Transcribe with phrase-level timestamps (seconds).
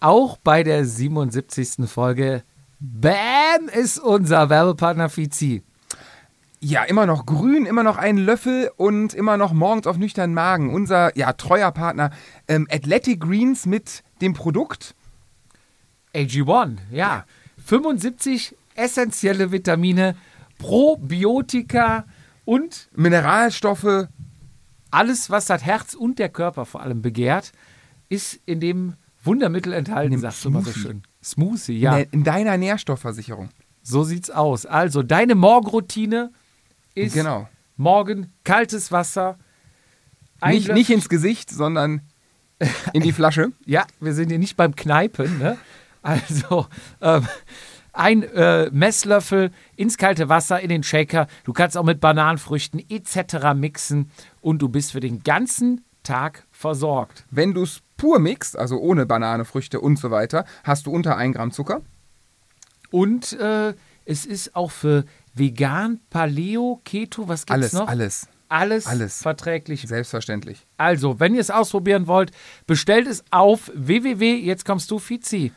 [0.00, 1.88] auch bei der 77.
[1.88, 2.42] Folge.
[2.78, 5.62] Bam ist unser Werbepartner Fizi.
[6.60, 10.72] Ja, immer noch grün, immer noch ein Löffel und immer noch morgens auf nüchternen Magen.
[10.72, 12.10] Unser ja, treuer Partner
[12.48, 14.94] ähm, Athletic Greens mit dem Produkt.
[16.14, 17.24] AG1, ja.
[17.64, 20.16] 75 essentielle Vitamine,
[20.58, 22.04] Probiotika
[22.44, 24.08] und Mineralstoffe.
[24.90, 27.52] alles, was das Herz und der Körper vor allem begehrt,
[28.08, 28.94] ist in dem
[29.26, 30.80] Wundermittel enthalten, sagst du mal so Smoothie.
[30.80, 31.02] schön.
[31.22, 31.98] Smoothie, ja.
[31.98, 33.48] In deiner Nährstoffversicherung.
[33.82, 34.66] So sieht's aus.
[34.66, 36.32] Also, deine Morgenroutine
[36.94, 37.48] ist Genau.
[37.76, 39.38] morgen kaltes Wasser.
[40.44, 42.02] Nicht, nicht ins Gesicht, sondern
[42.92, 43.52] in die Flasche.
[43.64, 45.38] Ja, wir sind hier nicht beim Kneipen.
[45.38, 45.56] Ne?
[46.02, 46.66] Also
[47.00, 47.26] ähm,
[47.92, 51.26] ein äh, Messlöffel ins kalte Wasser, in den Shaker.
[51.44, 53.54] Du kannst auch mit Bananenfrüchten etc.
[53.54, 57.24] mixen und du bist für den ganzen Tag versorgt.
[57.30, 61.16] Wenn du es pur mixt, also ohne Banane, Früchte und so weiter, hast du unter
[61.16, 61.82] 1 Gramm Zucker.
[62.90, 65.04] Und äh, es ist auch für
[65.34, 67.88] vegan, Paleo, Keto, was gibt's Alles, noch?
[67.88, 68.28] alles.
[68.48, 69.22] Alles, alles.
[69.22, 69.82] verträglich.
[69.88, 70.66] Selbstverständlich.
[70.76, 72.30] Also, wenn ihr es ausprobieren wollt,
[72.66, 74.36] bestellt es auf www.
[74.36, 75.52] Jetzt kommst du, Fizi.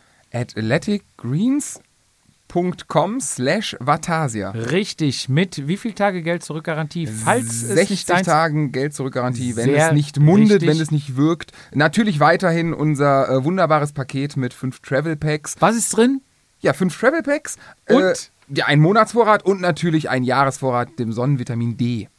[2.50, 4.52] athleticgreens.com slash Vatasia.
[4.52, 7.08] Richtig, mit wie viel Tage Geld zurück Garantie?
[7.08, 10.70] Falls es 60 nicht deins Tagen Geld zurück Garantie, wenn es nicht mundet, richtig.
[10.70, 11.52] wenn es nicht wirkt.
[11.74, 15.56] Natürlich weiterhin unser äh, wunderbares Paket mit fünf Travel Packs.
[15.60, 16.22] Was ist drin?
[16.60, 17.58] Ja, fünf Travel Packs.
[17.88, 18.02] Und?
[18.02, 18.14] Äh,
[18.52, 22.10] ja, ein Monatsvorrat und natürlich ein Jahresvorrat dem Sonnenvitamin D.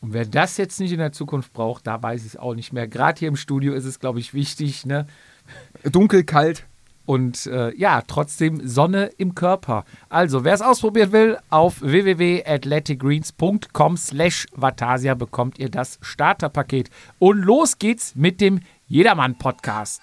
[0.00, 2.72] Und wer das jetzt nicht in der Zukunft braucht, da weiß ich es auch nicht
[2.72, 2.88] mehr.
[2.88, 4.86] Gerade hier im Studio ist es, glaube ich, wichtig.
[4.86, 5.06] Ne?
[5.84, 6.64] Dunkel, kalt.
[7.06, 9.86] Und äh, ja, trotzdem Sonne im Körper.
[10.08, 16.90] Also, wer es ausprobieren will, auf www.athleticgreens.com slash Vatasia bekommt ihr das Starterpaket.
[17.18, 20.02] Und los geht's mit dem Jedermann-Podcast.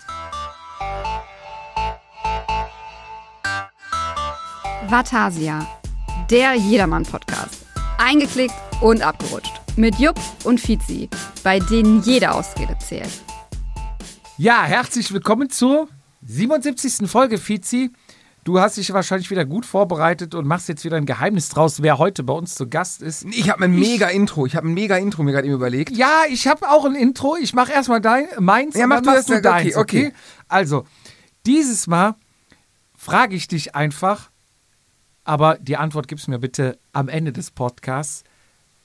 [4.88, 5.68] Vatasia,
[6.30, 7.66] der Jedermann-Podcast.
[7.98, 9.54] Eingeklickt und abgerutscht.
[9.76, 11.10] Mit Jupp und Fizi,
[11.44, 13.24] bei denen jede Ausrede zählt.
[14.38, 15.88] Ja, herzlich willkommen zur
[16.26, 17.10] 77.
[17.10, 17.92] Folge, Fizi.
[18.44, 21.98] Du hast dich wahrscheinlich wieder gut vorbereitet und machst jetzt wieder ein Geheimnis draus, wer
[21.98, 23.24] heute bei uns zu Gast ist.
[23.32, 24.46] Ich habe ein mega Intro.
[24.46, 25.96] Ich habe ein mega Intro mir gerade eben überlegt.
[25.96, 27.38] Ja, ich habe auch ein Intro.
[27.42, 29.76] Ich mache erstmal dein, meins Ja, und mach dann du machst du okay, deins.
[29.78, 30.08] okay.
[30.08, 30.14] Okay,
[30.50, 30.84] Also,
[31.46, 32.16] dieses Mal
[32.98, 34.30] frage ich dich einfach,
[35.24, 38.26] aber die Antwort gibst du mir bitte am Ende des Podcasts.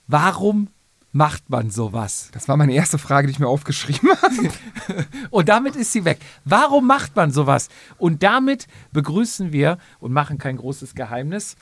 [0.07, 0.69] Warum
[1.13, 2.29] macht man sowas?
[2.33, 5.07] Das war meine erste Frage, die ich mir aufgeschrieben habe.
[5.31, 6.19] Und damit ist sie weg.
[6.45, 7.69] Warum macht man sowas?
[7.97, 11.57] Und damit begrüßen wir und machen kein großes Geheimnis.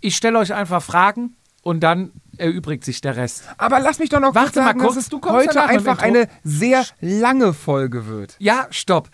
[0.00, 3.44] Ich stelle euch einfach Fragen und dann erübrigt sich der Rest.
[3.58, 6.28] Aber lass mich doch noch Warte kurz sagen, mal kurz, dass es heute einfach eine
[6.44, 8.36] sehr lange Folge wird.
[8.38, 9.10] Ja, stopp.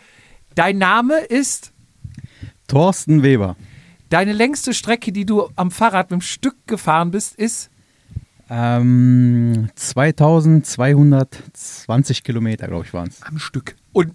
[0.55, 1.73] Dein Name ist
[2.69, 3.57] Thorsten Weber.
[4.11, 7.71] deine längste Strecke, die du am Fahrrad mit dem Stück gefahren bist, ist
[8.55, 13.23] Ähm, 2220 Kilometer, glaube ich, waren es.
[13.23, 13.77] Am Stück.
[13.93, 14.13] und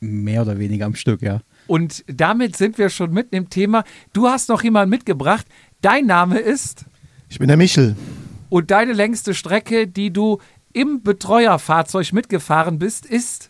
[0.00, 1.40] Mehr oder weniger am Stück, ja.
[1.68, 3.84] und damit sind wir schon mitten im Thema.
[4.12, 5.46] Du hast noch jemanden mitgebracht.
[5.80, 6.84] Dein Name ist
[7.28, 7.94] Ich bin der Michel.
[8.50, 10.38] und deine längste Strecke, die du
[10.72, 13.48] im Betreuerfahrzeug mitgefahren bist, ist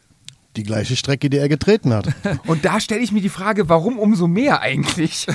[0.56, 2.09] Die gleiche Strecke, die er getreten hat.
[2.47, 5.27] Und da stelle ich mir die Frage, warum umso mehr eigentlich?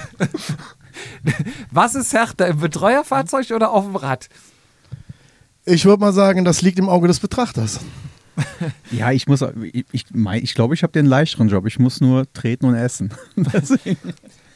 [1.72, 4.30] was ist härter, im Betreuerfahrzeug oder auf dem Rad?
[5.70, 7.82] Ich würde mal sagen, das liegt im Auge des Betrachters.
[8.92, 11.66] Ja, ich muss, ich, ich, mein, ich glaube, ich habe den leichteren Job.
[11.66, 13.12] Ich muss nur treten und essen.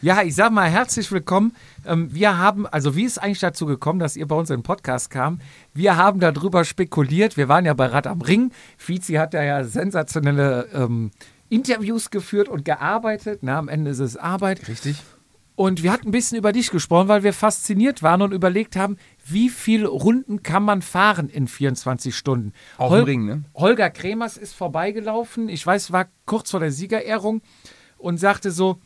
[0.04, 1.56] Ja, ich sag mal herzlich willkommen.
[1.86, 4.64] Ähm, Wir haben, also wie ist eigentlich dazu gekommen, dass ihr bei uns in den
[4.64, 5.40] Podcast kam?
[5.76, 7.38] Wir haben darüber spekuliert.
[7.38, 8.52] Wir waren ja bei Rad am Ring.
[8.78, 11.12] Fizi hat ja, ja sensationelle ähm,
[11.50, 13.40] Interviews geführt und gearbeitet.
[13.44, 14.68] Na, am Ende ist es Arbeit.
[14.68, 15.04] Richtig.
[15.56, 18.98] Und wir hatten ein bisschen über dich gesprochen, weil wir fasziniert waren und überlegt haben,
[19.26, 22.54] wie viele Runden kann man fahren in 24 Stunden?
[22.78, 23.44] Auf dem Ring, ne?
[23.54, 25.50] Holger Kremers ist vorbeigelaufen.
[25.50, 27.42] Ich weiß, war kurz vor der Siegerehrung
[27.98, 28.80] und sagte so,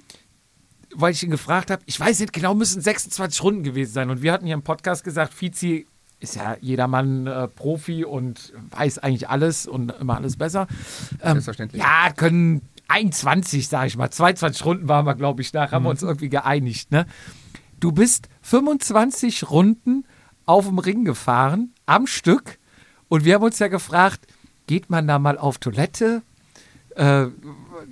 [0.94, 4.10] weil ich ihn gefragt habe, ich weiß nicht genau, müssen 26 Runden gewesen sein.
[4.10, 5.86] Und wir hatten hier im Podcast gesagt, Fizi
[6.20, 10.68] ist ja jedermann äh, Profi und weiß eigentlich alles und immer alles besser.
[11.22, 11.82] Ähm, Selbstverständlich.
[11.82, 14.10] Ja, können 21, sage ich mal.
[14.10, 16.92] 22 Runden waren wir, glaube ich, nach, haben wir uns irgendwie geeinigt.
[16.92, 17.06] Ne?
[17.80, 20.06] Du bist 25 Runden
[20.46, 22.60] auf dem Ring gefahren, am Stück.
[23.08, 24.28] Und wir haben uns ja gefragt,
[24.68, 26.22] geht man da mal auf Toilette?
[26.96, 27.28] Äh,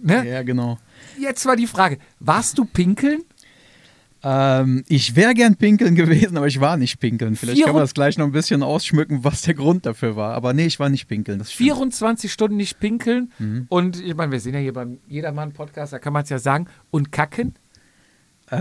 [0.01, 0.27] ne?
[0.27, 0.77] Ja, genau.
[1.19, 3.23] Jetzt war die Frage, warst du pinkeln?
[4.25, 7.35] Ähm, ich wäre gern pinkeln gewesen, aber ich war nicht pinkeln.
[7.35, 10.33] Vielleicht Vier- können wir das gleich noch ein bisschen ausschmücken, was der Grund dafür war.
[10.33, 11.39] Aber nee, ich war nicht pinkeln.
[11.39, 11.67] Das stimmt.
[11.71, 13.31] 24 Stunden nicht pinkeln.
[13.39, 13.65] Mhm.
[13.69, 16.67] Und ich meine, wir sind ja hier beim Jedermann-Podcast, da kann man es ja sagen.
[16.89, 17.55] Und kacken?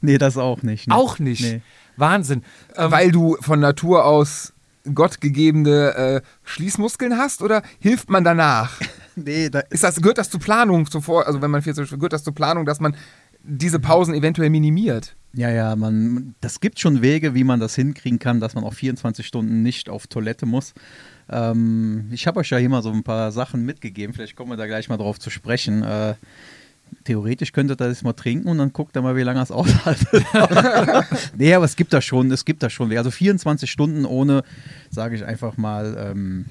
[0.00, 0.88] Nee, das auch nicht.
[0.88, 0.94] ne.
[0.94, 1.42] Auch nicht.
[1.42, 1.62] Nee.
[1.96, 2.42] Wahnsinn.
[2.76, 4.52] Ähm, Weil du von Natur aus
[4.92, 8.72] gottgegebene äh, Schließmuskeln hast oder hilft man danach?
[9.14, 12.14] Nee, da Ist das, gehört das zur Planung zuvor, also wenn man 40 Stunden, gehört
[12.14, 12.96] das zur Planung, dass man
[13.44, 15.16] diese Pausen eventuell minimiert?
[15.34, 18.74] Ja, ja, man, das gibt schon Wege, wie man das hinkriegen kann, dass man auch
[18.74, 20.74] 24 Stunden nicht auf Toilette muss.
[21.30, 24.56] Ähm, ich habe euch ja hier mal so ein paar Sachen mitgegeben, vielleicht kommen wir
[24.56, 25.82] da gleich mal drauf zu sprechen.
[25.82, 26.14] Äh,
[27.04, 30.24] theoretisch könntet ihr das mal trinken und dann guckt ihr mal, wie lange es aushaltet.
[31.36, 33.00] nee, aber es gibt da schon, es gibt da schon Wege.
[33.00, 34.44] Also 24 Stunden ohne,
[34.90, 36.44] sage ich einfach mal, ähm,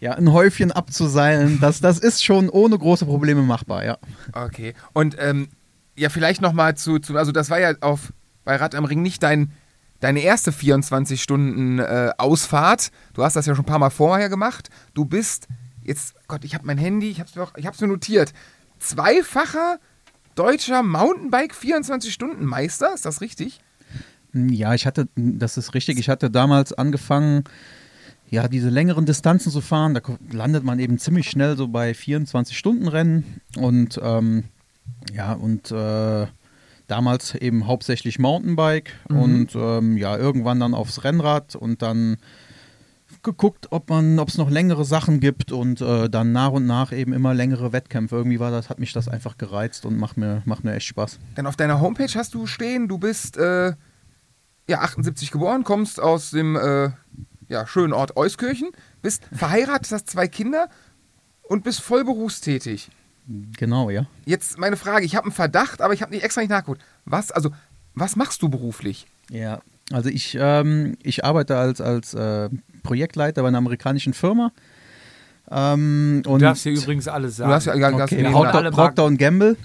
[0.00, 3.98] ja, ein Häufchen abzuseilen, das, das ist schon ohne große Probleme machbar, ja.
[4.32, 4.74] Okay.
[4.94, 5.48] Und ähm,
[5.96, 8.12] ja, vielleicht nochmal zu, zu, also das war ja auf
[8.44, 9.52] bei Rad am Ring nicht dein,
[10.00, 12.90] deine erste 24 Stunden äh, Ausfahrt.
[13.14, 14.68] Du hast das ja schon ein paar Mal vorher gemacht.
[14.94, 15.46] Du bist
[15.84, 18.32] jetzt, Gott, ich habe mein Handy, ich habe mir, auch- ich hab's mir notiert.
[18.78, 19.78] Zweifacher
[20.34, 23.60] deutscher Mountainbike 24 Stunden Meister, ist das richtig?
[24.32, 27.44] Ja, ich hatte, das ist richtig, ich hatte damals angefangen,
[28.30, 29.92] ja, diese längeren Distanzen zu fahren.
[29.94, 30.00] Da
[30.32, 34.44] landet man eben ziemlich schnell so bei 24-Stunden-Rennen und ähm,
[35.12, 36.26] ja, und äh,
[36.86, 42.18] damals eben hauptsächlich Mountainbike und ähm, ja, irgendwann dann aufs Rennrad und dann
[43.22, 46.92] geguckt, ob man, ob es noch längere Sachen gibt und äh, dann nach und nach
[46.92, 48.16] eben immer längere Wettkämpfe.
[48.16, 51.18] Irgendwie war das, hat mich das einfach gereizt und macht mir, macht mir echt Spaß.
[51.36, 53.74] Denn auf deiner Homepage hast du stehen, du bist äh,
[54.68, 56.90] ja 78 geboren, kommst aus dem äh,
[57.48, 58.70] ja, schönen Ort Euskirchen,
[59.02, 60.68] bist verheiratet, hast zwei Kinder
[61.42, 62.90] und bist voll berufstätig.
[63.26, 64.06] Genau, ja.
[64.24, 66.82] Jetzt meine Frage, ich habe einen Verdacht, aber ich habe nicht extra nicht nachgeguckt.
[67.04, 67.50] Was, also,
[67.94, 69.06] was machst du beruflich?
[69.30, 69.60] Ja,
[69.92, 72.48] also ich, ähm, ich arbeite als, als äh,
[72.82, 74.52] Projektleiter bei einer amerikanischen Firma.
[75.50, 77.50] Ähm, du und darfst hier übrigens alles sagen.
[77.50, 79.56] Du hast ja gar okay, alle Procter, Procter und Gamble.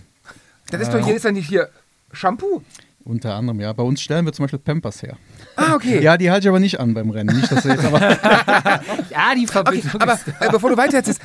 [0.70, 1.70] Das ist doch hier, ist ja nicht hier
[2.12, 2.62] Shampoo.
[3.04, 3.72] Unter anderem, ja.
[3.72, 5.18] Bei uns stellen wir zum Beispiel Pampers her.
[5.60, 6.02] Ah, okay.
[6.02, 7.36] Ja, die halte ich aber nicht an beim Rennen.
[7.36, 8.00] Nicht, dass ihr jetzt aber
[9.10, 11.20] ja, die Okay, Verbindung aber ist äh, bevor du weiter erzählst,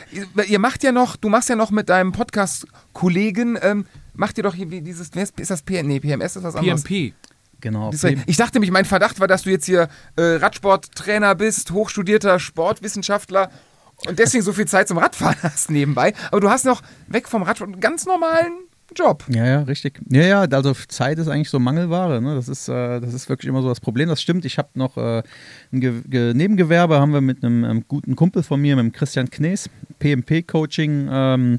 [0.47, 4.55] ihr- macht ja noch, du machst ja noch mit deinem Podcast-Kollegen, ähm, macht ihr doch
[4.55, 6.83] hier wie dieses, ist, das P nee, PMS ist was anderes.
[6.83, 7.15] PMP.
[7.61, 7.91] genau.
[8.27, 13.51] Ich dachte mich, mein Verdacht war, dass du jetzt hier äh, Radsporttrainer bist, hochstudierter Sportwissenschaftler
[14.07, 16.15] und deswegen so viel Zeit zum Radfahren hast nebenbei.
[16.31, 18.53] Aber du hast noch weg vom Radsport einen ganz normalen
[18.95, 19.25] Job.
[19.29, 20.01] Ja, ja, richtig.
[20.09, 22.21] Ja, ja, also Zeit ist eigentlich so Mangelware.
[22.21, 22.35] Ne?
[22.35, 24.09] Das, ist, äh, das ist wirklich immer so das Problem.
[24.09, 24.45] Das stimmt.
[24.45, 25.23] Ich habe noch äh,
[25.73, 28.93] ein Ge Ge Nebengewerbe, haben wir mit einem ähm, guten Kumpel von mir, mit dem
[28.93, 29.69] Christian Knees,
[29.99, 31.59] PMP-Coaching, ähm,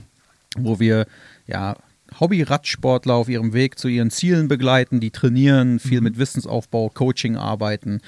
[0.57, 1.05] wo wir
[1.47, 1.75] ja
[2.19, 8.01] Hobby-Radsportler auf ihrem Weg zu ihren Zielen begleiten, die trainieren, viel mit Wissensaufbau, Coaching arbeiten.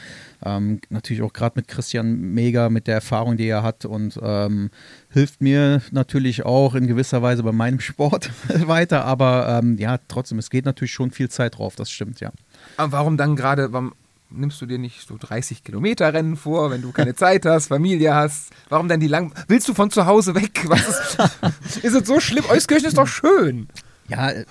[0.43, 4.69] Ähm, natürlich auch gerade mit Christian mega mit der Erfahrung, die er hat und ähm,
[5.09, 8.31] hilft mir natürlich auch in gewisser Weise bei meinem Sport
[8.67, 9.05] weiter.
[9.05, 12.31] Aber ähm, ja, trotzdem, es geht natürlich schon viel Zeit drauf, das stimmt, ja.
[12.77, 13.93] Aber warum dann gerade, warum
[14.29, 18.13] nimmst du dir nicht so 30 Kilometer Rennen vor, wenn du keine Zeit hast, Familie
[18.13, 18.51] hast?
[18.69, 19.33] Warum dann die lang...
[19.47, 20.63] Willst du von zu Hause weg?
[20.67, 22.43] Was ist, ist es so schlimm?
[22.49, 23.67] Euskirchen ist doch schön.
[24.07, 24.45] Ja, äh,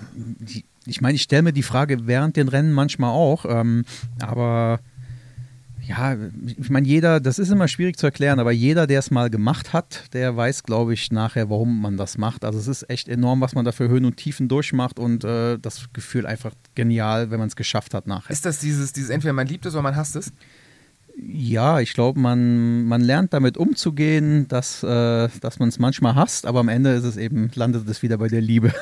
[0.87, 3.85] ich meine, ich stelle mir die Frage während den Rennen manchmal auch, ähm,
[4.21, 4.81] aber
[5.87, 6.17] ja,
[6.47, 9.73] ich meine, jeder, das ist immer schwierig zu erklären, aber jeder, der es mal gemacht
[9.73, 12.45] hat, der weiß, glaube ich, nachher, warum man das macht.
[12.45, 15.59] Also es ist echt enorm, was man da für Höhen und Tiefen durchmacht und äh,
[15.59, 18.31] das Gefühl einfach genial, wenn man es geschafft hat nachher.
[18.31, 20.33] Ist das dieses, dieses entweder man liebt es oder man hasst es?
[21.17, 26.47] Ja, ich glaube, man, man lernt damit umzugehen, dass, äh, dass man es manchmal hasst,
[26.47, 28.73] aber am Ende ist es eben, landet es wieder bei der Liebe.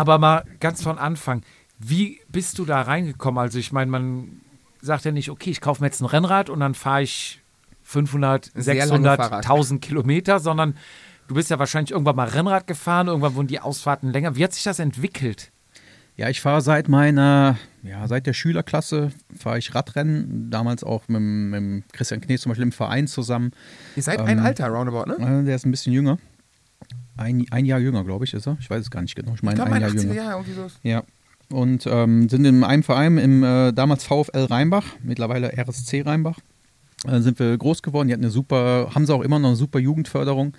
[0.00, 1.42] Aber mal ganz von Anfang,
[1.78, 3.38] wie bist du da reingekommen?
[3.38, 4.40] Also ich meine, man
[4.80, 7.42] sagt ja nicht, okay, ich kaufe mir jetzt ein Rennrad und dann fahre ich
[7.82, 9.44] 500, Sehr lange 600, Fahrrad.
[9.44, 10.74] 1000 Kilometer, sondern
[11.28, 14.36] du bist ja wahrscheinlich irgendwann mal Rennrad gefahren, irgendwann wurden die Ausfahrten länger.
[14.36, 15.50] Wie hat sich das entwickelt?
[16.16, 21.20] Ja, ich fahre seit meiner, ja, seit der Schülerklasse fahre ich Radrennen, damals auch mit,
[21.20, 23.52] mit Christian Knees zum Beispiel im Verein zusammen.
[23.96, 25.40] Ihr seid ein Ähm, Alter, roundabout, ne?
[25.40, 26.18] Äh, Der ist ein bisschen jünger.
[27.20, 28.56] Ein, ein Jahr jünger, glaube ich, ist er.
[28.60, 29.30] Ich weiß es gar nicht genau.
[29.32, 30.14] Ich Ich meine, glaube, ein mein Jahr 80er jünger.
[30.14, 30.66] Jahr, irgendwie so.
[30.82, 31.02] Ja.
[31.52, 36.38] Und ähm, sind in einem Verein im äh, damals VfL Rheinbach, mittlerweile RSC Rheinbach.
[37.06, 38.08] Äh, sind wir groß geworden.
[38.08, 40.54] Die hatten eine super, haben sie auch immer noch eine super Jugendförderung.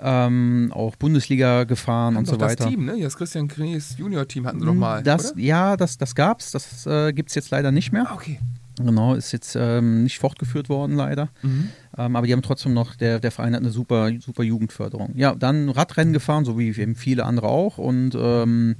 [0.00, 2.68] Ähm, auch Bundesliga gefahren und so das weiter.
[2.68, 3.00] Team, ne?
[3.00, 5.40] Das Christian Knies Junior-Team hatten sie doch mal, das, oder?
[5.40, 6.50] Ja, das, das gab's.
[6.50, 8.06] Das äh, gibt es jetzt leider nicht mehr.
[8.10, 8.40] Ah, okay.
[8.78, 11.28] Genau, ist jetzt ähm, nicht fortgeführt worden, leider.
[11.42, 11.68] Mhm.
[11.96, 15.12] Ähm, aber die haben trotzdem noch, der, der Verein hat eine super, super Jugendförderung.
[15.14, 17.78] Ja, dann Radrennen gefahren, so wie eben viele andere auch.
[17.78, 18.76] Und ähm,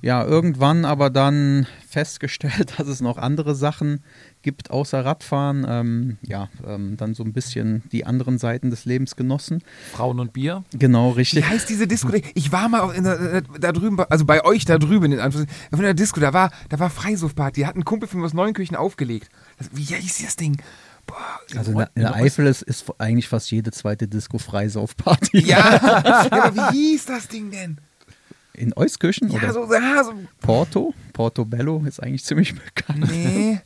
[0.00, 4.00] ja, irgendwann aber dann festgestellt, dass es noch andere Sachen
[4.42, 5.66] gibt außer Radfahren.
[5.68, 9.62] Ähm, ja, ähm, dann so ein bisschen die anderen Seiten des Lebens genossen.
[9.92, 10.64] Frauen und Bier.
[10.72, 11.48] Genau, Wie richtig.
[11.48, 12.12] heißt diese Disco?
[12.34, 15.82] Ich war mal der, äh, da drüben, also bei euch da drüben in Anführungszeichen, in
[15.82, 19.28] der Disco, da war, da war Freisuftparty, hat ein Kumpel von mir aus Neunkirchen aufgelegt.
[19.58, 20.56] Das, wie hieß das Ding?
[21.06, 21.16] Boah,
[21.56, 25.38] Also in der, in der Eifel ist, ist eigentlich fast jede zweite Disco Freisaufparty.
[25.46, 27.78] Ja, ja, aber wie hieß das Ding denn?
[28.52, 30.92] In Euskirchen Ja, oder so, ja, so Porto?
[31.12, 33.08] Portobello ist eigentlich ziemlich bekannt.
[33.10, 33.60] Nee.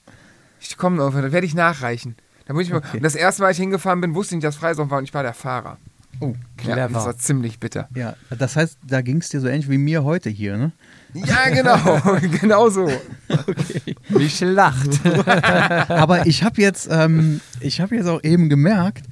[0.63, 2.17] Ich komme noch, das werde ich nachreichen.
[2.47, 2.97] Da muss ich mal, Okay.
[2.99, 5.05] und das erste Mal, als ich hingefahren bin, wusste ich nicht, dass Freisaufen war und
[5.05, 5.79] ich war der Fahrer.
[6.21, 6.89] Oh, Ja, Clever.
[6.95, 7.89] das war ziemlich bitter.
[7.95, 8.15] ja.
[8.39, 10.73] Das heißt, da ging es dir so ähnlich wie mir heute hier, ne?
[11.15, 12.01] Ja, genau.
[12.41, 12.89] genau so.
[14.09, 14.89] Mich lacht.
[15.91, 19.05] Aber ich habe jetzt, ähm, ich habe jetzt auch eben gemerkt,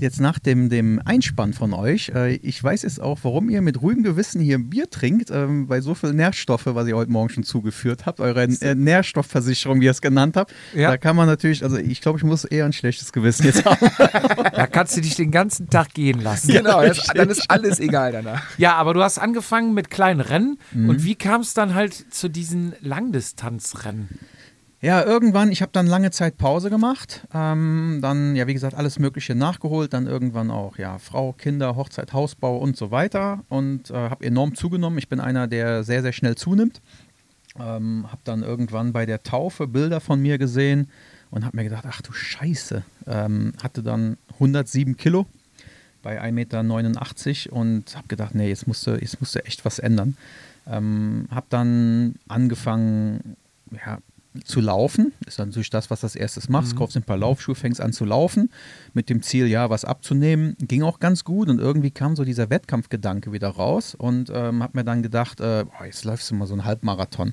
[0.00, 3.80] jetzt nach dem, dem Einspann von euch, äh, ich weiß jetzt auch, warum ihr mit
[3.80, 7.44] ruhigem Gewissen hier Bier trinkt, ähm, bei so viel Nährstoffe, was ihr heute Morgen schon
[7.44, 10.52] zugeführt habt, eure äh, Nährstoffversicherung, wie ihr es genannt habt.
[10.74, 10.90] Ja.
[10.90, 13.90] Da kann man natürlich, also ich glaube, ich muss eher ein schlechtes Gewissen jetzt haben.
[14.54, 16.52] Da kannst du dich den ganzen Tag gehen lassen.
[16.52, 18.42] Genau, das, dann ist alles egal danach.
[18.56, 20.58] Ja, aber du hast angefangen mit kleinen Rennen.
[20.72, 20.88] Mhm.
[20.88, 24.08] Und wie kam es dann halt zu diesen Langdistanzrennen?
[24.84, 27.26] Ja, irgendwann, ich habe dann lange Zeit Pause gemacht.
[27.32, 29.94] Ähm, dann, ja, wie gesagt, alles Mögliche nachgeholt.
[29.94, 33.44] Dann irgendwann auch, ja, Frau, Kinder, Hochzeit, Hausbau und so weiter.
[33.48, 34.98] Und äh, habe enorm zugenommen.
[34.98, 36.82] Ich bin einer, der sehr, sehr schnell zunimmt.
[37.58, 40.90] Ähm, habe dann irgendwann bei der Taufe Bilder von mir gesehen
[41.30, 42.82] und habe mir gedacht, ach du Scheiße.
[43.06, 45.24] Ähm, hatte dann 107 Kilo
[46.02, 50.18] bei 1,89 Meter und habe gedacht, nee, jetzt musste, jetzt musste echt was ändern.
[50.66, 53.36] Ähm, habe dann angefangen,
[53.70, 53.96] ja,
[54.44, 55.12] zu laufen.
[55.26, 56.74] Ist dann natürlich das, was du als erstes machst.
[56.76, 58.50] Kaufst ein paar Laufschuhe, fängst an zu laufen.
[58.92, 60.56] Mit dem Ziel, ja, was abzunehmen.
[60.60, 64.78] Ging auch ganz gut und irgendwie kam so dieser Wettkampfgedanke wieder raus und ähm, habe
[64.78, 67.32] mir dann gedacht, äh, boah, jetzt läufst du mal so einen Halbmarathon.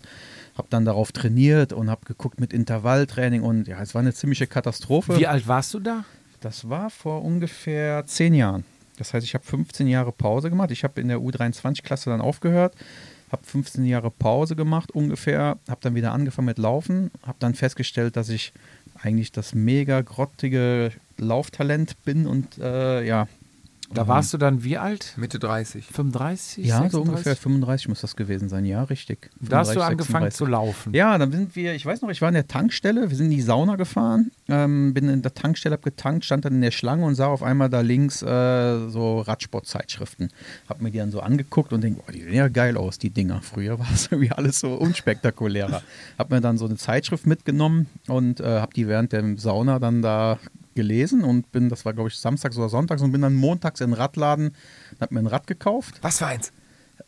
[0.56, 4.46] Habe dann darauf trainiert und habe geguckt mit Intervalltraining und ja, es war eine ziemliche
[4.46, 5.18] Katastrophe.
[5.18, 6.06] Wie alt warst du da?
[6.42, 8.64] Das war vor ungefähr zehn Jahren.
[8.98, 10.70] Das heißt, ich habe 15 Jahre Pause gemacht.
[10.70, 12.76] Ich habe in der U23-Klasse dann aufgehört,
[13.32, 18.18] habe 15 Jahre Pause gemacht ungefähr, habe dann wieder angefangen mit Laufen, habe dann festgestellt,
[18.18, 18.54] dass ich
[19.02, 23.28] eigentlich das mega grottige Lauftalent bin und äh, ja.
[23.94, 25.14] Da warst du dann wie alt?
[25.18, 25.86] Mitte 30.
[25.86, 26.66] 35?
[26.66, 26.92] Ja, 36?
[26.92, 29.30] so ungefähr 35 muss das gewesen sein, ja, richtig.
[29.40, 30.38] Da hast du 35, angefangen 36.
[30.38, 30.94] zu laufen.
[30.94, 33.32] Ja, dann sind wir, ich weiß noch, ich war in der Tankstelle, wir sind in
[33.32, 37.06] die Sauna gefahren, ähm, bin in der Tankstelle, hab getankt, stand dann in der Schlange
[37.06, 40.30] und sah auf einmal da links äh, so Radsportzeitschriften.
[40.70, 43.10] Hab mir die dann so angeguckt und denke, boah, die sehen ja geil aus, die
[43.10, 43.42] Dinger.
[43.42, 45.82] Früher war es irgendwie alles so unspektakulärer.
[46.18, 50.02] hab mir dann so eine Zeitschrift mitgenommen und äh, hab die während der Sauna dann
[50.02, 50.40] da
[50.76, 53.92] gelesen und bin, das war glaube ich samstags oder sonntags und bin dann montags in
[53.92, 55.96] den Radladen und hab mir ein Rad gekauft.
[56.02, 56.52] Was für eins?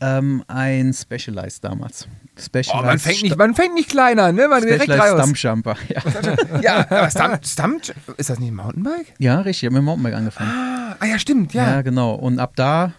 [0.01, 2.07] Ähm, ein Specialized damals.
[2.37, 4.47] Specialized Oh, man fängt nicht, man fängt nicht kleiner, ne?
[4.47, 5.21] Man direkt Specialized raus.
[5.21, 5.75] Stumpjumper.
[5.89, 6.01] Ja.
[6.61, 7.83] Ja, aber Stump, Stump,
[8.17, 9.13] ist das nicht ein Mountainbike?
[9.19, 10.49] ja, richtig, ich habe mit dem Mountainbike angefangen.
[10.51, 11.75] Ah, ah, ja, stimmt, Ja.
[11.75, 11.81] ja.
[11.83, 12.15] genau.
[12.15, 12.93] Und ab da,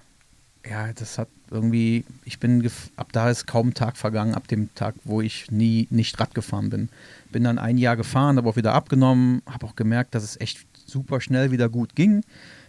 [0.69, 4.73] ja, das hat irgendwie, ich bin, ab da ist kaum ein Tag vergangen, ab dem
[4.75, 6.89] Tag, wo ich nie nicht Rad gefahren bin.
[7.35, 10.65] Bin dann ein Jahr gefahren, habe auch wieder abgenommen, habe auch gemerkt, dass es echt
[10.87, 12.23] super schnell wieder gut ging.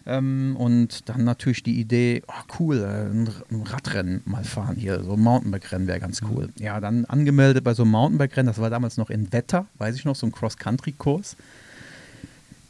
[0.08, 3.30] Ähm, und dann natürlich die Idee, oh cool, äh, ein,
[3.64, 6.50] Radrennen mal fahren hier, so ein Mountainbike-Rennen wäre ganz cool.
[6.58, 10.04] Ja, dann angemeldet bei so einem Mountainbike-Rennen, das war damals noch in Wetter, weiß ich
[10.04, 11.38] noch, so ein Cross-Country-Kurs.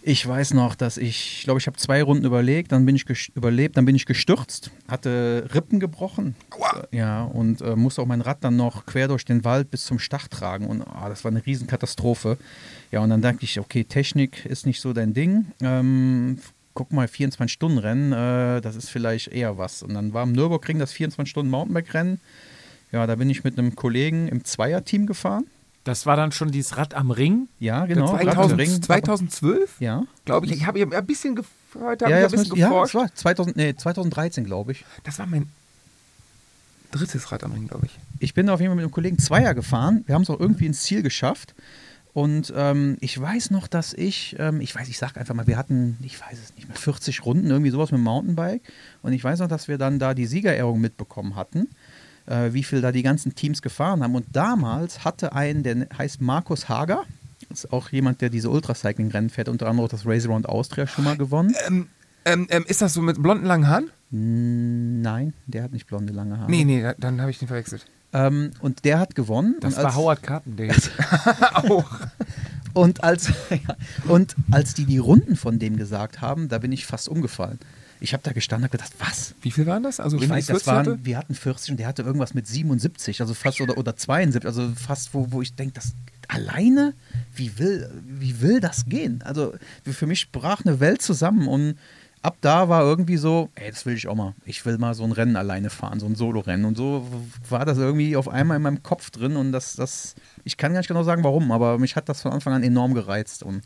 [0.07, 3.05] Ich weiß noch, dass ich, ich glaube, ich habe zwei Runden überlegt, dann bin ich
[3.33, 6.35] überlebt, dann bin ich gestürzt, hatte Rippen gebrochen.
[6.91, 9.83] Äh, Ja, und äh, musste auch mein Rad dann noch quer durch den Wald bis
[9.85, 10.67] zum Stach tragen.
[10.67, 12.37] Und ah, das war eine Riesenkatastrophe.
[12.91, 15.47] Ja, und dann dachte ich, okay, Technik ist nicht so dein Ding.
[15.59, 16.37] Ähm,
[16.75, 19.81] guck mal, 24-Stunden-Rennen, äh, das ist vielleicht eher was.
[19.81, 22.19] Und dann war am Nürburgring das 24-Stunden-Mountainbike-Rennen.
[22.91, 25.47] Ja, da bin ich mit einem Kollegen im Zweierteam gefahren.
[25.85, 27.47] Das war dann schon dieses Rad am Ring.
[27.59, 28.07] Ja, genau.
[28.11, 28.81] Rad im 2000, Ring.
[28.81, 30.03] 2012, Ja.
[30.25, 30.51] glaube ich.
[30.51, 31.45] Ich habe ein bisschen gef
[31.79, 32.95] heute hab Ja, ja, ein bisschen das müsste- ja, das geforscht.
[32.95, 34.83] war 2000, nee, 2013, glaube ich.
[35.03, 35.47] Das war mein
[36.91, 37.91] drittes Rad am Ring, glaube ich.
[38.19, 40.03] Ich bin auf jeden Fall mit einem Kollegen Zweier gefahren.
[40.07, 41.53] Wir haben es auch irgendwie ins Ziel geschafft.
[42.13, 45.57] Und ähm, ich weiß noch, dass ich, ähm, ich weiß, ich sag einfach mal, wir
[45.57, 48.61] hatten, ich weiß es nicht mehr, 40 Runden, irgendwie sowas mit dem Mountainbike.
[49.01, 51.67] Und ich weiß noch, dass wir dann da die Siegerehrung mitbekommen hatten,
[52.27, 54.15] äh, wie viel da die ganzen Teams gefahren haben.
[54.15, 57.03] Und damals hatte ein, der heißt Markus Hager,
[57.49, 61.03] ist auch jemand, der diese Ultracycling-Rennen fährt, unter anderem auch das Race Around Austria schon
[61.05, 61.53] mal gewonnen.
[61.67, 61.87] Ähm,
[62.25, 63.91] ähm, ähm, ist das so mit blonden langen Haaren?
[64.11, 66.49] Nein, der hat nicht blonde, lange Haare.
[66.49, 67.85] Nee, nee, da- dann habe ich den verwechselt.
[68.13, 69.55] Ähm, und der hat gewonnen.
[69.59, 70.73] Das war Howard Carpendale.
[71.53, 71.99] Auch.
[72.73, 73.75] Und als, ja,
[74.07, 77.59] und als die die Runden von dem gesagt haben, da bin ich fast umgefallen.
[77.99, 79.35] Ich habe da gestanden und gedacht, was?
[79.41, 79.99] Wie viel waren das?
[79.99, 80.91] Also Ich weiß, das 40 hatte?
[80.91, 84.45] waren, wir hatten 40 und der hatte irgendwas mit 77, also fast oder, oder 72,
[84.45, 85.93] also fast, wo, wo ich denke, das
[86.27, 86.93] alleine,
[87.35, 89.21] wie will, wie will das gehen?
[89.23, 91.77] Also für mich brach eine Welt zusammen und
[92.21, 94.33] ab da war irgendwie so, ey, das will ich auch mal.
[94.45, 96.65] Ich will mal so ein Rennen alleine fahren, so ein Solo-Rennen.
[96.65, 97.07] Und so
[97.49, 100.79] war das irgendwie auf einmal in meinem Kopf drin und das, das, ich kann gar
[100.79, 103.61] nicht genau sagen, warum, aber mich hat das von Anfang an enorm gereizt und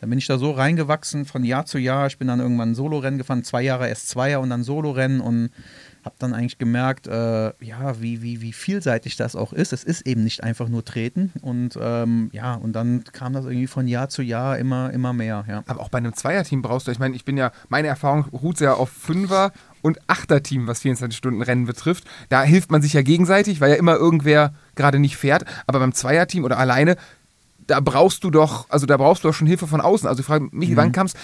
[0.00, 2.06] dann bin ich da so reingewachsen von Jahr zu Jahr.
[2.06, 5.50] Ich bin dann irgendwann ein Solo-Rennen gefahren, zwei Jahre erst Zweier und dann Solo-Rennen und
[6.04, 9.72] habe dann eigentlich gemerkt, äh, ja, wie, wie, wie vielseitig das auch ist.
[9.72, 13.66] Es ist eben nicht einfach nur treten und ähm, ja, und dann kam das irgendwie
[13.66, 15.64] von Jahr zu Jahr immer, immer mehr, ja.
[15.66, 18.58] Aber auch bei einem Zweierteam brauchst du, ich meine, ich bin ja, meine Erfahrung ruht
[18.58, 22.04] sehr auf Fünfer- und Achterteam, was 24-Stunden-Rennen betrifft.
[22.28, 25.44] Da hilft man sich ja gegenseitig, weil ja immer irgendwer gerade nicht fährt.
[25.66, 26.96] Aber beim Zweierteam oder alleine,
[27.66, 30.08] da brauchst du doch, also da brauchst du doch schon Hilfe von außen.
[30.08, 31.16] Also ich frage mich, wann kamst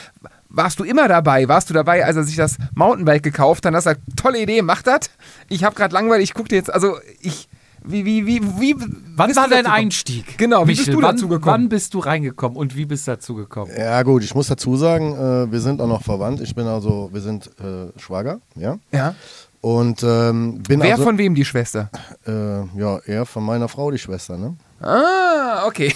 [0.51, 1.49] warst du immer dabei?
[1.49, 3.75] Warst du dabei, als er sich das Mountainbike gekauft hat?
[3.75, 5.11] Hast du gesagt, tolle Idee, mach das.
[5.49, 7.49] Ich habe gerade langweilig, ich gucke dir jetzt, also ich,
[7.83, 8.77] wie, wie, wie, wie,
[9.17, 9.67] Wann bist war dein?
[9.67, 10.37] Einstieg?
[10.37, 11.55] Genau, wie bist Michel, du wann, dazu gekommen?
[11.55, 13.73] Wann bist du reingekommen und wie bist du dazu gekommen?
[13.77, 16.41] Ja gut, ich muss dazu sagen, äh, wir sind auch noch verwandt.
[16.41, 18.79] Ich bin also, wir sind äh, Schwager, ja.
[18.93, 19.15] Ja.
[19.63, 21.91] Und ähm, bin Wer also, von wem die Schwester?
[22.27, 24.57] äh, ja, er von meiner Frau, die Schwester, ne?
[24.83, 25.93] Ah, okay.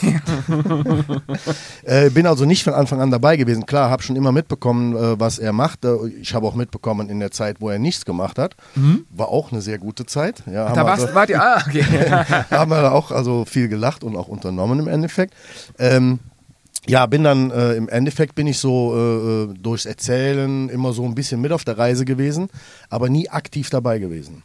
[1.84, 3.64] Äh, bin also nicht von Anfang an dabei gewesen.
[3.64, 5.80] Klar, habe schon immer mitbekommen, äh, was er macht.
[6.20, 8.56] Ich habe auch mitbekommen in der Zeit, wo er nichts gemacht hat.
[9.10, 10.42] War auch eine sehr gute Zeit.
[10.46, 10.74] Ja, Mhm.
[10.74, 11.82] Da warst, also, wart ihr, ah, okay.
[12.50, 15.34] haben wir auch also viel gelacht und auch unternommen im Endeffekt.
[15.78, 16.18] Ähm,
[16.86, 21.04] ja, bin dann äh, im Endeffekt bin ich so äh, äh, durchs Erzählen immer so
[21.04, 22.48] ein bisschen mit auf der Reise gewesen,
[22.90, 24.42] aber nie aktiv dabei gewesen.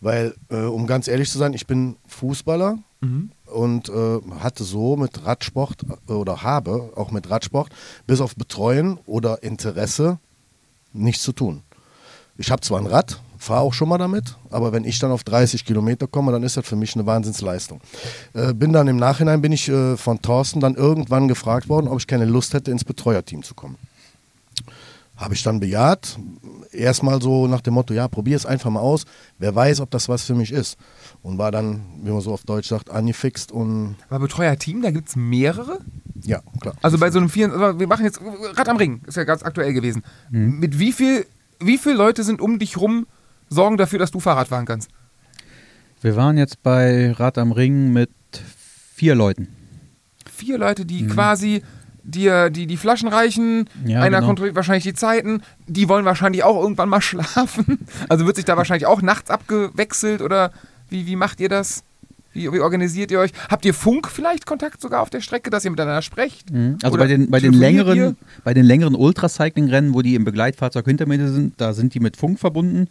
[0.00, 2.78] Weil, äh, um ganz ehrlich zu sein, ich bin Fußballer
[3.46, 7.70] und äh, hatte so mit Radsport äh, oder habe auch mit Radsport
[8.06, 10.18] bis auf Betreuen oder Interesse
[10.92, 11.62] nichts zu tun.
[12.36, 15.24] Ich habe zwar ein Rad, fahre auch schon mal damit, aber wenn ich dann auf
[15.24, 17.80] 30 Kilometer komme, dann ist das für mich eine Wahnsinnsleistung.
[18.34, 21.98] Äh, bin dann im Nachhinein bin ich äh, von Thorsten dann irgendwann gefragt worden, ob
[21.98, 23.76] ich keine Lust hätte, ins Betreuerteam zu kommen.
[25.16, 26.18] Habe ich dann bejaht.
[26.72, 29.04] Erstmal so nach dem Motto, ja, probier es einfach mal aus.
[29.38, 30.78] Wer weiß, ob das was für mich ist.
[31.22, 35.08] Und war dann, wie man so auf Deutsch sagt, angefixt und Aber Betreuerteam, da gibt
[35.08, 35.80] es mehrere?
[36.22, 36.74] ja, klar.
[36.82, 38.20] Also bei so einem vier, also wir machen jetzt
[38.54, 40.02] Rad am Ring, ist ja ganz aktuell gewesen.
[40.30, 41.26] Mit wie viel,
[41.58, 43.06] wie viele Leute sind um dich rum,
[43.50, 44.88] sorgen dafür, dass du Fahrrad fahren kannst?
[46.00, 48.10] Wir waren jetzt bei Rad am Ring mit
[48.94, 49.48] vier Leuten.
[50.32, 51.62] Vier Leute, die quasi
[52.02, 54.28] dir die, die Flaschen reichen, Ja, einer genau.
[54.28, 57.86] kontrolliert wahrscheinlich die Zeiten, die wollen wahrscheinlich auch irgendwann mal schlafen.
[58.08, 60.52] Also wird sich da wahrscheinlich auch nachts abgewechselt oder
[60.88, 61.84] wie, wie macht ihr das?
[62.32, 63.32] Wie, wie organisiert ihr euch?
[63.48, 66.50] Habt ihr Funk vielleicht Kontakt sogar auf der Strecke, dass ihr miteinander sprecht?
[66.52, 66.78] Mhm.
[66.82, 68.14] Also Oder bei den, bei den längeren, ihr?
[68.44, 72.16] bei den längeren Ultracycling-Rennen, wo die im Begleitfahrzeug hinter mir sind, da sind die mit
[72.16, 72.88] Funk verbunden.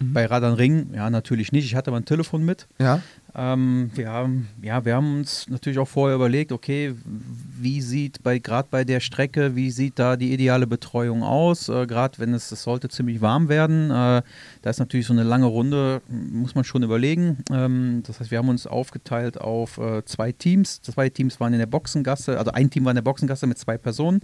[0.00, 1.66] Bei Rad am Ring, ja, natürlich nicht.
[1.66, 2.66] Ich hatte mein Telefon mit.
[2.78, 3.02] Ja.
[3.34, 8.38] Ähm, wir, haben, ja, wir haben uns natürlich auch vorher überlegt, okay, wie sieht bei
[8.38, 11.68] gerade bei der Strecke, wie sieht da die ideale Betreuung aus?
[11.68, 13.90] Äh, gerade wenn es, es sollte ziemlich warm werden.
[13.90, 14.22] Äh,
[14.62, 17.38] da ist natürlich so eine lange Runde, muss man schon überlegen.
[17.52, 20.82] Ähm, das heißt, wir haben uns aufgeteilt auf äh, zwei Teams.
[20.82, 23.78] Zwei Teams waren in der Boxengasse, also ein Team war in der Boxengasse mit zwei
[23.78, 24.20] Personen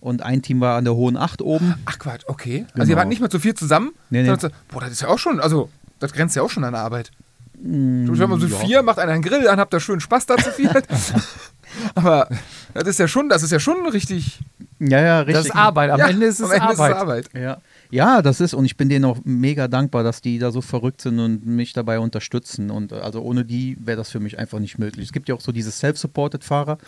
[0.00, 1.74] und ein Team war an der Hohen Acht oben.
[1.86, 2.66] Ach Quatsch, okay.
[2.72, 2.90] Also Genau.
[2.90, 3.92] ihr wart nicht mal zu viel zusammen?
[4.10, 4.34] Nee, nee.
[4.38, 6.82] so- Boah, das ist ja auch schon, also das grenzt ja auch schon an der
[6.82, 7.10] Arbeit.
[7.62, 8.56] Mm, Wenn man so ja.
[8.56, 10.86] vier, macht einer einen Grill an, habt ihr schön Spaß da zu viert.
[11.94, 12.28] Aber
[12.74, 14.40] das ist ja schon, das ist ja schon richtig.
[14.80, 15.36] Ja, ja, richtig.
[15.36, 15.90] Das ist Arbeit.
[15.90, 16.90] Am ja, Ende ist es Ende Arbeit.
[16.90, 17.28] Ist Arbeit.
[17.34, 17.58] Ja.
[17.90, 21.02] ja, das ist, und ich bin denen auch mega dankbar, dass die da so verrückt
[21.02, 22.70] sind und mich dabei unterstützen.
[22.70, 25.06] Und äh, also ohne die wäre das für mich einfach nicht möglich.
[25.06, 26.78] Es gibt ja auch so diese Self-Supported-Fahrer.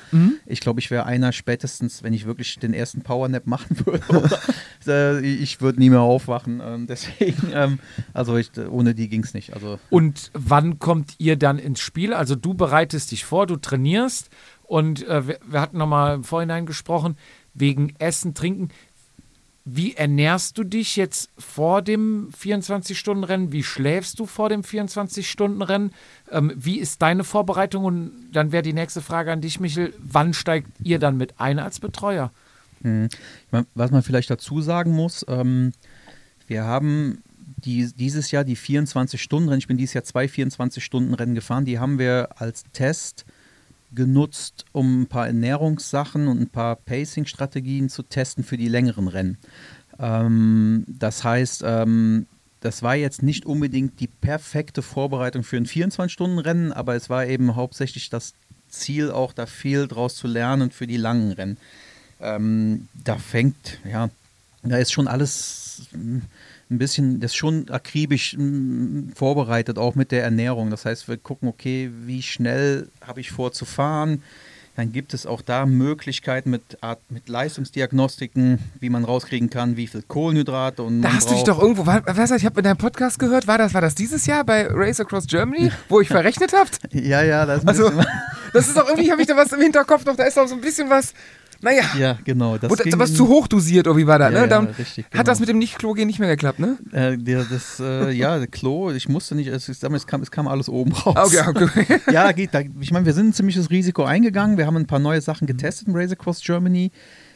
[0.47, 4.39] Ich glaube, ich wäre einer spätestens, wenn ich wirklich den ersten Powernap machen würde.
[4.87, 6.61] Äh, ich würde nie mehr aufwachen.
[6.65, 7.79] Ähm, deswegen, ähm,
[8.13, 9.55] also ich, ohne die ging es nicht.
[9.55, 12.15] Also Und wann kommt ihr dann ins Spiel?
[12.15, 14.31] Also du bereitest dich vor, du trainierst
[14.63, 17.17] und äh, wir, wir hatten nochmal im Vorhinein gesprochen,
[17.55, 18.71] wegen Essen, Trinken.
[19.65, 23.53] Wie ernährst du dich jetzt vor dem 24-Stunden-Rennen?
[23.53, 25.93] Wie schläfst du vor dem 24-Stunden-Rennen?
[26.33, 27.85] Ähm, wie ist deine Vorbereitung?
[27.85, 29.95] Und dann wäre die nächste Frage an dich, Michel.
[29.99, 32.33] Wann steigt ihr dann mit ein als Betreuer?
[32.83, 33.09] Mhm.
[33.75, 35.73] Was man vielleicht dazu sagen muss, ähm,
[36.47, 37.23] wir haben
[37.65, 42.41] die, dieses Jahr die 24-Stunden-Rennen, ich bin dieses Jahr zwei 24-Stunden-Rennen gefahren, die haben wir
[42.41, 43.25] als Test
[43.95, 49.39] genutzt, um ein paar Ernährungssachen und ein paar Pacing-Strategien zu testen für die längeren Rennen.
[49.99, 52.27] Ähm, das heißt, ähm,
[52.61, 57.55] das war jetzt nicht unbedingt die perfekte Vorbereitung für ein 24-Stunden-Rennen, aber es war eben
[57.55, 58.35] hauptsächlich das
[58.69, 61.59] Ziel, auch da viel draus zu lernen für die langen Rennen.
[62.23, 64.09] Ähm, da fängt, ja,
[64.63, 65.89] da ist schon alles,
[66.73, 70.71] ein bisschen, das schon akribisch mm, vorbereitet, auch mit der Ernährung.
[70.71, 74.23] Das heißt, wir gucken, okay, wie schnell habe ich vor zu fahren?
[74.75, 79.87] Dann gibt es auch da Möglichkeiten mit, Art, mit Leistungsdiagnostiken, wie man rauskriegen kann, wie
[79.87, 82.79] viel Kohlenhydrate und Da hast du dich doch irgendwo, war, was, ich habe in deinem
[82.79, 86.55] Podcast gehört, war das, war das dieses Jahr bei Race Across Germany, wo ich verrechnet
[86.55, 86.79] habt?
[86.95, 87.93] Ja, ja, das ist Also,
[88.55, 90.55] das ist doch irgendwie, habe ich da was im Hinterkopf noch, da ist doch so
[90.55, 91.13] ein bisschen was,
[91.63, 92.59] naja, ja, genau.
[92.59, 94.45] Das ging- was zu hoch dosiert, oder wie war das, Ja, ne?
[94.45, 95.41] ja, Dann richtig, hat das genau.
[95.41, 96.77] mit dem Nicht-Klo-Gehen nicht mehr geklappt, ne?
[96.93, 100.49] Äh, der, das, äh, ja, Klo, ich musste nicht, es, ist- es, kam, es kam
[100.49, 101.35] alles oben raus.
[101.35, 102.01] Okay, okay.
[102.13, 102.53] ja, geht.
[102.53, 104.59] Da, ich meine, wir sind ein ziemliches Risiko eingegangen.
[104.59, 106.91] Wir haben ein paar neue Sachen getestet im Race Across Germany.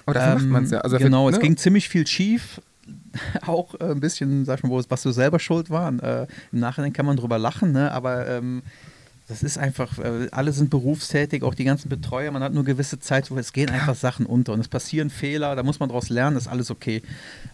[0.05, 0.79] Aber dafür macht man es ja.
[0.81, 1.43] Also dafür- genau, es ne?
[1.43, 2.61] ging ziemlich viel schief.
[3.47, 5.99] Auch äh, ein bisschen, sag ich mal, es- was so selber schuld waren.
[6.01, 7.91] Äh, Im Nachhinein kann man drüber lachen, ne?
[7.93, 8.63] aber ähm,
[9.29, 13.01] das ist einfach, äh, alle sind berufstätig, auch die ganzen Betreuer, man hat nur gewisse
[13.01, 16.09] Zeit, wo es gehen einfach Sachen unter und es passieren Fehler, da muss man daraus
[16.11, 17.03] lernen, ist alles okay.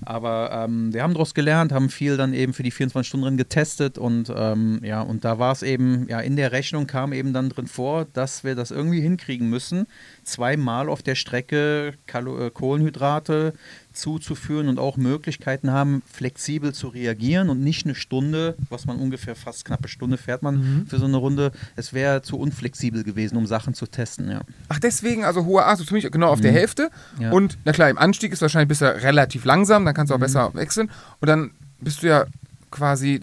[0.02, 3.36] Aber ähm, wir haben daraus gelernt, haben viel dann eben für die 24 Stunden drin
[3.38, 7.32] getestet und ähm, ja, und da war es eben, ja, in der Rechnung kam eben
[7.32, 9.86] dann drin vor, dass wir das irgendwie hinkriegen müssen,
[10.24, 13.54] zweimal auf der Strecke Kalo äh, Kohlenhydrate
[13.92, 19.36] zuzuführen und auch Möglichkeiten haben, flexibel zu reagieren und nicht eine Stunde, was man ungefähr
[19.36, 21.52] fast knappe Stunde fährt man für so eine Runde.
[21.76, 24.42] Es wäre zu unflexibel gewesen, um Sachen zu testen, ja.
[24.68, 26.90] Ach, deswegen, also hohe A, so ziemlich genau auf der Hälfte.
[27.16, 27.22] Mhm.
[27.22, 27.28] Ja.
[27.28, 27.34] Mhm.
[27.34, 30.20] Und na klar, im Anstieg ist wahrscheinlich bist du relativ langsam, dann kannst du auch
[30.20, 30.90] besser wechseln.
[31.20, 31.50] Und dann
[31.80, 32.26] bist du ja
[32.70, 33.20] quasi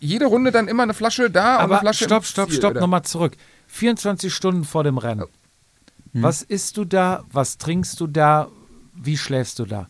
[0.00, 2.74] jede Runde dann immer eine Flasche da und eine Aber Flasche stopp, stopp, Ziel, stopp,
[2.74, 3.36] nochmal zurück.
[3.68, 5.26] 24 Stunden vor dem Rennen.
[6.12, 6.22] Hm.
[6.22, 7.24] Was isst du da?
[7.30, 8.48] Was trinkst du da?
[8.94, 9.88] Wie schläfst du da?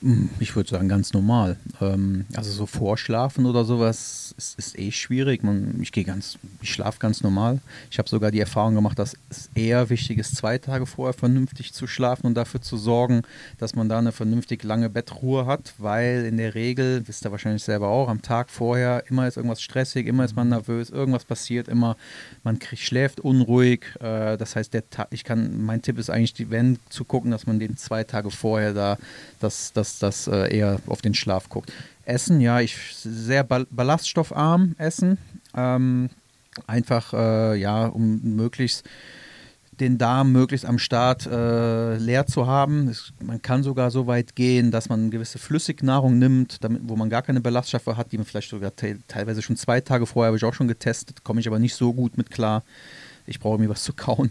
[0.00, 1.56] Hm, Ich würde sagen, ganz normal.
[1.80, 5.42] Ähm, also so vorschlafen oder sowas ist, ist eh schwierig.
[5.42, 7.60] Man, ich gehe ganz, ich schlafe ganz normal.
[7.90, 11.72] Ich habe sogar die Erfahrung gemacht, dass es eher wichtig ist, zwei Tage vorher vernünftig
[11.72, 13.22] zu schlafen und dafür zu sorgen,
[13.58, 17.62] dass man da eine vernünftig lange Bettruhe hat, weil in der Regel, wisst ihr wahrscheinlich
[17.62, 21.68] selber auch, am Tag vorher immer ist irgendwas stressig, immer ist man nervös, irgendwas passiert,
[21.68, 21.96] immer
[22.42, 23.84] man kriegt, schläft unruhig.
[24.00, 27.30] Äh, das heißt, der Ta ich kann, mein Tipp ist eigentlich, die, wenn zu gucken,
[27.30, 28.98] dass man den zwei Tage vorher da
[29.40, 31.72] das, das, das äh, eher auf den Schlaf guckt.
[32.04, 35.18] Essen, ja, ich sehr ball ballaststoffarm essen.
[35.54, 36.10] Ähm,
[36.66, 38.84] einfach, äh, ja, um möglichst
[39.80, 42.88] den Darm möglichst am Start äh, leer zu haben.
[42.88, 47.10] Es, man kann sogar so weit gehen, dass man gewisse Flüssignahrung nimmt, damit, wo man
[47.10, 50.36] gar keine Ballaststoffe hat, die man vielleicht sogar te teilweise schon zwei Tage vorher habe
[50.36, 52.64] ich auch schon getestet, komme ich aber nicht so gut mit klar.
[53.26, 54.30] Ich brauche mir was zu kauen.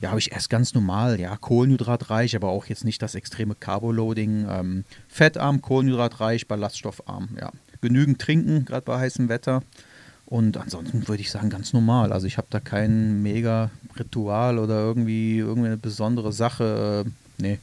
[0.00, 1.18] Ja, aber ich esse ganz normal.
[1.20, 4.46] Ja, kohlenhydratreich, aber auch jetzt nicht das extreme Carboloading.
[4.48, 7.30] Ähm, fettarm, kohlenhydratreich, ballaststoffarm.
[7.40, 9.62] Ja, genügend trinken, gerade bei heißem Wetter.
[10.26, 12.12] Und ansonsten würde ich sagen, ganz normal.
[12.12, 17.04] Also ich habe da kein mega Ritual oder irgendwie irgendeine besondere Sache.
[17.06, 17.10] Äh,
[17.42, 17.58] nee,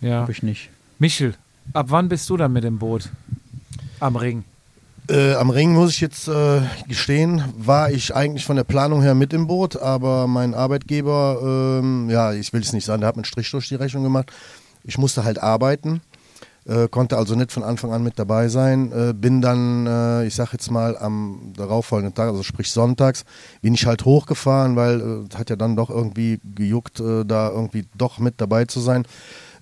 [0.00, 0.20] Ja.
[0.22, 0.70] habe ich nicht.
[0.98, 1.34] Michel,
[1.74, 3.10] ab wann bist du dann mit dem Boot?
[4.00, 4.44] Am Ring.
[5.08, 9.14] Äh, am Ring muss ich jetzt äh, gestehen, war ich eigentlich von der Planung her
[9.14, 13.16] mit im Boot, aber mein Arbeitgeber, ähm, ja, ich will es nicht sagen, der hat
[13.16, 14.30] mir einen Strich durch die Rechnung gemacht.
[14.84, 16.02] Ich musste halt arbeiten,
[16.66, 18.92] äh, konnte also nicht von Anfang an mit dabei sein.
[18.92, 23.24] Äh, bin dann, äh, ich sag jetzt mal, am darauffolgenden Tag, also sprich sonntags,
[23.60, 28.20] bin ich halt hochgefahren, weil äh, hat ja dann doch irgendwie gejuckt, da irgendwie doch
[28.20, 29.04] mit dabei zu sein.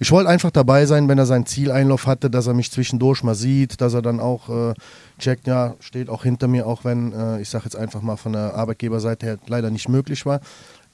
[0.02, 3.34] Ich wollte einfach dabei sein, wenn er seinen Zieleinlauf hatte, dass er mich zwischendurch mal
[3.34, 4.74] sieht, dass er dann auch äh,
[5.18, 8.32] checkt, ja, steht auch hinter mir, auch wenn, äh, ich sage jetzt einfach mal von
[8.32, 10.40] der Arbeitgeberseite her leider nicht möglich war.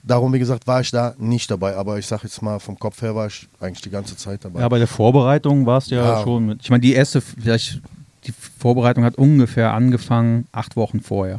[0.03, 3.01] Darum, wie gesagt, war ich da nicht dabei, aber ich sage jetzt mal, vom Kopf
[3.01, 4.61] her war ich eigentlich die ganze Zeit dabei.
[4.61, 6.23] Ja, bei der Vorbereitung war es ja, Ja.
[6.25, 6.63] schon mit.
[6.63, 7.81] Ich meine, die erste, vielleicht,
[8.27, 11.39] die Vorbereitung hat ungefähr angefangen, acht Wochen vorher.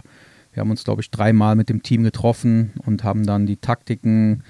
[0.54, 4.44] Wir haben uns, glaube ich, dreimal mit dem Team getroffen und haben dann die Taktiken,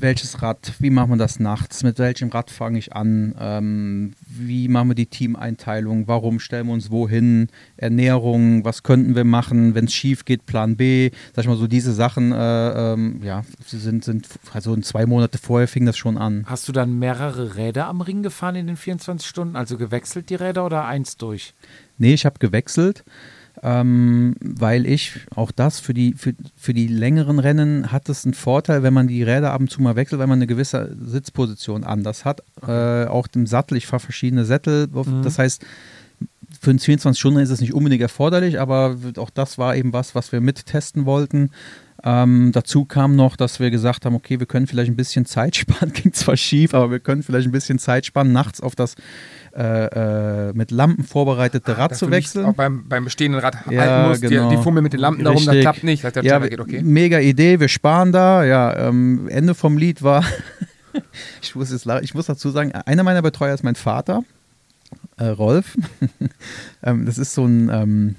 [0.00, 4.68] welches Rad, wie machen wir das nachts, mit welchem Rad fange ich an, ähm, wie
[4.68, 9.86] machen wir die Teameinteilung, warum stellen wir uns wohin, Ernährung, was könnten wir machen, wenn
[9.86, 13.78] es schief geht, Plan B, sag ich mal so, diese Sachen, äh, ähm, ja, sie
[13.78, 16.44] sind, sind, also in zwei Monate vorher fing das schon an.
[16.46, 19.56] Hast du dann mehrere Räder am Ring gefahren in den 24 Stunden?
[19.56, 21.54] Also gewechselt die Räder oder eins durch?
[21.98, 23.04] Nee, ich habe gewechselt,
[23.62, 28.34] ähm, weil ich auch das für die, für, für die längeren Rennen hat es einen
[28.34, 31.84] Vorteil, wenn man die Räder ab und zu mal wechselt, weil man eine gewisse Sitzposition
[31.84, 32.42] anders hat.
[32.66, 34.88] Äh, auch im Sattel, ich fahre verschiedene Sättel.
[35.22, 35.64] Das heißt,
[36.60, 40.14] für einen 24 Stunden ist es nicht unbedingt erforderlich, aber auch das war eben was,
[40.14, 41.50] was wir mittesten wollten.
[42.04, 45.56] Ähm, dazu kam noch, dass wir gesagt haben, okay, wir können vielleicht ein bisschen Zeit
[45.56, 48.94] sparen, ging zwar schief, aber wir können vielleicht ein bisschen Zeit sparen, nachts auf das
[49.58, 52.46] äh, äh, mit Lampen vorbereitete Rad Dass zu wechseln.
[52.46, 54.48] Auch beim, beim bestehenden Rad Ja, halten musst, genau.
[54.48, 55.62] die, die Fummel mit den Lampen darum, das Richtig.
[55.62, 56.80] klappt nicht, der ja, geht, okay.
[56.82, 58.44] Mega Idee, wir sparen da.
[58.44, 60.22] Ja, ähm, Ende vom Lied war,
[61.42, 64.22] ich, muss jetzt, ich muss dazu sagen, einer meiner Betreuer ist mein Vater.
[65.16, 65.76] äh, Rolf.
[66.84, 68.14] ähm, das ist so ein, ähm,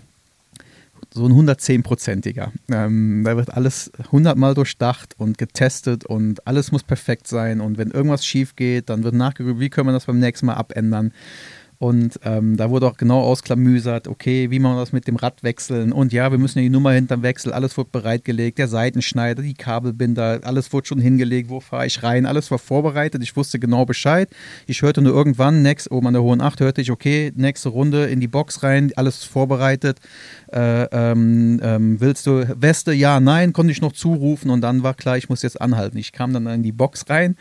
[1.19, 2.51] so ein 110-prozentiger.
[2.71, 7.61] Ähm, da wird alles 100 Mal durchdacht und getestet und alles muss perfekt sein.
[7.61, 10.55] Und wenn irgendwas schief geht, dann wird nachgeguckt, wie können wir das beim nächsten Mal
[10.55, 11.11] abändern.
[11.79, 15.43] Und ähm, da wurde auch genau ausklamüsert, okay, wie machen wir das mit dem Rad
[15.43, 15.93] wechseln?
[15.93, 19.53] Und ja, wir müssen ja die Nummer hinterm Wechsel, alles wurde bereitgelegt, der Seitenschneider, die
[19.53, 23.85] Kabelbinder, alles wurde schon hingelegt, wo fahre ich rein, alles war vorbereitet, ich wusste genau
[23.85, 24.29] Bescheid.
[24.67, 28.07] Ich hörte nur irgendwann, next, oben an der Hohen Acht, hörte ich, okay, nächste Runde
[28.07, 29.99] in die Box rein, alles vorbereitet.
[30.51, 32.91] Äh, ähm, ähm, willst du Weste?
[32.91, 35.97] Ja, nein, konnte ich noch zurufen und dann war klar, ich muss jetzt anhalten.
[35.97, 37.37] Ich kam dann in die Box rein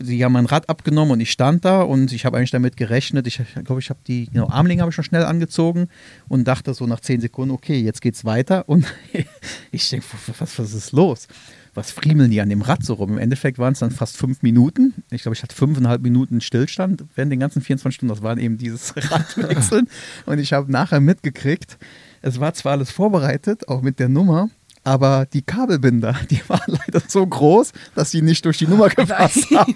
[0.00, 3.26] sie haben mein Rad abgenommen und ich stand da und ich habe eigentlich damit gerechnet.
[3.26, 5.88] Ich glaube, ich habe die genau, Armlinge habe ich schon schnell angezogen
[6.28, 8.68] und dachte so nach zehn Sekunden, okay, jetzt geht's weiter.
[8.68, 8.86] Und
[9.72, 10.06] ich denke,
[10.38, 11.28] was, was ist los?
[11.74, 13.12] Was friemeln die an dem Rad so rum?
[13.12, 14.94] Im Endeffekt waren es dann fast fünf Minuten.
[15.10, 18.14] Ich glaube, ich hatte fünfeinhalb Minuten Stillstand während den ganzen 24 Stunden.
[18.14, 19.88] Das waren eben dieses Radwechseln.
[20.26, 21.78] und ich habe nachher mitgekriegt,
[22.20, 24.50] es war zwar alles vorbereitet, auch mit der Nummer,
[24.88, 29.50] aber die Kabelbinder, die waren leider so groß, dass sie nicht durch die Nummer gepasst
[29.54, 29.74] haben.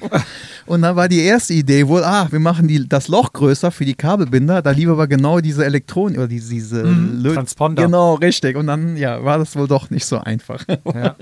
[0.64, 3.84] Und dann war die erste Idee wohl, ah, wir machen die, das Loch größer für
[3.84, 7.84] die Kabelbinder, da lief aber genau diese Elektronen oder diese, diese mhm, Transponder.
[7.84, 8.56] Genau, richtig.
[8.56, 10.64] Und dann ja, war das wohl doch nicht so einfach.
[10.94, 11.16] Ja.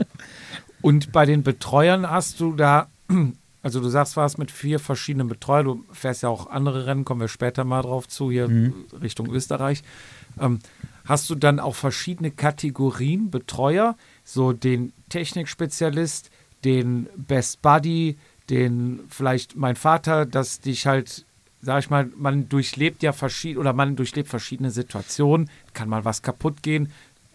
[0.83, 2.87] Und bei den Betreuern hast du da,
[3.63, 7.21] also du sagst, warst mit vier verschiedenen Betreuern, du fährst ja auch andere Rennen, kommen
[7.21, 8.73] wir später mal drauf zu, hier mhm.
[9.03, 9.83] Richtung Österreich.
[10.41, 10.61] Ähm,
[11.05, 16.31] hast du dann auch verschiedene Kategorien Betreuer, so den Technikspezialist,
[16.65, 21.25] den Best Buddy, den vielleicht mein Vater, dass dich halt,
[21.63, 26.23] sag ich mal, man durchlebt ja verschiedene oder man durchlebt verschiedene Situationen, kann mal was
[26.23, 26.93] kaputt gehen.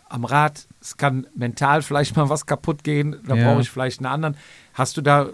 [0.07, 3.47] Am Rad, es kann mental vielleicht mal was kaputt gehen, da ja.
[3.47, 4.37] brauche ich vielleicht einen anderen.
[4.73, 5.29] Hast du da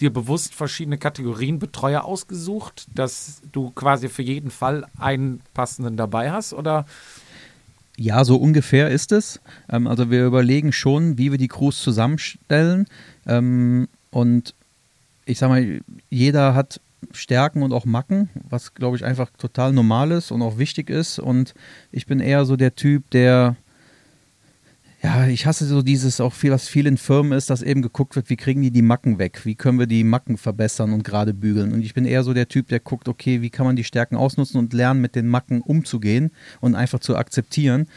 [0.00, 6.32] dir bewusst verschiedene Kategorien Betreuer ausgesucht, dass du quasi für jeden Fall einen passenden dabei
[6.32, 6.54] hast?
[6.54, 6.86] Oder
[7.96, 9.40] ja, so ungefähr ist es.
[9.70, 12.86] Ähm, also wir überlegen schon, wie wir die Crews zusammenstellen.
[13.26, 14.54] Ähm, und
[15.24, 20.12] ich sag mal, jeder hat Stärken und auch Macken, was glaube ich einfach total normal
[20.12, 21.18] ist und auch wichtig ist.
[21.18, 21.54] Und
[21.90, 23.56] ich bin eher so der Typ, der
[25.02, 28.14] ja, ich hasse so dieses auch viel, was viel in Firmen ist, dass eben geguckt
[28.14, 29.44] wird, wie kriegen die die Macken weg?
[29.44, 31.72] Wie können wir die Macken verbessern und gerade bügeln?
[31.72, 34.14] Und ich bin eher so der Typ, der guckt, okay, wie kann man die Stärken
[34.14, 37.88] ausnutzen und lernen, mit den Macken umzugehen und einfach zu akzeptieren.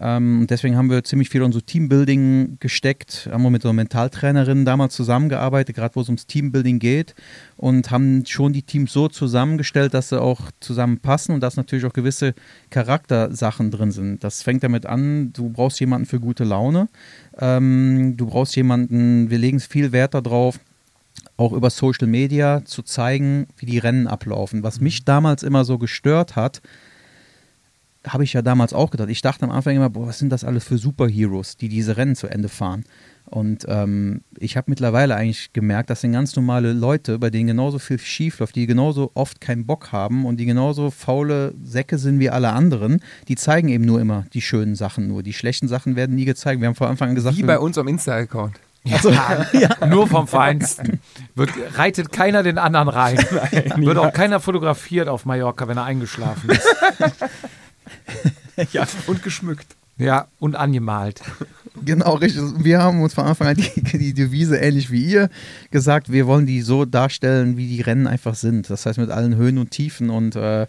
[0.00, 3.74] Ähm, deswegen haben wir ziemlich viel in so Teambuilding gesteckt, haben wir mit so einer
[3.74, 7.14] Mentaltrainerin damals zusammengearbeitet, gerade wo es ums Teambuilding geht
[7.56, 11.92] und haben schon die Teams so zusammengestellt, dass sie auch zusammenpassen und dass natürlich auch
[11.92, 12.34] gewisse
[12.70, 14.24] Charaktersachen drin sind.
[14.24, 16.88] Das fängt damit an, du brauchst jemanden für gute Laune,
[17.38, 20.58] ähm, du brauchst jemanden, wir legen viel Wert darauf,
[21.36, 24.62] auch über Social Media zu zeigen, wie die Rennen ablaufen.
[24.62, 26.62] Was mich damals immer so gestört hat,
[28.06, 29.08] habe ich ja damals auch gedacht.
[29.08, 32.16] Ich dachte am Anfang immer, boah, was sind das alles für Superheroes, die diese Rennen
[32.16, 32.84] zu Ende fahren.
[33.26, 37.78] Und ähm, ich habe mittlerweile eigentlich gemerkt, das sind ganz normale Leute, bei denen genauso
[37.78, 42.18] viel schief läuft, die genauso oft keinen Bock haben und die genauso faule Säcke sind
[42.18, 43.00] wie alle anderen.
[43.28, 45.22] Die zeigen eben nur immer die schönen Sachen nur.
[45.22, 46.60] Die schlechten Sachen werden nie gezeigt.
[46.60, 47.36] Wir haben vor Anfang an gesagt.
[47.36, 48.60] Wie bei uns am Insta-Account.
[48.84, 49.10] Ja, also,
[49.58, 51.00] ja, nur vom Feinsten.
[51.34, 53.16] Wird, reitet keiner den anderen rein.
[53.52, 56.66] Nein, Wird auch keiner fotografiert auf Mallorca, wenn er eingeschlafen ist.
[58.72, 59.76] ja, und geschmückt.
[59.96, 61.22] Ja, und angemalt.
[61.84, 62.42] Genau, richtig.
[62.58, 65.28] Wir haben uns von Anfang an die, die, Devise ähnlich wie ihr
[65.72, 68.70] gesagt, wir wollen die so darstellen, wie die Rennen einfach sind.
[68.70, 70.68] Das heißt mit allen Höhen und Tiefen und äh,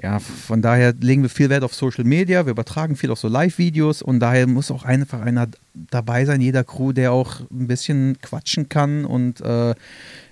[0.00, 3.28] ja, von daher legen wir viel Wert auf Social Media, wir übertragen viel auf so
[3.28, 8.18] Live-Videos und daher muss auch einfach einer dabei sein, jeder Crew, der auch ein bisschen
[8.20, 9.74] quatschen kann und äh,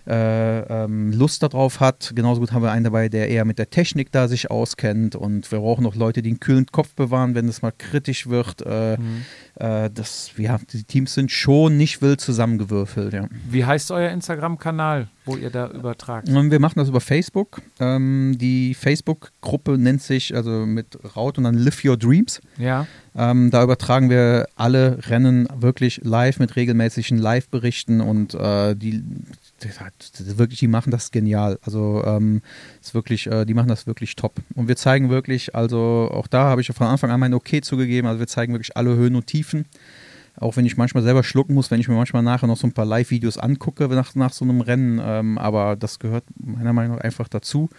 [0.06, 2.12] äh, ähm, Lust darauf hat.
[2.14, 5.50] Genauso gut haben wir einen dabei, der eher mit der Technik da sich auskennt und
[5.50, 8.62] wir brauchen noch Leute, die einen kühlen Kopf bewahren, wenn es mal kritisch wird.
[8.66, 9.24] Äh, mhm.
[9.56, 13.12] äh, das, ja, die Teams sind schon nicht wild zusammengewürfelt.
[13.12, 13.28] Ja.
[13.48, 16.28] Wie heißt euer Instagram-Kanal, wo ihr da übertragt?
[16.28, 17.62] Wir machen das über Facebook.
[17.80, 22.40] Ähm, die Facebook-Gruppe nennt sich also mit Raut und dann Live Your Dreams.
[22.58, 22.86] Ja.
[23.16, 29.04] Ähm, da übertragen wir alle Rennen wirklich live mit regelmäßigen Live-Berichten und äh, die
[30.38, 31.58] wirklich, die machen das genial.
[31.62, 32.42] Also ähm,
[32.80, 34.36] ist wirklich, äh, die machen das wirklich top.
[34.54, 38.06] Und wir zeigen wirklich, also auch da habe ich von Anfang an mein Okay zugegeben.
[38.06, 39.66] Also wir zeigen wirklich alle Höhen und Tiefen.
[40.36, 42.72] Auch wenn ich manchmal selber schlucken muss, wenn ich mir manchmal nachher noch so ein
[42.72, 45.00] paar Live-Videos angucke nach, nach so einem Rennen.
[45.02, 47.70] Ähm, aber das gehört meiner Meinung nach einfach dazu.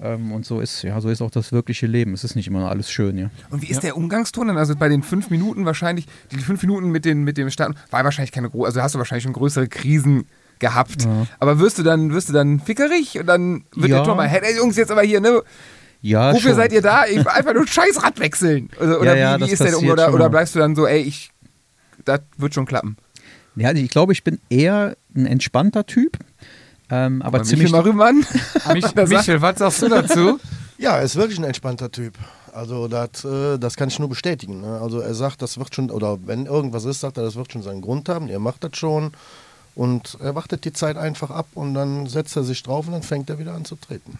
[0.00, 2.12] Ähm, und so ist, ja, so ist auch das wirkliche Leben.
[2.12, 3.30] Es ist nicht immer alles schön, ja.
[3.50, 3.80] Und wie ist ja.
[3.82, 4.58] der Umgangston dann?
[4.58, 8.02] Also bei den fünf Minuten wahrscheinlich, die fünf Minuten mit, den, mit dem Start, war
[8.02, 10.26] wahrscheinlich keine große, also hast du wahrscheinlich schon größere Krisen
[10.60, 11.04] gehabt.
[11.04, 11.26] Ja.
[11.38, 13.96] Aber wirst du dann, wirst du dann fickerig und dann wird ja.
[13.96, 15.42] der Tor hey Jungs, jetzt aber hier, ne?
[16.02, 16.56] Ja, Wofür schon.
[16.56, 17.06] seid ihr da?
[17.06, 18.70] Ich will einfach nur ein scheiß Rad wechseln.
[18.80, 20.74] Oder, oder Ja, ja, wie, wie das ist der passiert oder, oder bleibst du dann
[20.74, 21.30] so, ey, ich,
[22.04, 22.96] das wird schon klappen.
[23.56, 26.16] Ja, ich glaube, ich bin eher ein entspannter Typ.
[26.88, 27.70] Ähm, aber Mal ziemlich.
[27.70, 28.24] Michel mal rüber an.
[28.74, 30.40] Mich, Michel, was sagst du dazu?
[30.78, 32.14] Ja, er ist wirklich ein entspannter Typ.
[32.52, 34.62] Also das, äh, das kann ich nur bestätigen.
[34.62, 34.80] Ne?
[34.80, 37.62] Also er sagt, das wird schon, oder wenn irgendwas ist, sagt er, das wird schon
[37.62, 38.28] seinen Grund haben.
[38.28, 39.12] Er macht das schon
[39.74, 43.02] und er wartet die Zeit einfach ab und dann setzt er sich drauf und dann
[43.02, 44.18] fängt er wieder an zu treten.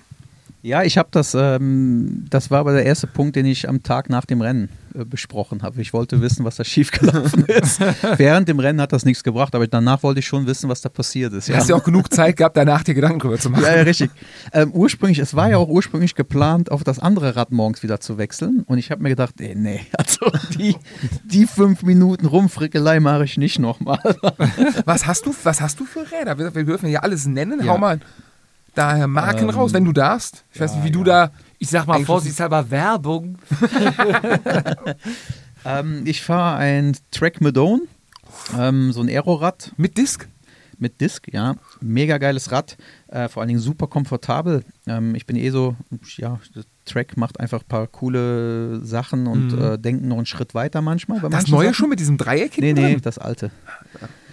[0.62, 4.10] Ja, ich habe das, ähm, das war aber der erste Punkt, den ich am Tag
[4.10, 5.80] nach dem Rennen äh, besprochen habe.
[5.80, 7.80] Ich wollte wissen, was da schiefgelaufen ist.
[8.18, 10.90] Während dem Rennen hat das nichts gebracht, aber danach wollte ich schon wissen, was da
[10.90, 11.48] passiert ist.
[11.48, 13.64] Du hast ja auch genug Zeit gehabt, danach dir Gedanken drüber zu machen.
[13.64, 14.10] Ja, ja, richtig.
[14.52, 18.18] Ähm, ursprünglich, es war ja auch ursprünglich geplant, auf das andere Rad morgens wieder zu
[18.18, 18.62] wechseln.
[18.66, 20.76] Und ich habe mir gedacht, ey, nee, also die,
[21.24, 24.00] die fünf Minuten Rumfrickelei mache ich nicht nochmal.
[24.84, 26.38] Was hast du, was hast du für Räder?
[26.38, 27.64] Wir, wir dürfen ja alles nennen.
[27.64, 27.72] Ja.
[27.72, 28.00] Hau mal
[28.80, 30.44] daher Marken Ähm, raus, wenn du darfst.
[30.52, 31.28] Ich weiß nicht, wie du ja.
[31.28, 31.30] da.
[31.58, 33.38] Ich sag mal vorsichtshalber Werbung.
[35.64, 37.82] ähm, ich fahre ein Track Madone,
[38.58, 40.26] ähm, so ein Aerorad Mit Disc?
[40.78, 41.56] mit Disc, ja.
[41.82, 44.64] Mega geiles Rad, äh, vor allen Dingen super komfortabel.
[44.86, 45.76] Ähm, ich bin eh so,
[46.16, 46.40] ja,
[46.86, 51.18] Track macht einfach ein paar coole Sachen und äh, denkt noch einen Schritt weiter manchmal.
[51.20, 51.30] Mhm.
[51.32, 51.74] Das neue Sachen.
[51.74, 53.02] schon mit diesem Dreieck Nee, nee, dran?
[53.02, 53.50] das alte.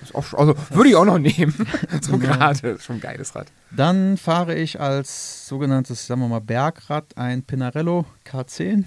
[0.08, 1.54] Ist auch, also würde ich auch noch nehmen.
[2.02, 2.68] so gerade.
[2.70, 3.48] Ist Schon ein geiles Rad.
[3.72, 8.84] Dann fahre ich als sogenanntes, sagen wir mal, Bergrad ein Pinarello K10.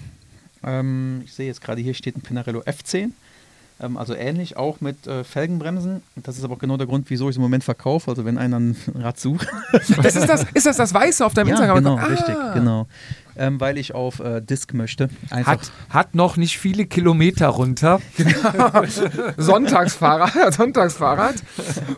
[0.63, 3.11] Ähm, ich sehe jetzt gerade hier steht ein Pinarello F10.
[3.81, 6.03] Ähm, also ähnlich, auch mit äh, Felgenbremsen.
[6.15, 8.11] Das ist aber auch genau der Grund, wieso ich es im Moment verkaufe.
[8.11, 9.47] Also wenn einer ein Rad sucht.
[9.71, 11.77] Das ist, das, ist das das Weiße auf deinem ja, Instagram?
[11.77, 12.03] genau, Ah.
[12.05, 12.87] richtig, genau.
[13.35, 15.09] Ähm, weil ich auf äh, Disc möchte.
[15.29, 15.53] Einfach.
[15.53, 17.99] Hat, hat noch nicht viele Kilometer runter.
[19.37, 21.35] Sonntagsfahrrad, Sonntagsfahrrad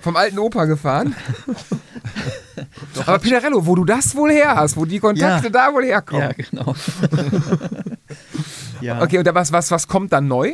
[0.02, 1.16] vom alten Opa gefahren.
[3.06, 5.50] Aber Pinarello, wo du das wohl her hast, wo die Kontakte Ja.
[5.50, 6.22] da wohl herkommen.
[6.22, 6.76] ja, genau.
[8.82, 9.02] ja.
[9.02, 10.54] Okay, und was, was, was kommt dann neu?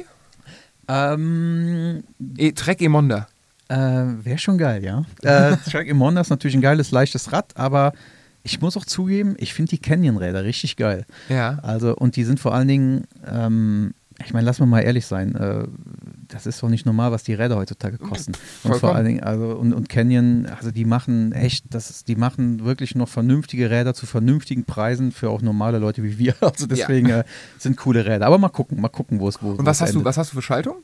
[0.87, 2.03] Ähm,
[2.37, 3.27] E Trek Emonda.
[3.67, 5.03] Äh, Wäre schon geil, ja.
[5.21, 7.93] Äh, Track Imonda ist natürlich ein geiles, leichtes Rad, aber
[8.43, 11.05] ich muss auch zugeben, ich finde die Canyon-Räder richtig geil.
[11.27, 11.59] Ja.
[11.61, 15.35] Also, und die sind vor allen Dingen, ähm, ich meine, lass mal mal ehrlich sein,
[15.35, 15.65] äh,
[16.27, 18.33] das ist doch nicht normal, was die Räder heutzutage kosten.
[18.33, 18.95] Und vor Vollkommen.
[18.95, 22.95] allen Dingen, also, und, und Canyon, also die machen echt, das ist, die machen wirklich
[22.95, 26.35] noch vernünftige Räder zu vernünftigen Preisen für auch normale Leute wie wir.
[26.41, 27.23] Also deswegen äh,
[27.57, 28.25] sind coole Räder.
[28.25, 30.05] Aber mal gucken, mal gucken, wo es wo Und was hast, du, endet.
[30.05, 30.77] was hast du für Schaltung?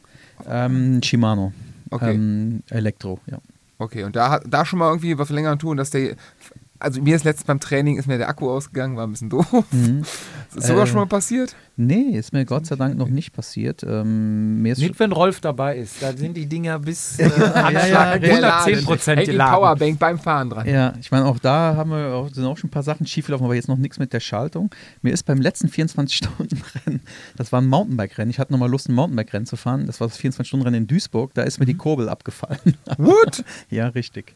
[0.48, 1.54] Ähm, Shimano.
[1.90, 2.14] Okay.
[2.14, 3.40] Ähm, Elektro, ja.
[3.78, 6.16] Okay, und da, da schon mal irgendwie was länger tun, dass der.
[6.78, 9.46] Also mir ist letztens beim Training ist mir der Akku ausgegangen, war ein bisschen doof.
[9.72, 11.56] Ist das sogar Äh, schon mal passiert?
[11.78, 13.84] Nee, ist mir Gott sei Dank noch nicht passiert.
[13.84, 16.02] Ähm, mir ist Nicht, wenn Rolf dabei ist.
[16.02, 18.30] Da sind die Dinger bis äh, ja, geladen.
[18.30, 19.56] 110 Prozent Hey, die geladen.
[19.56, 20.68] Powerbank beim Fahren dran.
[20.68, 23.46] Ja, ich meine, auch da haben wir auch, sind auch schon ein paar Sachen schiefgelaufen,
[23.46, 24.70] aber jetzt noch nichts mit der Schaltung.
[25.02, 27.02] Mir ist beim letzten 24-Stunden-Rennen,
[27.36, 29.86] das war ein Mountainbike-Rennen, ich hatte nochmal Lust, ein Mountainbike-Rennen zu fahren.
[29.88, 32.60] Das war das 24-Stunden-Rennen in Duisburg, da ist mir die Kurbel abgefallen.
[32.98, 33.44] What?
[33.70, 34.36] ja, richtig.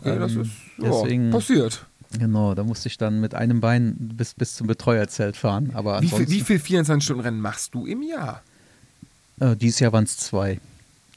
[0.00, 1.84] Okay, das Ähm, ist ja, deswegen- passiert.
[2.18, 5.72] Genau, da musste ich dann mit einem Bein bis, bis zum Betreuerzelt fahren.
[5.74, 8.42] Aber Wie viel, wie viel 24-Stunden-Rennen machst du im Jahr?
[9.40, 10.58] Äh, dieses Jahr waren es zwei.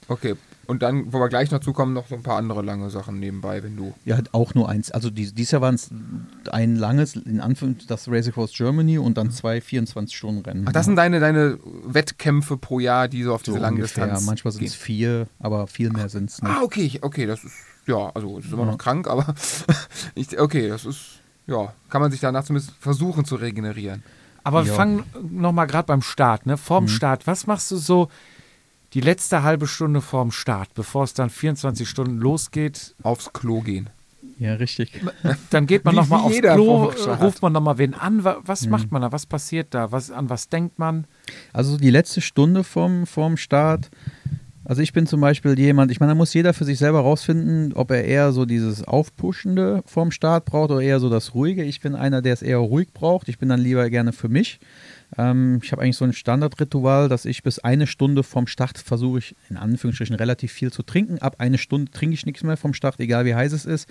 [0.09, 0.35] Okay,
[0.67, 3.63] und dann, wo wir gleich noch zukommen, noch so ein paar andere lange Sachen nebenbei,
[3.63, 3.93] wenn du.
[4.03, 4.91] Ja, auch nur eins.
[4.91, 5.89] Also dies, dieses Jahr waren es
[6.51, 10.65] ein langes, in Anführungszeichen, das Race Across Germany und dann zwei 24-Stunden-Rennen.
[10.67, 13.81] Ach, das sind deine, deine Wettkämpfe pro Jahr, die so auf so diese lange.
[13.81, 14.25] Distanz.
[14.25, 16.51] Manchmal sind es vier, aber viel mehr sind es nicht.
[16.51, 17.53] Ah, okay, okay, das ist.
[17.87, 19.33] Ja, also ist immer noch krank, aber
[20.15, 21.19] ich, okay, das ist.
[21.47, 24.03] Ja, kann man sich danach zumindest versuchen zu regenerieren.
[24.43, 24.73] Aber Ja.
[24.73, 26.53] fang nochmal gerade beim Start, ne?
[26.53, 26.57] Mhm.
[26.57, 28.09] Vorm Start, was machst du so
[28.93, 32.95] die letzte halbe Stunde vorm Start, bevor es dann 24 Stunden losgeht?
[33.03, 33.89] Aufs Klo gehen.
[34.37, 34.99] Ja, richtig.
[35.51, 36.85] Dann geht man nochmal aufs Klo,
[37.21, 38.23] ruft man nochmal wen an.
[38.23, 38.71] Wa- Was Mhm.
[38.71, 39.11] macht man da?
[39.11, 39.91] Was passiert da?
[39.91, 41.05] Was, an was denkt man?
[41.53, 43.91] Also die letzte Stunde vorm, vorm Start.
[44.71, 47.73] Also ich bin zum Beispiel jemand, ich meine, da muss jeder für sich selber rausfinden,
[47.73, 51.61] ob er eher so dieses Aufpuschende vorm Start braucht oder eher so das Ruhige.
[51.65, 53.27] Ich bin einer, der es eher ruhig braucht.
[53.27, 54.61] Ich bin dann lieber gerne für mich.
[55.17, 59.19] Ähm, ich habe eigentlich so ein Standardritual, dass ich bis eine Stunde vorm Start versuche
[59.19, 61.19] ich in Anführungsstrichen relativ viel zu trinken.
[61.19, 63.89] Ab eine Stunde trinke ich nichts mehr vom Start, egal wie heiß es ist.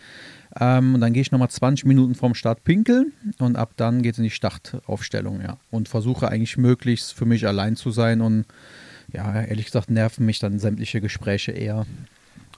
[0.59, 4.14] Ähm, und dann gehe ich nochmal 20 Minuten vorm Start pinkeln und ab dann geht
[4.14, 5.59] es in die Startaufstellung, ja.
[5.70, 8.47] Und versuche eigentlich möglichst für mich allein zu sein und
[9.12, 11.86] ja, ehrlich gesagt nerven mich dann sämtliche Gespräche eher.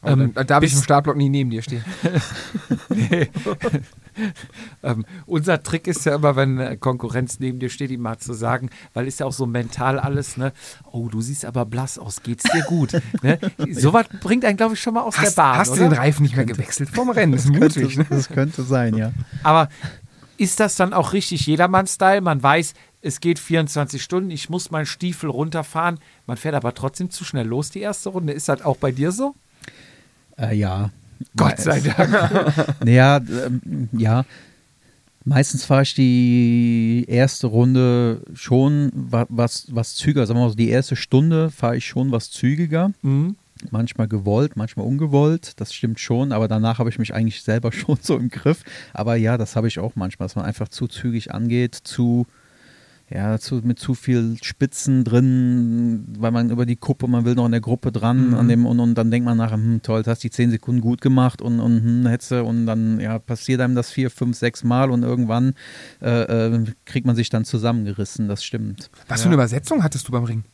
[0.00, 1.84] Aber Ähm, dann, darf ich im Startblock nie neben dir stehen.
[4.82, 8.70] Ähm, unser Trick ist ja immer, wenn Konkurrenz neben dir steht, ihm mal zu sagen,
[8.94, 10.52] weil ist ja auch so mental alles, ne?
[10.90, 12.92] Oh, du siehst aber blass aus, geht's dir gut?
[13.22, 13.38] ne?
[13.70, 15.58] Sowas bringt einen, glaube ich, schon mal aus der Hast, Bahn.
[15.58, 17.32] hast du den Reifen nicht mehr gewechselt vom Rennen?
[17.32, 18.06] Das ist mutig, ne?
[18.10, 19.12] Das könnte sein, ja.
[19.42, 19.68] Aber
[20.36, 22.20] ist das dann auch richtig Jedermann-Style?
[22.20, 25.98] Man weiß, es geht 24 Stunden, ich muss meinen Stiefel runterfahren.
[26.26, 28.32] Man fährt aber trotzdem zu schnell los, die erste Runde.
[28.32, 29.34] Ist das auch bei dir so?
[30.38, 30.90] Äh, ja.
[31.36, 32.76] Gott sei Dank.
[32.84, 34.24] Naja, ähm, ja.
[35.24, 40.26] Meistens fahre ich die erste Runde schon wa- was, was zügiger.
[40.26, 42.90] Sagen wir mal so, die erste Stunde fahre ich schon was zügiger.
[43.02, 43.36] Mhm.
[43.70, 45.52] Manchmal gewollt, manchmal ungewollt.
[45.60, 48.64] Das stimmt schon, aber danach habe ich mich eigentlich selber schon so im Griff.
[48.94, 52.26] Aber ja, das habe ich auch manchmal, dass man einfach zu zügig angeht, zu,
[53.14, 57.46] ja, zu, mit zu viel Spitzen drin, weil man über die Kuppe, man will noch
[57.46, 60.10] in der Gruppe dran an dem, und, und dann denkt man nachher, hm, toll, du
[60.10, 63.60] hast die zehn Sekunden gut gemacht und, und hm, hättest du, und dann ja, passiert
[63.60, 65.54] einem das vier, fünf, sechs Mal und irgendwann
[66.00, 68.90] äh, äh, kriegt man sich dann zusammengerissen, das stimmt.
[69.08, 70.44] Was für eine Übersetzung hattest du beim Ring?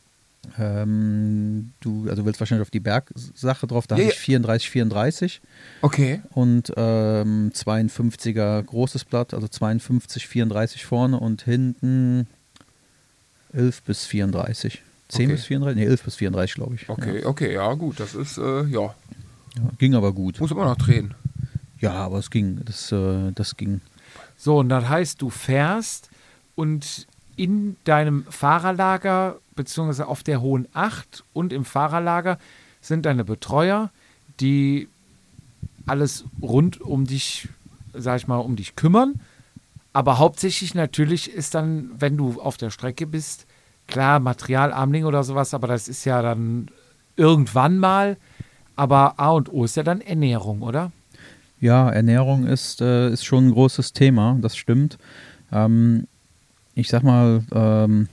[0.57, 4.13] Ähm, du, also willst wahrscheinlich auf die Bergsache drauf, da Ja, habe ja.
[4.13, 5.41] ich 34, 34
[5.81, 6.21] Okay.
[6.31, 12.27] und ähm, 52er großes Blatt, also 52, 34 vorne und hinten
[13.53, 14.81] 11 bis 34.
[15.09, 15.33] 10 Okay.
[15.35, 15.75] bis 34?
[15.83, 16.87] Nee, 11 bis 34, glaube ich.
[16.89, 17.99] Okay, okay, ja, gut.
[17.99, 18.93] Das ist, äh, ja, Ja,
[19.57, 20.39] ja, ging aber gut.
[20.39, 21.13] muss immer noch drehen.
[21.79, 22.61] Ja, aber es ging.
[22.65, 23.81] Das, äh, das ging.
[24.37, 26.09] So, und das heißt, du fährst
[26.55, 32.37] und in deinem Fahrerlager, beziehungsweise auf der Hohen Acht und im Fahrerlager
[32.81, 33.91] sind deine Betreuer,
[34.39, 34.87] die
[35.85, 37.47] alles rund um dich,
[37.93, 39.15] sag ich mal, um dich kümmern.
[39.93, 43.47] Aber hauptsächlich natürlich ist dann, wenn du auf der Strecke bist,
[43.87, 46.69] klar, Materialarmling oder sowas, aber das ist ja dann
[47.15, 48.17] irgendwann mal.
[48.75, 50.91] Aber A und O ist ja dann Ernährung, oder?
[51.59, 54.97] Ja, Ernährung ist, äh, ist schon ein großes Thema, das stimmt.
[55.51, 56.07] Ähm,
[56.75, 58.07] ich sag mal, ähm,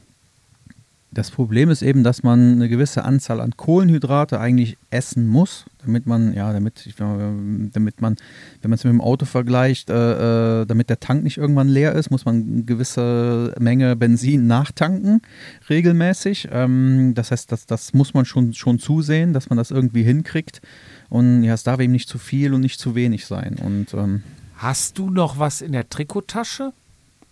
[1.17, 6.05] das Problem ist eben, dass man eine gewisse Anzahl an Kohlenhydrate eigentlich essen muss, damit
[6.07, 8.17] man, ja, damit, damit man,
[8.61, 11.95] wenn man es mit dem Auto vergleicht, äh, äh, damit der Tank nicht irgendwann leer
[11.95, 15.23] ist, muss man eine gewisse Menge Benzin nachtanken,
[15.71, 16.49] regelmäßig.
[16.53, 20.61] Ähm, das heißt, das, das muss man schon, schon zusehen, dass man das irgendwie hinkriegt.
[21.09, 23.57] Und ja, es darf eben nicht zu viel und nicht zu wenig sein.
[23.65, 24.23] Und ähm,
[24.57, 26.73] Hast du noch was in der Trikottasche?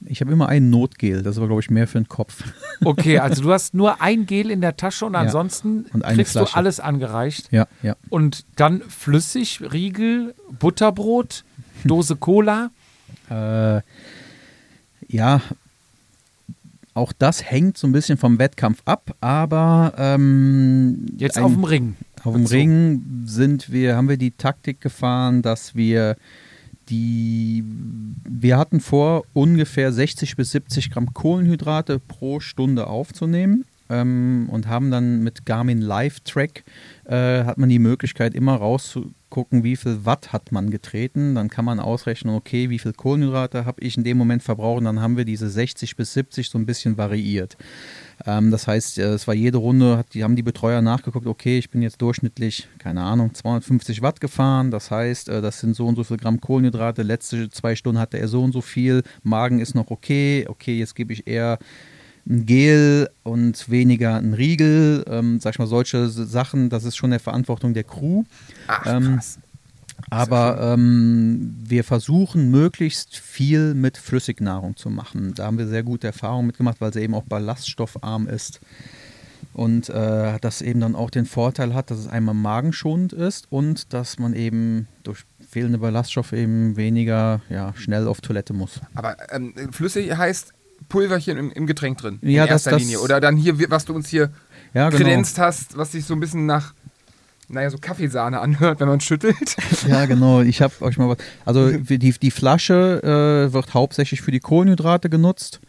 [0.07, 2.43] Ich habe immer ein Notgel, das ist aber, glaube ich, mehr für den Kopf.
[2.85, 5.21] Okay, also du hast nur ein Gel in der Tasche und Ja.
[5.21, 6.53] ansonsten Und kriegst Flasche.
[6.53, 7.51] du alles angereicht.
[7.53, 7.97] Ja, ja.
[8.11, 11.45] Und dann flüssig, Riegel, Butterbrot,
[11.85, 12.71] Dose Cola.
[13.31, 13.81] Äh,
[15.09, 15.41] ja,
[16.95, 21.65] auch das hängt so ein bisschen vom Wettkampf ab, aber ähm, Jetzt ein- auf dem
[21.65, 21.97] Ring.
[22.23, 22.47] Auf dem.
[22.47, 26.17] Ring sind wir, haben wir die Taktik gefahren, dass wir
[26.89, 27.65] die,
[28.25, 33.65] wir hatten vor, ungefähr 60 bis 70 Gramm Kohlenhydrate pro Stunde aufzunehmen
[33.95, 36.65] ähm, und haben dann mit Garmin Live Track
[37.05, 41.35] äh, hat man die Möglichkeit immer rauszugucken, wie viel Watt hat man getreten.
[41.35, 44.85] Dann kann man ausrechnen, okay, wie viel Kohlenhydrate habe ich in dem Moment verbraucht.
[44.85, 47.57] Dann haben wir diese 60 bis 70 so ein bisschen variiert.
[48.25, 51.59] Ähm, das heißt, äh, es war jede Runde, hat, die haben die Betreuer nachgeguckt, okay,
[51.59, 54.71] ich bin jetzt durchschnittlich, keine Ahnung, 250 Watt gefahren.
[54.71, 57.03] Das heißt, äh, das sind so und so viel Gramm Kohlenhydrate.
[57.03, 59.03] Letzte zwei Stunden hatte er so und so viel.
[59.23, 60.47] Magen ist noch okay.
[60.49, 61.59] Okay, jetzt gebe ich eher
[62.27, 65.05] ein Gel und weniger ein Riegel.
[65.09, 68.25] Ähm, sag ich mal, solche Sachen, das ist schon der Verantwortung der Crew.
[68.67, 69.39] Ach, Ähm, krass.
[70.11, 75.35] Aber ähm, wir versuchen möglichst viel mit Flüssignahrung zu machen.
[75.35, 78.61] Da haben wir sehr gute Erfahrungen mitgemacht, weil sie eben auch ballaststoffarm ist.
[79.53, 83.93] Und äh, das eben dann auch den Vorteil hat, dass es einmal magenschonend ist und
[83.93, 88.81] dass man eben durch fehlende Ballaststoffe eben weniger ja, schnell auf Toilette muss.
[88.95, 90.53] Aber ähm, flüssig heißt
[90.89, 92.19] Pulverchen im, im Getränk drin.
[92.23, 93.01] Ja, in das- erster das- Linie.
[93.01, 94.31] Oder dann hier, was du uns hier
[94.75, 95.03] Ja, genau.
[95.05, 96.75] kredenzt hast, was sich so ein bisschen nach,
[97.49, 99.37] naja, so Kaffeesahne anhört, wenn man schüttelt.
[99.89, 100.41] Ja, genau.
[100.41, 101.19] Ich habe euch mal was.
[101.45, 103.03] Also die, die Flasche
[103.49, 105.61] äh, wird hauptsächlich für die Kohlenhydrate genutzt.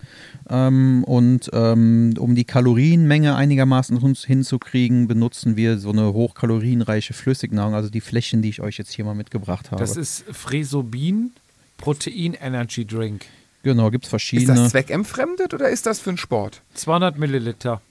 [0.50, 7.74] Ähm, und ähm, um die Kalorienmenge einigermaßen hin- hinzukriegen, benutzen wir so eine hochkalorienreiche Flüssignahrung,
[7.74, 9.82] also die Fläschchen, die ich euch jetzt hier mal mitgebracht habe.
[9.82, 11.32] Das ist Fresobin
[11.78, 13.26] Protein Energy Drink.
[13.66, 14.56] Genau, gibt es Ist verschiedene.
[14.56, 16.62] das zweckentfremdet oder ist das für den Sport?
[16.76, 17.82] 200 Milliliter.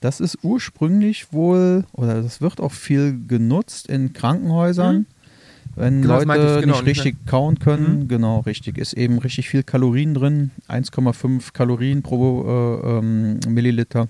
[0.00, 5.06] Das ist ursprünglich wohl, oder das wird auch viel genutzt in Krankenhäusern.
[5.74, 9.48] Wenn Genau, Leute ich, genau, nicht nicht richtig kauen können, genau, richtig, ist eben richtig
[9.48, 14.08] viel Kalorien drin, 1,5 Kalorien pro äh, ähm, Milliliter.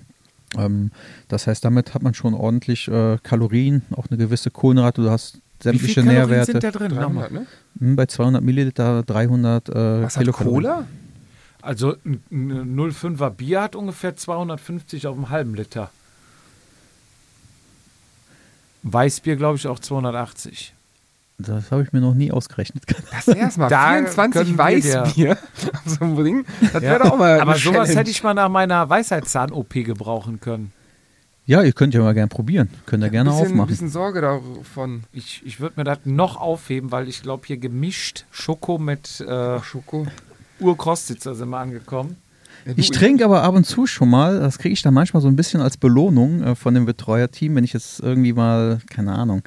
[0.57, 0.91] Ähm,
[1.27, 5.41] das heißt, damit hat man schon ordentlich äh, Kalorien, auch eine gewisse Kohlenhydrate, du hast
[5.61, 6.51] sämtliche Kalorien Nährwerte.
[6.51, 6.91] sind da drin?
[6.95, 7.29] Nochmal.
[7.29, 7.45] 300, ne?
[7.79, 10.61] Hm, Bei 200 Milliliter 300 äh, Was hat Kilokalorien.
[10.63, 10.87] Cola?
[11.61, 15.89] Also ein ein 0,5er Bier hat ungefähr 250 auf einem halben Liter.
[18.83, 20.73] Weißbier, glaube ich, auch 280.
[21.37, 22.83] Das habe ich mir noch nie ausgerechnet.
[23.11, 23.69] Das wär's mal.
[23.69, 25.31] Da 24 können wir Weißbier.
[25.33, 26.45] auf so einem Ding.
[26.61, 26.81] Das Ja.
[26.81, 30.71] wäre doch auch mal Aber sowas hätte ich mal nach meiner Weisheitszahn-OP gebrauchen können.
[31.49, 32.69] Ja, ihr könnt ja mal gerne probieren.
[32.85, 33.69] Könnt ihr gerne bisschen, aufmachen.
[33.69, 35.05] bisschen Sorge davon.
[35.11, 39.59] Ich, ich würde mir das noch aufheben, weil ich glaube, hier gemischt Schoko mit äh,
[39.63, 40.05] Schoko.
[40.59, 42.17] Urkostitzer sind wir angekommen.
[42.67, 45.27] Ja, Ich trinke aber ab und zu schon mal, das kriege ich dann manchmal so
[45.27, 49.41] ein bisschen als Belohnung äh, von dem Betreuerteam, wenn ich jetzt irgendwie mal, keine Ahnung,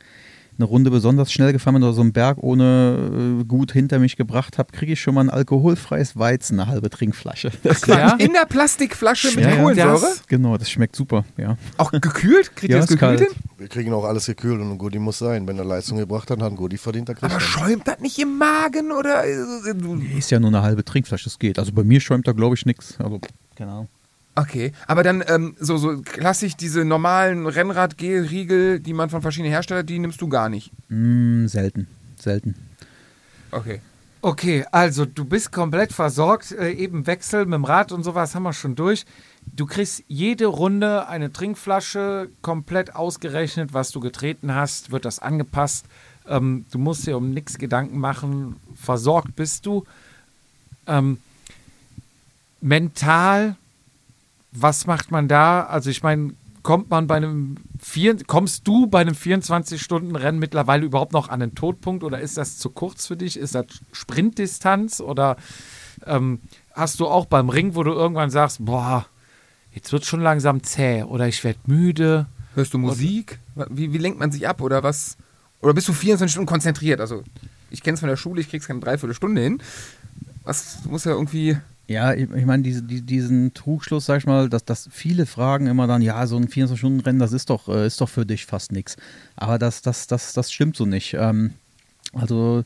[0.62, 4.16] eine Runde besonders schnell gefahren bin oder so einen Berg ohne äh, gut hinter mich
[4.16, 7.50] gebracht habe, kriege ich schon mal ein alkoholfreies Weizen, eine halbe Trinkflasche.
[7.62, 8.14] Das, Ja?
[8.16, 9.56] In der Plastikflasche mit Ja, ja.
[9.56, 10.00] Kohlensäure?
[10.00, 11.56] Das- genau, das schmeckt super, ja.
[11.78, 12.54] Auch gekühlt?
[12.56, 13.28] Kriegt Ja, ihr das gekühlt hin?
[13.58, 15.46] Wir kriegen auch alles gekühlt und ein Goodie muss sein.
[15.46, 17.40] Wenn er Leistung gebracht hat, hat ein Goodie verdient, dann kriegt Aber er.
[17.40, 19.24] schäumt das nicht im Magen oder?
[19.24, 21.58] äh, Ist ja nur eine halbe Trinkflasche, das geht.
[21.58, 22.96] Also bei mir schäumt da, glaube ich, nichts.
[22.98, 23.20] Also,
[23.56, 23.88] keine Ahnung.
[24.34, 29.84] Okay, aber dann ähm, so, so klassisch diese normalen Rennrad-Gel-Riegel, die man von verschiedenen Herstellern,
[29.84, 30.70] die nimmst du gar nicht.
[30.88, 31.86] Mm, selten,
[32.18, 32.54] selten.
[33.50, 33.80] Okay.
[34.24, 36.52] Okay, also du bist komplett versorgt.
[36.52, 39.04] Äh, eben Wechsel mit dem Rad und sowas haben wir schon durch.
[39.44, 45.86] Du kriegst jede Runde eine Trinkflasche komplett ausgerechnet, was du getreten hast, wird das angepasst.
[46.28, 48.56] Ähm, du musst dir um nichts Gedanken machen.
[48.76, 49.84] Versorgt bist du.
[50.86, 51.18] Ähm,
[52.60, 53.56] mental,
[54.52, 55.64] was macht man da?
[55.64, 61.12] Also ich meine, kommt man bei einem vier, kommst du bei einem 24-Stunden-Rennen mittlerweile überhaupt
[61.12, 63.38] noch an den Todpunkt oder ist das zu kurz für dich?
[63.38, 65.36] Ist das Sprintdistanz oder
[66.06, 66.40] ähm,
[66.72, 69.06] hast du auch beim Ring, wo du irgendwann sagst, boah,
[69.72, 72.26] jetzt wird schon langsam zäh oder ich werde müde?
[72.54, 73.38] Hörst du Musik?
[73.70, 75.16] Wie, wie lenkt man sich ab oder was?
[75.60, 77.00] Oder bist du 24 Stunden konzentriert?
[77.00, 77.22] Also,
[77.70, 79.62] ich kenne es von der Schule, ich krieg's keine Dreiviertelstunde hin.
[80.44, 81.56] Was muss ja irgendwie.
[81.88, 85.66] Ja, ich, ich meine, diese, die, diesen Trugschluss, sag ich mal, dass, dass viele fragen
[85.66, 88.72] immer dann, ja, so ein 24-Stunden-Rennen, das ist doch, äh, ist doch für dich fast
[88.72, 88.96] nichts.
[89.36, 91.14] Aber das, das, das, das stimmt so nicht.
[91.14, 91.54] Ähm,
[92.12, 92.64] also,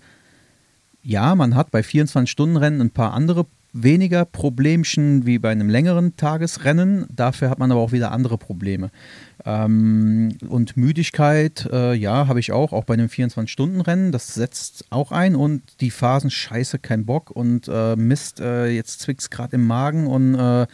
[1.02, 3.46] ja, man hat bei 24-Stunden-Rennen ein paar andere
[3.83, 7.07] weniger Problemchen wie bei einem längeren Tagesrennen.
[7.14, 8.91] Dafür hat man aber auch wieder andere Probleme.
[9.45, 14.12] Ähm, und Müdigkeit, äh, ja, habe ich auch, auch bei einem 24-Stunden-Rennen.
[14.12, 19.01] Das setzt auch ein und die Phasen scheiße, kein Bock und äh, Mist, äh, jetzt
[19.01, 20.66] zwickt's gerade im Magen und äh,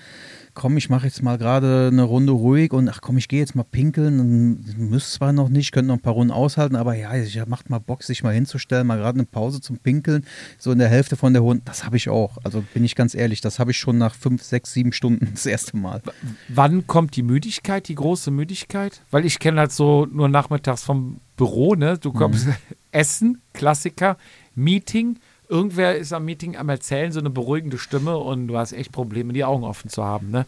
[0.54, 3.54] komm, ich mache jetzt mal gerade eine Runde ruhig und ach komm, ich gehe jetzt
[3.54, 4.20] mal pinkeln.
[4.20, 7.70] Und müsste zwar noch nicht, könnte noch ein paar Runden aushalten, aber ja, ich macht
[7.70, 10.24] mal Bock, sich mal hinzustellen, mal gerade eine Pause zum Pinkeln,
[10.58, 11.62] so in der Hälfte von der Runde.
[11.64, 12.38] Das habe ich auch.
[12.44, 15.46] Also bin ich ganz ehrlich, das habe ich schon nach fünf, sechs, sieben Stunden das
[15.46, 16.02] erste Mal.
[16.48, 19.00] Wann kommt die Müdigkeit, die große Müdigkeit?
[19.10, 21.98] Weil ich kenne halt so nur nachmittags vom Büro, ne?
[21.98, 22.46] Du kommst
[22.92, 24.16] Essen, Klassiker,
[24.54, 25.18] Meeting.
[25.52, 29.34] Irgendwer ist am Meeting am Erzählen, so eine beruhigende Stimme und du hast echt Probleme,
[29.34, 30.46] die Augen offen zu haben, ne?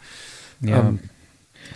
[0.62, 0.80] Ja.
[0.80, 0.98] Ähm,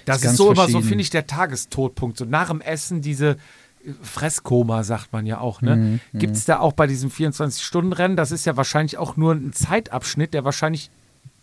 [0.05, 2.16] das Ist ist, so immer so, finde ich, der Tagestodpunkt.
[2.16, 3.37] So nach dem Essen diese
[3.85, 5.61] äh, Fresskoma, sagt man ja auch.
[5.61, 5.76] Ne?
[5.76, 9.53] Mhm, Gibt es da auch bei diesem 24-Stunden-Rennen, das ist ja wahrscheinlich auch nur ein
[9.53, 10.91] Zeitabschnitt, der wahrscheinlich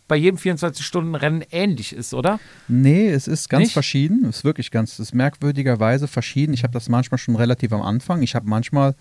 [0.08, 2.40] bei jedem 24-Stunden-Rennen ähnlich ist, oder?
[2.68, 3.74] Nee, es ist ganz Nicht?
[3.74, 4.26] verschieden.
[4.26, 6.54] Es ist wirklich ganz, es ist merkwürdigerweise verschieden.
[6.54, 8.22] Ich habe das manchmal schon relativ am Anfang.
[8.22, 8.96] Ich habe manchmal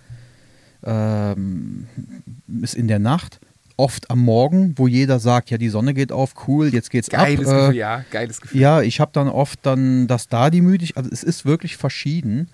[0.85, 1.87] ähm,
[2.63, 3.41] ist in der Nacht,
[3.77, 7.49] oft am Morgen, wo jeder sagt, ja, die Sonne geht auf, cool, jetzt geht's Geiles
[7.49, 7.55] ab.
[7.57, 8.61] Gefühl, Äh, ja, geiles Gefühl.
[8.61, 12.49] ja, ich habe dann oft dann, dass da die Müdigkeit, also es ist wirklich verschieden.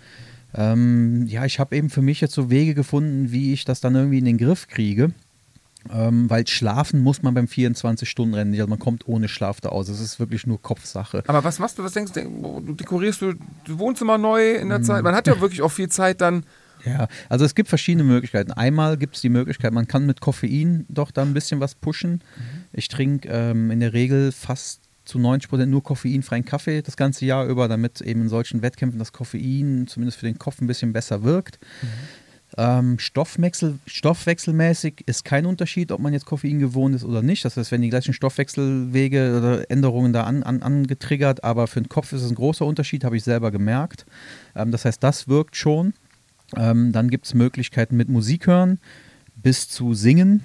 [0.55, 3.95] Ähm, ja, ich habe eben für mich jetzt so Wege gefunden, wie ich das dann
[3.95, 5.13] irgendwie in den Griff kriege.
[5.91, 8.61] Ähm, weil schlafen muss man beim 24-Stunden-Rennen nicht.
[8.61, 9.89] Also man kommt ohne Schlaf da aus.
[9.89, 11.23] Es ist wirklich nur Kopfsache.
[11.27, 12.61] Aber was machst du, was denkst du?
[12.67, 13.33] Du dekorierst du
[13.67, 15.03] das Wohnzimmer neu in der Zeit?
[15.03, 16.45] Man hat ja wirklich auch viel Zeit dann.
[16.85, 18.53] Ja, also es gibt verschiedene Möglichkeiten.
[18.53, 22.23] Einmal gibt es die Möglichkeit, man kann mit Koffein doch da ein bisschen was pushen.
[22.73, 27.25] Ich trinke ähm, in der Regel fast zu 90 Prozent nur koffeinfreien Kaffee das ganze
[27.27, 30.93] Jahr über, damit eben in solchen Wettkämpfen das Koffein zumindest für den Kopf ein bisschen
[30.93, 31.59] besser wirkt.
[32.57, 37.45] Ähm, Stoffwechsel, stoffwechselmäßig ist kein Unterschied, ob man jetzt Koffein gewohnt ist oder nicht.
[37.45, 41.89] Das heißt, wenn die gleichen Stoffwechselwege oder Änderungen da an, an, angetriggert, aber für den
[41.89, 44.05] Kopf ist es ein großer Unterschied, habe ich selber gemerkt.
[44.57, 45.95] Ähm, das heißt, das wirkt schon.
[46.57, 48.79] Ähm, dann gibt es Möglichkeiten mit Musik hören
[49.43, 50.43] bis zu singen.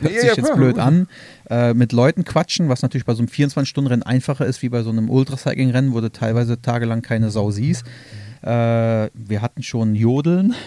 [0.00, 0.56] Hört Ja, sich ja, jetzt klar.
[0.56, 1.08] blöd an.
[1.48, 4.90] Äh, mit Leuten quatschen, was natürlich bei so einem 24-Stunden-Rennen einfacher ist, wie bei so
[4.90, 7.84] einem Ultracycling-Rennen, wo du teilweise tagelang keine Sau siehst.
[8.44, 10.54] Äh, wir hatten schon Jodeln.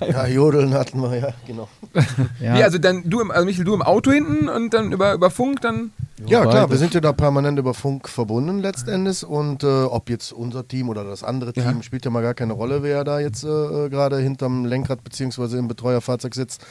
[0.00, 1.68] Ja, Jodeln hatten wir, ja, genau.
[2.40, 5.12] Ja, Wie, also dann du im, also Michael, du im Auto hinten und dann über,
[5.12, 5.90] über Funk dann.
[6.26, 10.08] Ja, Wobei klar, wir sind ja da permanent über Funk verbunden letztendlich und äh, ob
[10.08, 11.82] jetzt unser Team oder das andere Team, Ja.
[11.82, 15.58] spielt ja mal gar keine Rolle, wer da jetzt äh, äh, gerade hinterm Lenkrad beziehungsweise
[15.58, 16.64] im Betreuerfahrzeug sitzt.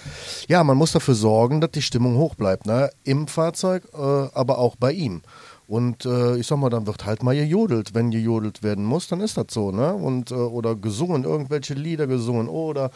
[0.48, 2.90] Ja, man muss dafür sorgen, dass die Stimmung hoch bleibt, ne?
[3.04, 5.22] im Fahrzeug, äh, aber auch bei ihm.
[5.68, 7.94] Und äh, ich sag mal, dann wird halt mal gejodelt.
[7.94, 9.94] Wenn gejodelt werden muss, dann ist das so, ne?
[9.94, 12.92] Und, äh, oder gesungen, irgendwelche Lieder gesungen oder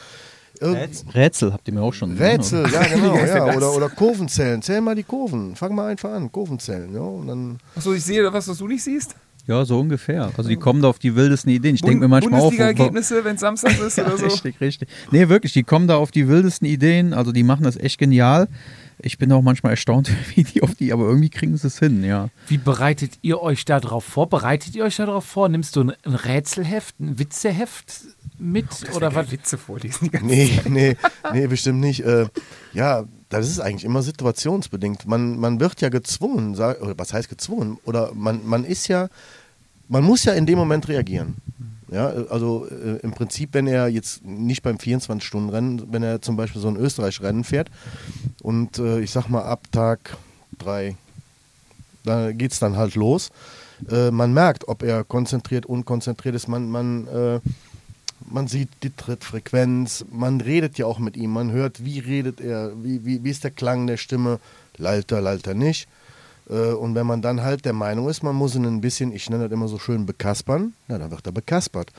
[0.61, 2.17] Rätsel habt ihr mir auch schon.
[2.17, 3.55] Rätsel, ja genau, ja.
[3.55, 4.61] Oder, oder Kurvenzellen.
[4.61, 5.55] Zähl mal die Kurven.
[5.55, 6.93] Fang mal einfach an, Kurvenzellen.
[6.93, 9.15] Ja, und dann Achso, ich sehe was, was du nicht siehst.
[9.47, 10.29] Ja, so ungefähr.
[10.37, 11.73] Also die kommen da auf die wildesten Ideen.
[11.73, 12.49] Ich denke mir manchmal auch.
[12.49, 14.25] Bundesliga-Ergebnisse, wenn es Samstag ist Ja, oder so.
[14.27, 14.89] richtig, richtig.
[15.11, 17.13] Nee, wirklich, die kommen da auf die wildesten Ideen.
[17.13, 18.47] Also die machen das echt genial.
[19.01, 22.03] Ich bin auch manchmal erstaunt, wie die auf die, aber irgendwie kriegen sie es hin,
[22.03, 22.29] ja.
[22.47, 24.29] Wie bereitet ihr euch da drauf vor?
[24.29, 25.49] Bereitet ihr euch da drauf vor?
[25.49, 28.01] Nimmst du ein, ein Rätselheft, ein Witzeheft
[28.37, 28.67] mit?
[28.93, 29.31] oder was?
[29.31, 30.09] Witze vorlesen.
[30.21, 30.97] Nee, nee,
[31.33, 32.01] nee, bestimmt nicht.
[32.01, 32.27] Äh,
[32.73, 35.07] ja, das ist eigentlich immer situationsbedingt.
[35.07, 37.77] Man, man wird ja gezwungen, sag, oder was heißt gezwungen?
[37.85, 39.07] Oder man, man ist ja,
[39.87, 41.35] man muss ja in dem Moment reagieren.
[41.91, 46.61] Ja, also äh, im Prinzip, wenn er jetzt nicht beim 24-Stunden-Rennen, wenn er zum Beispiel
[46.61, 47.71] so ein Österreich-Rennen fährt
[48.43, 50.15] und äh, ich sag mal ab Tag
[50.59, 50.95] drei,
[52.03, 53.31] da geht es dann halt los.
[53.89, 56.47] Äh, man merkt, ob er konzentriert, unkonzentriert ist.
[56.47, 57.39] Man, man, äh,
[58.29, 62.71] man sieht die Trittfrequenz, man redet ja auch mit ihm, man hört, wie redet er,
[62.83, 64.39] wie, wie, wie ist der Klang der Stimme,
[64.77, 65.87] lallt er, lallt er nicht.
[66.49, 69.29] Äh, Und wenn man dann halt der Meinung ist, man muss ihn ein bisschen, ich
[69.29, 71.91] nenne das immer so schön, bekaspern, ja, dann wird er bekaspert.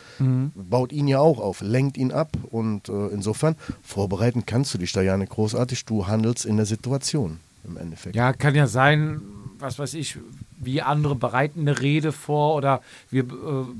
[0.55, 4.93] Baut ihn ja auch auf, lenkt ihn ab und äh, insofern vorbereiten kannst du dich
[4.93, 8.17] da ja nicht großartig, du handelst in der Situation im Endeffekt.
[8.17, 9.21] Ja, kann ja sein,
[9.59, 10.19] was weiß ich,
[10.59, 12.81] wie andere bereiten eine Rede vor oder
[13.11, 13.27] wir äh,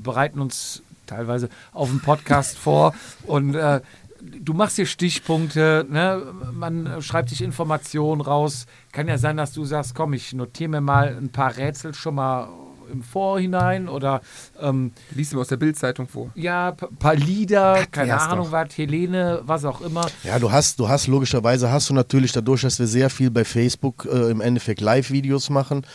[0.01, 2.93] bereiten uns teilweise auf einen Podcast vor
[3.27, 3.81] und äh,
[4.21, 6.21] du machst hier Stichpunkte, ne?
[6.53, 8.65] man schreibt sich Informationen raus.
[8.91, 12.15] Kann ja sein, dass du sagst, komm, ich notiere mir mal ein paar Rätsel schon
[12.15, 12.47] mal
[12.91, 14.19] im Vorhinein oder
[14.59, 16.29] ähm, Liest du mir aus der Bildzeitung vor.
[16.35, 18.51] ja, ein paar Lieder, keine wär's Ahnung doch.
[18.51, 20.05] was, Helene, was auch immer.
[20.25, 23.45] Ja, du hast, du hast logischerweise hast du natürlich dadurch, dass wir sehr viel bei
[23.45, 25.85] Facebook äh, im Endeffekt Live-Videos machen,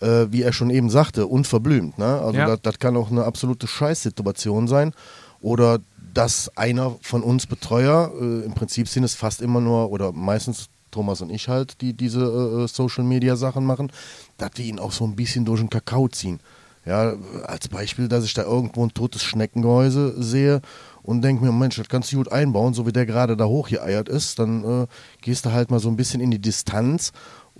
[0.00, 1.96] äh, wie er schon eben sagte, unverblümt.
[1.96, 2.04] Ne?
[2.20, 2.46] Also Ja.
[2.48, 4.92] das, das kann auch eine absolute Scheißsituation sein.
[5.40, 5.78] Oder
[6.12, 10.68] dass einer von uns Betreuer, äh, im Prinzip sind es fast immer nur, oder meistens
[10.90, 13.90] Thomas und ich halt, die diese äh, Social-Media-Sachen machen,
[14.38, 16.40] dass wir ihn auch so ein bisschen durch den Kakao ziehen.
[16.84, 20.60] Ja, als Beispiel, dass ich da irgendwo ein totes Schneckengehäuse sehe
[21.04, 23.68] und denke mir, Mensch, das kannst du gut einbauen, so wie der gerade da hoch
[23.68, 24.86] hier eiert ist, dann äh,
[25.20, 27.12] gehst du halt mal so ein bisschen in die Distanz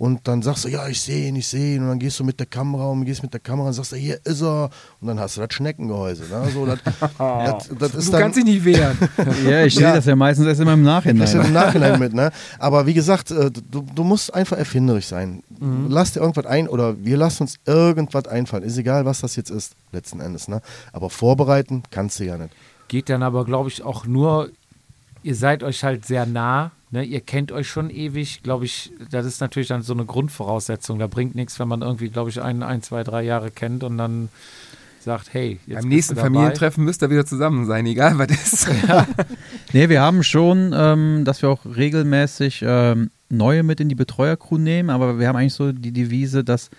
[0.03, 2.25] und dann sagst du, ja, ich sehe ihn, ich sehe ihn und dann gehst du
[2.25, 5.07] mit der Kamera und gehst mit der Kamera und sagst, du, hier ist er und
[5.07, 6.23] dann hast du das Schneckengehäuse.
[6.23, 6.49] Ne?
[6.53, 6.79] So, das,
[7.17, 8.97] das, das ist Du dann, kannst dich nicht wehren.
[9.49, 9.95] Ja, ich sehe Ja.
[9.95, 11.45] das ja meistens erst immer im das ist ja Nachhinein.
[11.47, 12.31] im Nachhinein mit, ne?
[12.59, 15.41] Aber wie gesagt, äh, du, du musst einfach erfinderisch sein.
[15.57, 15.85] Mhm.
[15.89, 18.63] Lass dir irgendwas ein oder wir lassen uns irgendwas einfallen.
[18.63, 20.61] Ist egal, was das jetzt ist, letzten Endes, ne?
[20.91, 22.53] Aber vorbereiten kannst du ja nicht.
[22.89, 24.49] Geht dann aber, glaube ich, auch nur,
[25.23, 27.03] ihr seid euch halt sehr nah, ne?
[27.03, 30.99] ihr kennt euch schon ewig, glaube ich, das ist natürlich dann so eine Grundvoraussetzung.
[30.99, 33.97] Da bringt nichts, wenn man irgendwie, glaube ich, ein, ein, zwei, drei Jahre kennt und
[33.97, 34.29] dann
[35.01, 36.15] sagt, hey, jetzt Beim nächsten.
[36.15, 38.67] Familientreffen müsst ihr wieder zusammen sein, egal was ist.
[39.73, 44.59] Nee, wir haben schon, ähm, dass wir auch regelmäßig ähm, neue mit in die Betreuercrew
[44.59, 46.69] nehmen, aber wir haben eigentlich so die Devise, dass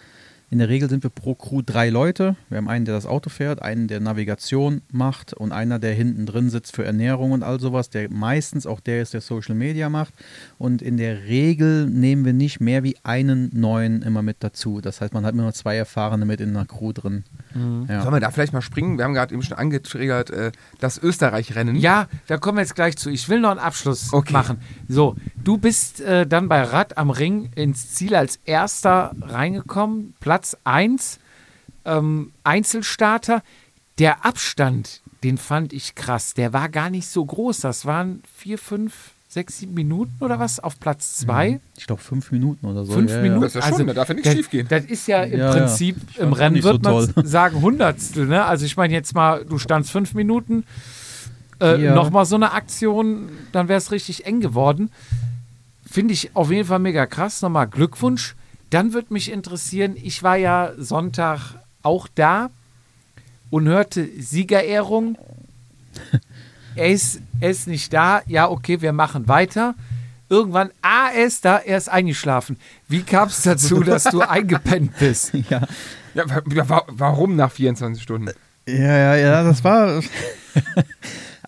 [0.50, 2.36] in der Regel sind wir pro Crew drei Leute.
[2.48, 6.26] Wir haben einen, der das Auto fährt, einen, der Navigation macht und einer, der hinten
[6.26, 9.88] drin sitzt für Ernährung und all sowas, der meistens auch der ist, der Social Media
[9.88, 10.14] macht.
[10.58, 14.80] Und in der Regel nehmen wir nicht mehr wie einen neuen immer mit dazu.
[14.80, 17.24] Das heißt, man hat immer nur zwei Erfahrene mit in einer Crew drin.
[17.88, 18.02] Ja.
[18.02, 18.98] Sollen wir da vielleicht mal springen?
[18.98, 21.76] Wir haben gerade eben schon angetriggert, äh, das Österreich-Rennen.
[21.76, 23.10] Ja, da kommen wir jetzt gleich zu.
[23.10, 24.32] Ich will noch einen Abschluss Okay.
[24.32, 24.58] machen.
[24.88, 30.43] So, du bist äh, dann bei Rad am Ring ins Ziel als erster reingekommen, Platz
[30.64, 31.18] 1,
[31.84, 33.42] ähm, Einzelstarter.
[33.98, 36.34] Der Abstand, den fand ich krass.
[36.34, 37.60] Der war gar nicht so groß.
[37.60, 41.60] Das waren vier, fünf, sechs, sieben Minuten oder was auf Platz 2.
[41.76, 42.92] Ich glaube fünf Minuten oder so.
[42.92, 43.42] Fünf ja, Minuten.
[43.42, 44.66] Das ist ja schon, da darf ja nichts das, schiefgehen.
[44.68, 45.52] Das ist ja im Ja.
[45.52, 47.26] Prinzip im Rennen nicht wird so man toll.
[47.26, 48.26] sagen Hundertstel.
[48.26, 48.44] Ne?
[48.44, 50.64] Also ich meine jetzt mal, du standst fünf Minuten,
[51.60, 51.94] äh, Ja.
[51.94, 54.90] nochmal so eine Aktion, dann wäre es richtig eng geworden.
[55.88, 57.42] Finde ich auf jeden Fall mega krass.
[57.42, 58.34] Nochmal Glückwunsch.
[58.74, 61.54] Dann würde mich interessieren, ich war ja Sonntag
[61.84, 62.50] auch da
[63.50, 65.16] und hörte Siegerehrung.
[66.74, 68.22] er, ist, er ist nicht da.
[68.26, 69.76] Ja, okay, wir machen weiter.
[70.28, 72.56] Irgendwann, ah, er ist da, er ist eingeschlafen.
[72.88, 75.32] Wie kam es dazu, dass du eingepennt bist?
[75.50, 75.60] ja.
[76.14, 78.30] Ja, wa- ja, wa- warum nach 24 Stunden?
[78.66, 80.02] Ja, ja, ja, das war.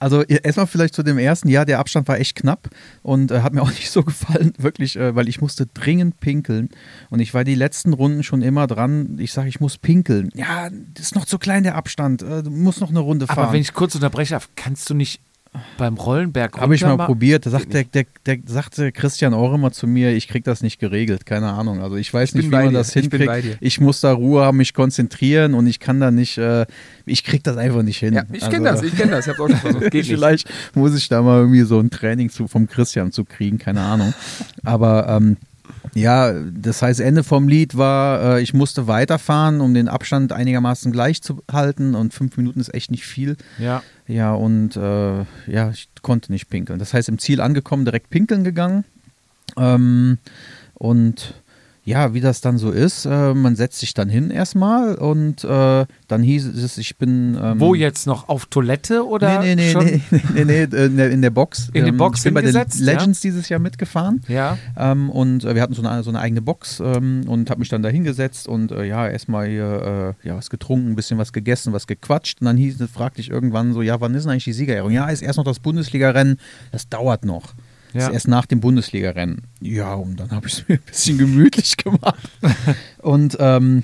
[0.00, 2.68] Also erstmal vielleicht zu dem ersten, ja, der Abstand war echt knapp
[3.02, 6.70] und äh, hat mir auch nicht so gefallen, wirklich, äh, weil ich musste dringend pinkeln
[7.10, 9.16] und ich war die letzten Runden schon immer dran.
[9.18, 10.30] Ich sage, ich muss pinkeln.
[10.34, 12.22] Ja, das ist noch zu klein der Abstand.
[12.22, 13.38] Äh, du musst noch eine Runde fahren.
[13.38, 15.20] Aber wenn ich kurz unterbreche, darf, kannst du nicht
[15.78, 17.46] beim Rollenberg Habe ich mal probiert.
[17.46, 20.78] Da sagt der, der, der sagte Christian auch immer zu mir, ich krieg das nicht
[20.78, 21.26] geregelt.
[21.26, 21.80] Keine Ahnung.
[21.80, 22.74] Also ich weiß bin nicht, wie man dir.
[22.78, 23.44] das Ich hinkriegt.
[23.44, 23.56] dir.
[23.60, 26.66] Ich muss da Ruhe haben, mich konzentrieren und ich kann da nicht, äh,
[27.04, 28.14] ich krieg das einfach nicht hin.
[28.14, 29.26] Ja, ich kenne Also, das, ich kenne das.
[29.26, 29.82] Ich habe auch schon versucht.
[29.90, 30.08] Geht nicht.
[30.08, 33.80] Vielleicht muss ich da mal irgendwie so ein Training zu, vom Christian zu kriegen, keine
[33.82, 34.14] Ahnung.
[34.64, 35.36] Aber ähm,
[35.96, 40.92] ja, das heißt, Ende vom Lied war, äh, ich musste weiterfahren, um den Abstand einigermaßen
[40.92, 43.36] gleich zu halten und fünf Minuten ist echt nicht viel.
[43.58, 43.82] Ja.
[44.06, 46.78] Ja, und äh, ja, ich konnte nicht pinkeln.
[46.78, 48.84] Das heißt, im Ziel angekommen, direkt pinkeln gegangen.
[49.56, 50.18] Ähm,
[50.74, 51.34] und
[51.86, 55.86] ja, wie das dann so ist, äh, man setzt sich dann hin erstmal und äh,
[56.08, 57.38] dann hieß es, ich bin.
[57.40, 58.28] Ähm, Wo jetzt noch?
[58.28, 61.70] Auf Toilette oder Nee, nee, nee, nee, nee, nee, in der, in der Box.
[61.72, 62.92] In die Box ich bin bei den hingesetzt, ja?
[62.92, 64.20] Legends dieses Jahr mitgefahren.
[64.26, 64.58] Ja.
[64.76, 67.68] Ähm, und äh, wir hatten so eine, so eine eigene Box ähm, und habe mich
[67.68, 71.32] dann da hingesetzt und äh, ja, erstmal hier äh, ja, was getrunken, ein bisschen was
[71.32, 72.40] gegessen, was gequatscht.
[72.40, 74.90] Und dann hieß, fragte ich irgendwann so, ja, wann ist denn eigentlich die Siegerehrung?
[74.90, 76.38] Ja, ist erst noch das Bundesliga-Rennen,
[76.72, 77.54] das dauert noch.
[78.00, 78.10] Ja.
[78.10, 79.42] erst nach dem Bundesliga-Rennen.
[79.60, 82.30] Ja, und dann habe ich es mir ein bisschen gemütlich gemacht.
[83.02, 83.82] und ähm,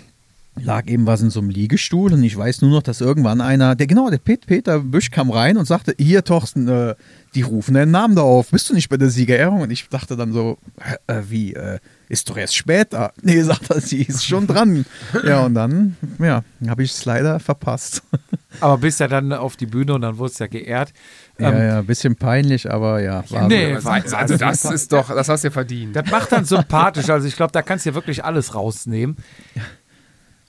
[0.57, 3.75] lag eben was in so einem Liegestuhl und ich weiß nur noch, dass irgendwann einer,
[3.75, 6.95] der genau, der Pet, Peter Büsch kam rein und sagte, hier Thorsten, äh,
[7.35, 9.63] die rufen deinen Namen da auf, bist du nicht bei der Siegerehrung?
[9.63, 10.59] Und ich dachte dann so,
[11.07, 11.79] äh, wie, äh,
[12.09, 13.13] ist doch erst später.
[13.23, 14.85] Nee, sagt er, sie ist schon dran.
[15.25, 18.03] ja, und dann, ja, habe ich es leider verpasst.
[18.61, 20.93] Aber bist ja dann auf die Bühne und dann wurdest ja geehrt.
[21.39, 23.25] ja, Ähm, ja, ein bisschen peinlich, aber ja.
[23.31, 23.85] War nee, so.
[23.87, 25.97] war- Also das ist doch, das hast du ja verdient.
[25.97, 27.09] Das macht dann sympathisch.
[27.09, 29.17] Also ich glaube, da kannst du ja wirklich alles rausnehmen.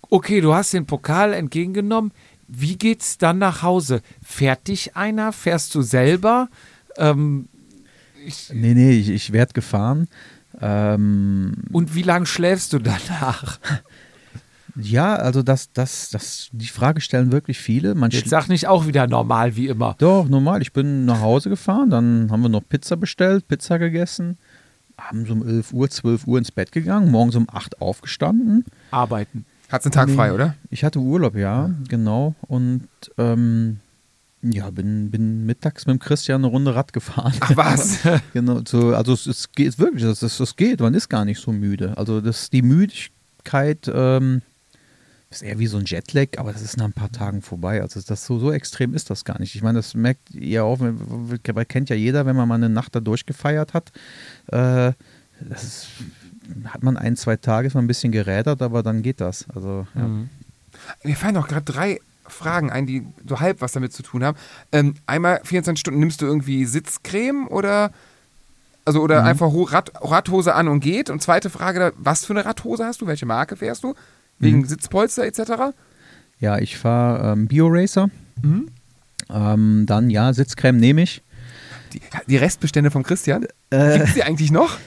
[0.09, 2.11] Okay, du hast den Pokal entgegengenommen.
[2.47, 4.01] Wie geht's dann nach Hause?
[4.23, 5.31] Fährt dich einer?
[5.31, 6.49] Fährst du selber?
[6.97, 7.47] Ähm,
[8.53, 10.07] Nee, nee, ich, ich werde gefahren.
[10.61, 13.59] Ähm, und wie lange schläfst du danach?
[14.75, 17.95] ja, also das, das, das, die Frage stellen wirklich viele.
[17.95, 19.95] Man Jetzt sag nicht auch wieder normal wie immer.
[19.97, 20.61] Doch, normal.
[20.61, 24.37] Ich bin nach Hause gefahren, dann haben wir noch Pizza bestellt, Pizza gegessen,
[24.97, 28.65] haben so um 11 Uhr, 12 Uhr ins Bett gegangen, morgens um 8 aufgestanden.
[28.91, 29.45] Arbeiten.
[29.69, 30.55] Hat's einen Tag frei, oder?
[30.69, 32.35] Ich hatte Urlaub, ja, genau.
[32.47, 32.87] Und
[33.17, 33.79] ähm,
[34.43, 37.33] ja, bin, bin mittags mit dem Christian eine Runde Rad gefahren.
[37.39, 37.99] Ach was?
[38.33, 41.53] genau, so, also es, es geht wirklich, es, es, geht, man ist gar nicht so
[41.53, 41.97] müde.
[41.97, 44.41] Also das, die Müdigkeit ähm,
[45.31, 47.81] ist eher wie so ein Jetlag, aber das ist nach ein paar Tagen vorbei.
[47.81, 49.55] Also das so, so extrem ist das gar nicht.
[49.55, 50.79] Ich meine, das merkt ihr auch,
[51.69, 53.93] kennt ja jeder, wenn man mal eine Nacht da durchgefeiert hat.
[54.47, 54.91] Äh,
[55.39, 55.87] das ist,
[56.65, 59.45] hat man ein, zwei Tage, ist man ein bisschen gerädert, aber dann geht das.
[59.53, 60.09] Also ja.
[61.03, 64.37] Mir fallen auch gerade drei Fragen ein, die so halb was damit zu tun haben.
[64.71, 67.91] Ähm, einmal 24 Stunden nimmst du irgendwie Sitzcreme oder
[68.85, 71.09] also oder einfach Ho- Rad, Radhose an und geht.
[71.09, 73.07] Und zweite Frage, was für eine Radhose hast du?
[73.07, 73.93] Welche Marke fährst du?
[74.39, 75.73] Wegen Sitzpolster etc.
[76.39, 78.09] Ja, ich fahre ähm, Bio-Racer.
[78.41, 78.67] Mhm.
[79.29, 81.21] Ähm, dann, ja, Sitzcreme nehme ich.
[81.93, 83.45] Die, die Restbestände von Christian.
[83.69, 84.77] Äh, Gibt es die eigentlich noch?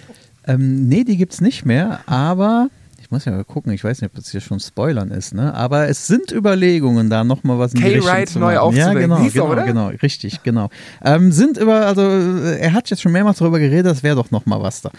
[0.46, 2.68] ähm, nee, die gibt es nicht mehr, aber
[3.06, 5.54] ich muss ja mal gucken, ich weiß nicht, ob das hier schon Spoilern ist, ne?
[5.54, 8.76] Aber es sind Überlegungen, da nochmal was in die Richtung zu neu machen.
[8.76, 9.62] Ja, genau, er, genau, oder?
[9.62, 10.70] genau, richtig, genau.
[11.04, 14.60] Ähm, sind über, also er hat jetzt schon mehrmals darüber geredet, das wäre doch nochmal
[14.60, 14.90] was da.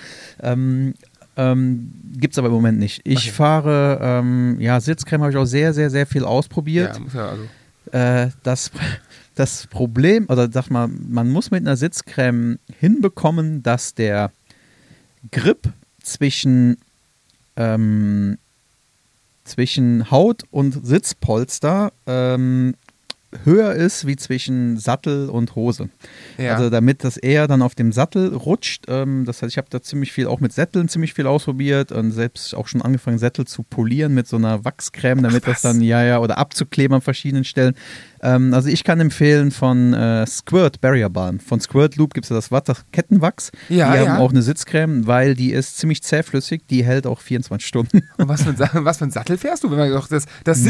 [0.41, 0.93] Ähm,
[1.35, 3.01] ähm, Gibt es aber im Moment nicht.
[3.03, 6.95] Ich fahre, ähm, ja, Sitzcreme habe ich auch sehr, sehr, sehr viel ausprobiert.
[6.95, 7.43] Ja, muss ja also.
[7.91, 8.71] Äh, das,
[9.35, 14.31] das Problem, oder sag mal, man muss mit einer Sitzcreme hinbekommen, dass der
[15.29, 15.67] Grip
[16.01, 16.77] zwischen,
[17.57, 18.37] ähm,
[19.43, 22.75] zwischen Haut und Sitzpolster ähm,
[23.43, 25.89] höher ist wie zwischen Sattel und Hose.
[26.37, 26.55] Ja.
[26.55, 28.85] Also damit das eher dann auf dem Sattel rutscht.
[28.87, 32.11] Ähm, das heißt, ich habe da ziemlich viel, auch mit Sätteln ziemlich viel ausprobiert und
[32.11, 36.03] selbst auch schon angefangen, Sättel zu polieren mit so einer Wachscreme, damit das dann, ja,
[36.03, 37.75] ja, oder abzukleben an verschiedenen Stellen.
[38.21, 41.39] Ähm, also ich kann empfehlen von äh, Squirt Barrier Balm.
[41.39, 43.51] Von Squirt Loop gibt es ja das Watte Kettenwachs.
[43.69, 44.07] Ja, die ja.
[44.07, 48.03] haben auch eine Sitzcreme, weil die ist ziemlich zähflüssig, die hält auch 24 Stunden.
[48.17, 50.63] Und was für, ein, was für ein Sattel fährst du, wenn wir doch das, das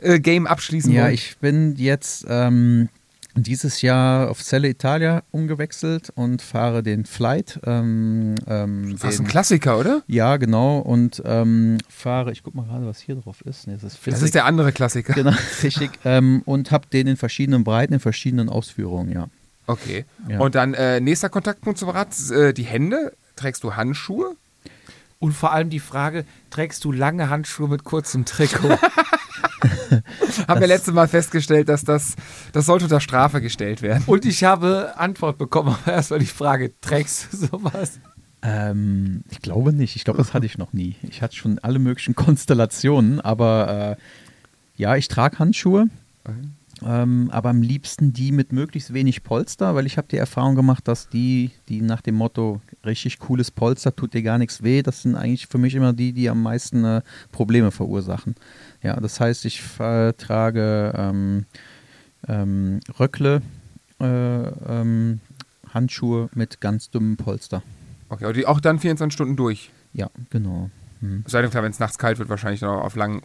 [0.00, 1.14] Sitz-Game abschließen Ja, wollen?
[1.14, 2.88] ich bin jetzt ähm,
[3.34, 7.60] dieses Jahr auf Celle Italia umgewechselt und fahre den Flight.
[7.64, 10.02] Ähm, ähm, Was ein Klassiker, oder?
[10.06, 10.78] Ja, genau.
[10.78, 13.66] Und ähm, fahre, ich guck mal gerade, was hier drauf ist.
[13.66, 15.12] Nee, das ist Das ist der andere Klassiker.
[15.14, 15.90] Genau, Physik.
[16.04, 19.28] ähm, und habe den in verschiedenen Breiten, in verschiedenen Ausführungen, ja.
[19.66, 20.04] Okay.
[20.28, 20.38] Ja.
[20.40, 23.12] Und dann äh, nächster Kontaktpunkt zum Rad, äh, die Hände.
[23.34, 24.36] Trägst du Handschuhe?
[25.18, 28.78] Und vor allem die Frage, trägst du lange Handschuhe mit kurzem Trikot?
[30.48, 32.14] Haben wir letztes Mal festgestellt, dass das,
[32.52, 34.04] das sollte unter Strafe gestellt werden.
[34.06, 38.00] Und ich habe Antwort bekommen, aber erstmal die Frage, trägst du sowas?
[38.42, 39.96] Ähm, ich glaube nicht.
[39.96, 40.96] Ich glaube, das hatte ich noch nie.
[41.02, 44.02] Ich hatte schon alle möglichen Konstellationen, aber äh,
[44.76, 45.88] ja, ich trage Handschuhe.
[46.84, 50.86] Ähm, aber am liebsten die mit möglichst wenig Polster, weil ich habe die Erfahrung gemacht,
[50.86, 55.02] dass die, die nach dem Motto richtig cooles Polster tut dir gar nichts weh, das
[55.02, 57.02] sind eigentlich für mich immer die, die am meisten äh,
[57.32, 58.34] Probleme verursachen.
[58.86, 59.62] Ja, das heißt, ich
[60.16, 61.44] trage ähm,
[62.28, 63.42] ähm, Röckle,
[64.00, 65.20] äh, ähm,
[65.72, 67.62] Handschuhe mit ganz dünnem Polster.
[68.08, 69.70] Okay, aber die auch dann 24 Stunden durch.
[69.92, 70.70] Ja, genau.
[71.00, 71.22] Mhm.
[71.26, 73.22] Es sei denn, klar, wenn es nachts kalt wird, wahrscheinlich noch auf lang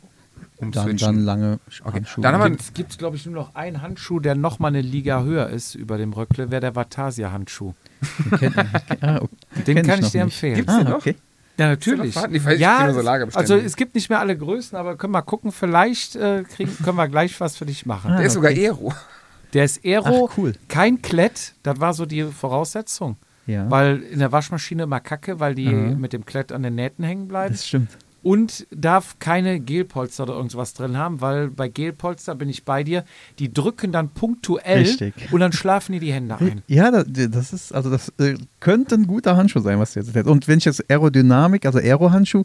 [0.59, 0.97] Dann, umswitchen.
[1.15, 1.93] dann lange Okay.
[1.97, 2.21] Handschuhe.
[2.23, 4.81] Dann haben wir- Es gibt, glaube ich, nur noch einen Handschuh, der noch mal eine
[4.81, 7.73] Liga höher ist über dem Röckle, wäre der Vatasia-Handschuh.
[8.41, 8.65] Den kenn-
[9.01, 10.33] ah, okay, Den kenn kann ich noch dir nicht.
[10.35, 10.55] empfehlen.
[10.55, 10.97] Gibt's den Ah, noch?
[10.97, 11.15] okay.
[11.57, 12.15] Ja, natürlich.
[12.57, 16.43] ja, so also es gibt nicht mehr alle Größen, aber können wir gucken, vielleicht äh,
[16.43, 18.11] kriegen, können wir gleich was für dich machen.
[18.11, 18.67] Ah, Der ist sogar okay.
[18.69, 18.93] Aero.
[19.53, 20.53] Der ist Aero, Ach, cool.
[20.69, 23.17] kein Klett, das war so die Voraussetzung.
[23.47, 25.99] Ja, Weil in der Waschmaschine immer kacke, weil die Mhm.
[25.99, 27.53] mit dem Klett an den Nähten hängen bleiben.
[27.53, 27.89] das stimmt.
[28.23, 33.03] Und darf keine Gelpolster oder irgendwas drin haben, weil bei Gelpolster bin ich bei dir,
[33.39, 35.13] die drücken dann punktuell Richtig.
[35.31, 36.61] und dann schlafen dir die Hände ein.
[36.67, 40.29] Ja, das, ist, also das äh, könnte ein guter Handschuh sein, was du jetzt erzählst.
[40.29, 42.43] Und wenn ich jetzt Aerodynamik, also Aero-Handschuh,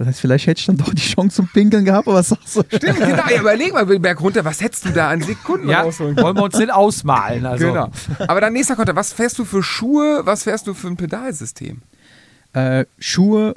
[0.00, 2.56] das heißt, vielleicht hätte ich dann doch die Chance zum Pinkeln gehabt, aber was sagst
[2.56, 2.62] du?
[2.74, 3.28] Stimmt, genau.
[3.28, 6.44] Ja, überleg mal, Berg runter, was hättest du da an Sekunden Ja, rausholen wollen wir
[6.44, 7.44] uns nicht ausmalen.
[7.44, 7.66] Also.
[7.66, 7.90] Genau.
[8.26, 11.82] Aber dann nächster Konter, was fährst du für Schuhe, was fährst du für ein Pedalsystem?
[12.54, 13.54] Äh, Schuhe,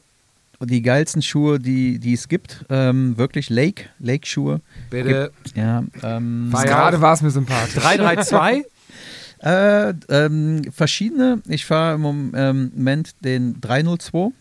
[0.66, 4.61] die geilsten Schuhe, die, die es gibt, ähm, wirklich Lake, Lake-Schuhe.
[4.89, 7.76] Bitte Ja, ähm, Gerade war es mir sympathisch.
[7.76, 8.66] 332.
[9.39, 11.41] äh, ähm, verschiedene.
[11.47, 14.32] Ich fahre im Moment den 302.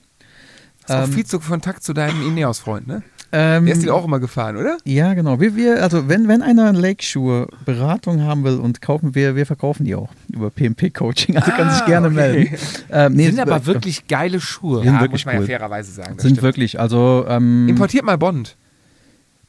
[0.89, 3.03] Hast auch Ähm, viel zu Kontakt zu deinem Ineos-Freund, ne?
[3.35, 4.77] Ähm, Der ist den auch immer gefahren, oder?
[4.85, 5.41] Ja, genau.
[5.41, 9.85] Wir, wir, also wenn, wenn einer Lake-Schuhe Beratung haben will und kaufen, wir, wir verkaufen
[9.87, 11.37] die auch über PMP-Coaching.
[11.39, 12.15] Also kann sich gerne okay.
[12.17, 12.57] melden.
[12.91, 14.83] Ähm, nee, sind aber wirklich geile Schuhe.
[14.83, 15.41] Sind Ja, wirklich muss man cool.
[15.49, 16.13] ja fairerweise sagen.
[16.17, 16.43] das sind stimmt.
[16.43, 18.55] wirklich, also ähm, Importiert mal Bond.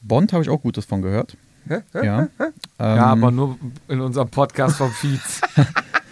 [0.02, 1.36] Bond habe ich auch Gutes von gehört.
[1.68, 1.80] Hä?
[1.94, 2.06] Hä?
[2.06, 2.28] Ja.
[2.40, 2.48] Ja,
[2.80, 3.58] Ähm, aber nur
[3.90, 5.42] in unserem Podcast vom Fietz.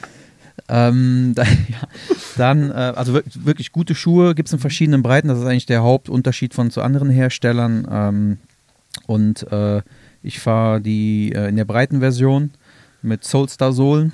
[0.69, 1.87] Ähm, da, ja,
[2.37, 5.27] dann, äh, also wir- wirklich gute Schuhe gibt es in verschiedenen Breiten.
[5.27, 7.87] Das ist eigentlich der Hauptunterschied von zu anderen Herstellern.
[7.89, 8.37] Ähm,
[9.07, 9.81] und äh,
[10.23, 12.51] ich fahre die äh, in der breiten Version
[13.01, 14.11] mit Soulstar-Sohlen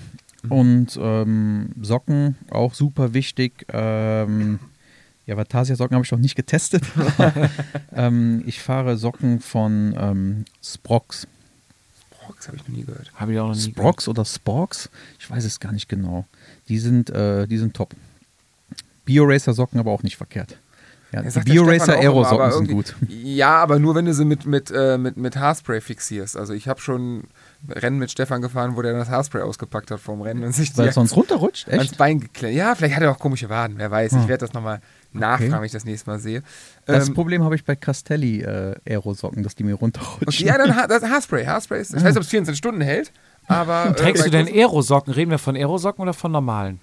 [0.50, 3.66] und ähm, Socken, auch super wichtig.
[3.74, 4.60] Ähm,
[5.26, 6.84] ja, Vatasia-Socken habe ich noch nicht getestet.
[7.96, 11.28] ähm, ich fahre Socken von ähm, Sprox.
[12.36, 13.11] Das habe ich noch nie gehört.
[13.15, 14.89] Habe ich auch noch nie Sprox oder Sporks?
[15.19, 16.25] Ich weiß es gar nicht genau.
[16.67, 17.93] Die sind, äh, die sind top.
[19.05, 20.57] BioRacer-Socken aber auch nicht verkehrt.
[21.13, 22.93] Ja, Ja, die BioRacer Aero-Socken aber sind gut.
[23.07, 26.36] Ja, aber nur wenn du sie mit, mit, äh, mit, mit Haarspray fixierst.
[26.36, 27.23] Also ich habe schon
[27.69, 30.89] Rennen mit Stefan gefahren, wo der das Haarspray ausgepackt hat vorm Rennen und sich Weil
[30.89, 31.97] es sonst runterrutscht, ans echt?
[31.97, 32.55] Bein geklemmt.
[32.55, 34.11] Ja, vielleicht hat er auch komische Waden, wer weiß.
[34.11, 34.28] Ich Ah.
[34.28, 34.82] werde das nochmal
[35.14, 36.43] nachfragen, wenn ich das nächste Mal sehe.
[36.86, 40.28] Das Ähm, Problem habe ich bei Castelli äh, Aero-Socken, dass die mir runterrutschen.
[40.28, 41.45] okay, ja, dann ha das Haarspray.
[41.45, 43.12] Haarspray ist, ich weiß nicht, ob es 24 Stunden hält,
[43.47, 43.91] aber...
[43.91, 45.14] äh, Trägst du denn Aerosocken?
[45.14, 46.80] Reden wir von Aerosocken oder von normalen?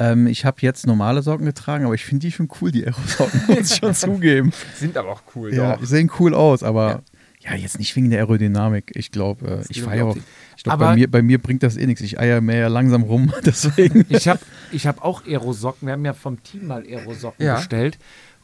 [0.00, 3.42] ähm, ich habe jetzt normale Socken getragen, aber ich finde die schon cool, die Aero-Socken,
[3.48, 4.52] muss ich schon zugeben.
[4.76, 5.80] Sind aber auch cool, Ja, doch.
[5.80, 7.00] die sehen cool aus, aber ja,
[7.56, 8.92] jetzt nicht wegen der Aerodynamik.
[8.94, 10.16] Ich glaube, äh, ich ja auch.
[10.56, 12.02] Ich glaube, Aber- bei mir, bei mir bringt das eh nichts.
[12.02, 14.04] Ich eier mehr langsam rum, deswegen.
[14.08, 14.40] Ich habe
[14.72, 15.86] ich hab auch Aerosocken.
[15.86, 17.56] Wir haben ja vom Team mal Aerosocken Ja.
[17.56, 17.98] bestellt.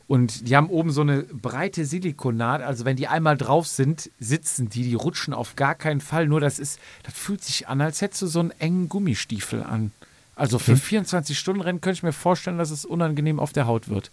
[0.06, 2.60] Und die haben oben so eine breite Silikonnaht.
[2.60, 4.82] Also wenn die einmal drauf sind, sitzen die.
[4.82, 6.26] Die rutschen auf gar keinen Fall.
[6.26, 9.92] Nur das ist, das fühlt sich an, als hättest du so einen engen Gummistiefel an.
[10.36, 13.88] Also für 24 Stunden Rennen könnte ich mir vorstellen, dass es unangenehm auf der Haut
[13.88, 14.10] wird.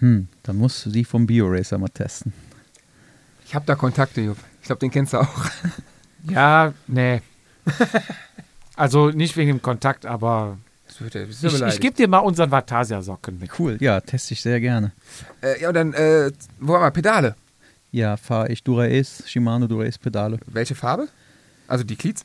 [0.00, 2.32] Hm, dann musst du die vom BioRacer mal testen.
[3.46, 4.38] Ich habe da Kontakte, Jupp.
[4.60, 5.28] Ich glaube, den kennst du auch.
[6.28, 7.22] Ja, nee.
[8.78, 10.58] Also nicht wegen dem Kontakt, aber
[11.14, 13.58] er- ich, ich gebe dir mal unseren Vatasia-Socken mit.
[13.58, 14.92] Cool, ja, teste ich sehr gerne.
[15.42, 17.36] äh, ja, und dann, äh, wo haben wir Pedale?
[17.92, 20.38] Ja, fahre ich Dura-Ace, Shimano Dura-Ace Pedale.
[20.46, 21.08] Welche Farbe?
[21.68, 22.24] Also die Cleats?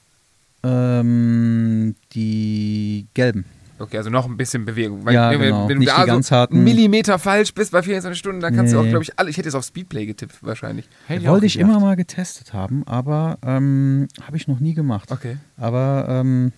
[0.64, 3.46] Ähm, die gelben.
[3.82, 5.10] Okay, also noch ein bisschen Bewegung.
[5.10, 5.64] Ja, wenn, genau.
[5.68, 8.40] wenn du Nicht da die so ganz einen harten- Millimeter falsch bist bei 24 Stunden,
[8.42, 8.90] dann kannst du auch, Nee.
[8.90, 9.30] glaube ich, alle.
[9.30, 10.88] Ich hätte jetzt auf Speedplay getippt, wahrscheinlich.
[11.08, 11.70] Hätte Wollte auch ich gedacht.
[11.72, 15.12] immer mal getestet haben, aber ähm, habe ich noch nie gemacht.
[15.12, 15.38] Okay.
[15.58, 16.52] Aber ähm,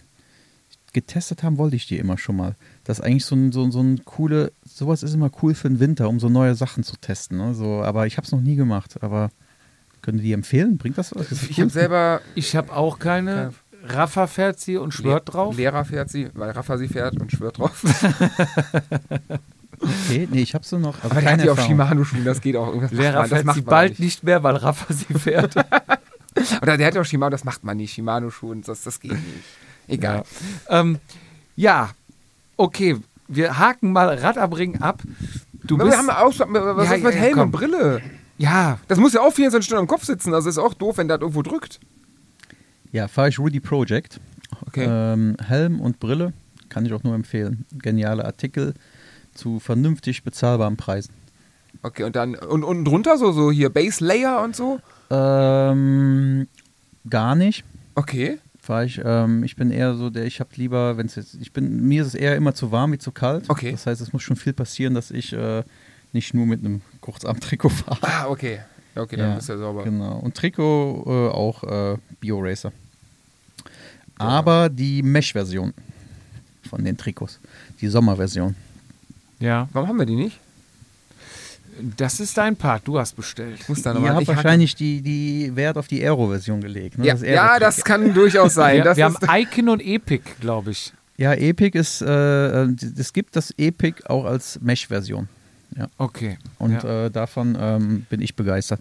[0.94, 2.56] getestet haben wollte ich die immer schon mal.
[2.84, 5.68] Das ist eigentlich so ein, so, ein- so ein coole, sowas ist immer cool für
[5.70, 7.38] den Winter, um so neue Sachen zu testen.
[7.38, 7.54] Ne?
[7.56, 9.02] So, aber ich habe es noch nie gemacht.
[9.02, 9.30] Aber
[10.02, 10.78] können die empfehlen?
[10.78, 11.32] Bringt das was?
[11.50, 13.54] Ich habe selber Ich habe auch keine.
[13.84, 15.56] Rafa fährt sie und schwört drauf.
[15.58, 17.84] Lehrer fährt sie, weil Rafa sie fährt und schwört drauf.
[19.82, 20.96] Okay, nee, ich habe sie noch.
[21.04, 21.78] Aber der hat keine die auf Erfahrung.
[21.78, 22.72] Shimano-Schuhen, das geht auch.
[22.74, 24.00] Das macht Lehrer man, das fährt macht sie bald nicht.
[24.00, 25.56] nicht mehr, weil Rafa sie fährt.
[26.62, 27.94] Oder der hat ja auch Shimano, das macht man nicht.
[27.94, 29.24] Shimano-Schuhe, das, das geht nicht.
[29.88, 30.24] Egal.
[30.70, 30.80] Ja.
[30.80, 31.00] Ähm,
[31.58, 31.90] ja,
[32.56, 32.98] okay.
[33.28, 35.02] Wir haken mal Rad am Ring ab.
[35.66, 36.34] Du Aber bist, wir haben auch,
[36.78, 37.42] was Ja, ist mit Helm komm.
[37.44, 38.02] und Brille?
[38.38, 41.08] ja, Das muss ja auch 24 Stunden am Kopf sitzen, also ist auch doof, wenn
[41.10, 41.80] das irgendwo drückt.
[42.94, 44.20] Ja, fahre ich Rudy Project.
[44.68, 44.86] Okay.
[44.88, 46.32] Ähm, Helm und Brille
[46.70, 47.66] kann ich auch nur empfehlen.
[47.74, 48.76] Geniale Artikel
[49.34, 51.12] zu vernünftig bezahlbaren Preisen.
[51.82, 54.80] Okay, und dann, und unten drunter so, so hier Base Layer und so?
[55.10, 56.48] Ähm,
[57.10, 57.66] gar nicht.
[57.96, 58.38] Okay.
[58.62, 61.52] Fahr ich, ähm, ich bin eher so der, ich habe lieber, wenn es jetzt, ich
[61.52, 63.50] bin, mir ist es eher immer zu warm wie zu kalt.
[63.50, 63.72] Okay.
[63.72, 65.64] Das heißt, es muss schon viel passieren, dass ich äh,
[66.14, 67.98] nicht nur mit einem Kurzarm-Trikot fahre.
[68.04, 68.60] Ah, okay.
[68.96, 69.84] Ja, okay, dann ist ja sauber.
[69.84, 70.20] Genau.
[70.20, 72.72] Und Trikot äh, auch äh, Bio-Racer.
[74.24, 75.74] Aber die Mesh-Version
[76.70, 77.40] von den Trikots,
[77.82, 78.56] die Sommerversion.
[79.40, 80.40] Ja, Warum haben wir die nicht?
[81.98, 82.88] das ist dein Part.
[82.88, 83.60] Du hast bestellt.
[83.60, 86.98] Ich muss da Ihr habt wahrscheinlich die, die Wert auf die Aero-Version gelegt.
[86.98, 87.08] Ne?
[87.08, 87.60] Ja, ja, Aero-Trikot.
[87.60, 88.78] das kann durchaus sein.
[88.78, 90.94] Wir, das wir haben Icon und Epic, glaube ich.
[91.18, 95.28] Ja, Epic ist, äh, äh, es gibt das Epic auch als Mesh-Version.
[95.98, 96.38] Okay.
[96.60, 97.06] Und ja.
[97.06, 98.80] äh, davon ähm, bin ich begeistert.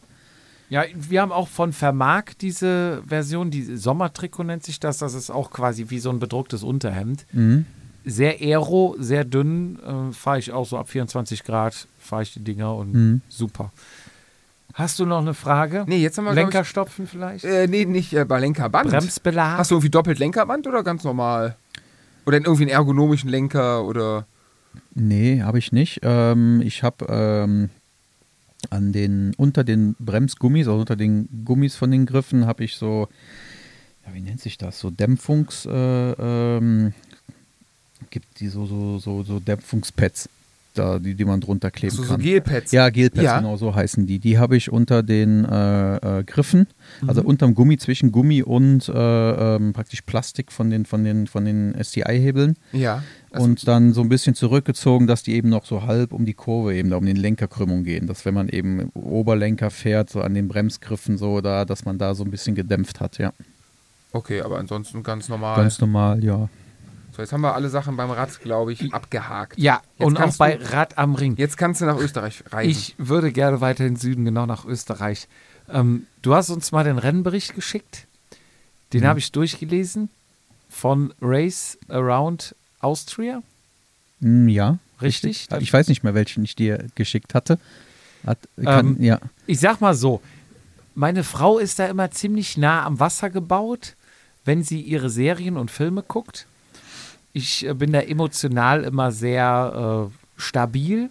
[0.73, 4.97] Ja, wir haben auch von Vermark diese Version, die Sommertrikot nennt sich das.
[4.97, 7.27] Das ist auch quasi wie so ein bedrucktes Unterhemd.
[7.33, 7.67] Mhm.
[8.07, 9.79] Sehr aero, sehr dünn.
[9.87, 13.21] Äh, fahre ich auch so ab 24 Grad, fahre ich die Dinger und Mhm.
[13.29, 13.71] super.
[14.73, 15.85] Hast du noch eine Frage?
[15.87, 17.45] nee, jetzt haben wir, Lenkerstopfen vielleicht?
[17.45, 18.89] Ich, äh, nee, nicht äh, bei Lenkerband.
[18.89, 19.59] Bremsbelag?
[19.59, 21.57] Hast du irgendwie doppelt Lenkerband oder ganz normal?
[22.25, 24.27] Oder irgendwie einen ergonomischen Lenker oder.
[24.95, 26.01] Nee, habe ich nicht.
[26.03, 27.69] Ähm, ich habe ähm,
[28.71, 33.09] an den, unter den Bremsgummis, also unter den Gummis von den Griffen, habe ich so,
[34.07, 34.79] ja, wie nennt sich das?
[34.79, 36.93] So Dämpfungs, äh, ähm,
[38.11, 40.29] gibt die so, so, so, so Dämpfungspads,
[40.75, 42.21] da, die, die man drunter kleben So, so kann.
[42.23, 42.73] Gelpads.
[42.73, 43.39] Ja, Gelpads, Ja.
[43.39, 44.19] genau so heißen die.
[44.19, 46.67] Die habe ich unter den äh, äh, Griffen,
[47.03, 47.09] Mhm.
[47.09, 48.93] also unterm Gummi, zwischen Gummi und äh,
[49.57, 52.57] ähm, praktisch Plastik von den, von den, von den STI-Hebeln.
[52.73, 53.03] Ja.
[53.33, 56.35] Also, Und dann so ein bisschen zurückgezogen, dass die eben noch so halb um die
[56.35, 58.07] Kurve eben, da um den Lenkerkrümmung gehen.
[58.07, 62.15] Dass wenn man eben Oberlenker fährt, so an den Bremsgriffen so, da, dass man da
[62.15, 63.33] so ein bisschen gedämpft hat, ja.
[64.13, 65.57] okay, aber ansonsten ganz normal.
[65.57, 66.49] Ganz normal, ja.
[67.17, 69.59] so, jetzt haben wir alle Sachen beim Rad, glaube ich, abgehakt.
[69.59, 71.35] ja, Jetzt und auch bei du- Rad am Ring.
[71.39, 72.71] Jetzt kannst du nach Österreich reisen.
[72.71, 75.27] Ich würde gerne weiter in den Süden, genau nach Österreich.
[75.71, 78.07] Ähm, du hast uns mal den Rennbericht geschickt.
[78.93, 79.07] Den Mhm.
[79.07, 80.11] habe ich durchgelesen
[80.69, 83.43] von Race Around Austria.
[84.21, 84.79] Hm, ja.
[85.01, 85.49] Richtig?
[85.61, 87.59] Ich weiß nicht mehr, welchen ich dir geschickt hatte.
[88.27, 89.19] Hat, kann, Ähm, ja.
[89.47, 90.21] Ich sag mal so,
[90.95, 93.95] meine Frau ist da immer ziemlich nah am Wasser gebaut,
[94.45, 96.47] wenn sie ihre Serien und Filme guckt.
[97.33, 101.11] Ich äh, bin da emotional immer sehr äh, stabil.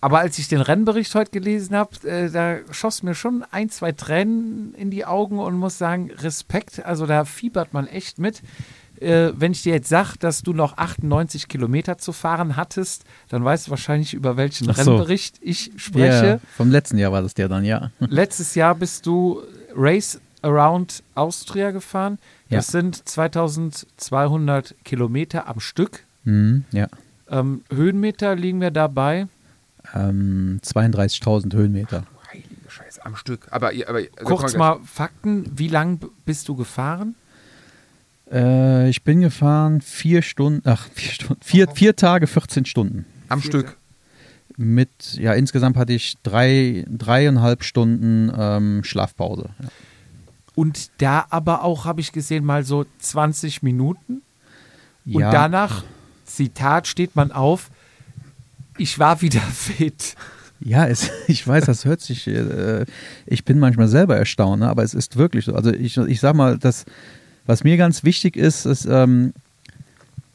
[0.00, 3.90] Aber als ich den Rennbericht heute gelesen habe, äh, da schoss mir schon ein, zwei
[3.92, 8.42] Tränen in die Augen und muss sagen, Respekt, also da fiebert man echt mit.
[9.00, 13.44] Äh, wenn ich dir jetzt sage, dass du noch 98 Kilometer zu fahren hattest, dann
[13.44, 14.72] weißt du wahrscheinlich, über welchen so.
[14.72, 16.26] Rennbericht ich spreche.
[16.26, 16.40] ja.
[16.56, 17.90] Vom letzten Jahr war das der dann, ja.
[18.00, 19.42] Letztes Jahr bist du
[19.74, 22.18] Race Around Austria gefahren.
[22.48, 22.58] Ja.
[22.58, 26.04] Das sind 2200 Kilometer am Stück.
[26.24, 26.88] Mhm, ja.
[27.30, 29.26] Ähm, Höhenmeter liegen wir dabei.
[29.94, 32.04] Ähm, 32.000 Höhenmeter.
[32.30, 33.46] Heilige Scheiße, am Stück.
[33.50, 35.50] Aber, aber also Kurz mal, Fakten.
[35.54, 37.14] Wie lang bist du gefahren?
[38.30, 43.04] Äh, ich bin gefahren vier Stunden, ach, vier Stunden, vier, vier Tage, 14 Stunden.
[43.28, 43.76] am Stück.
[44.56, 49.50] Mit, ja, insgesamt hatte ich drei, dreieinhalb Stunden ähm, Schlafpause.
[49.62, 49.68] Ja.
[50.56, 54.22] Und da aber auch, habe ich gesehen, mal so 20 Minuten.
[55.06, 55.30] Und Ja.
[55.30, 55.84] danach,
[56.24, 57.70] Zitat, steht man auf,
[58.78, 60.16] ich war wieder fit.
[60.58, 62.84] Ja, es, ich weiß, das hört sich, äh,
[63.26, 65.54] ich bin manchmal selber erstaunt, ne, aber es ist wirklich so.
[65.54, 66.84] Also ich, ich sag mal, das,
[67.48, 69.32] was mir ganz wichtig ist, ist, ähm,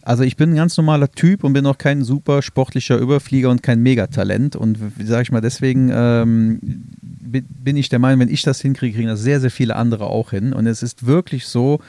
[0.02, 3.64] also ich bin ein ganz normaler Typ und bin auch kein super sportlicher Überflieger und
[3.64, 4.56] kein Megatalent.
[4.56, 6.60] Und sage ich mal, deswegen ähm,
[7.02, 10.08] bin bin ich der Meinung, wenn ich das hinkriege, kriegen das sehr, sehr viele andere
[10.08, 10.54] auch hin.
[10.54, 11.80] Und es ist wirklich so,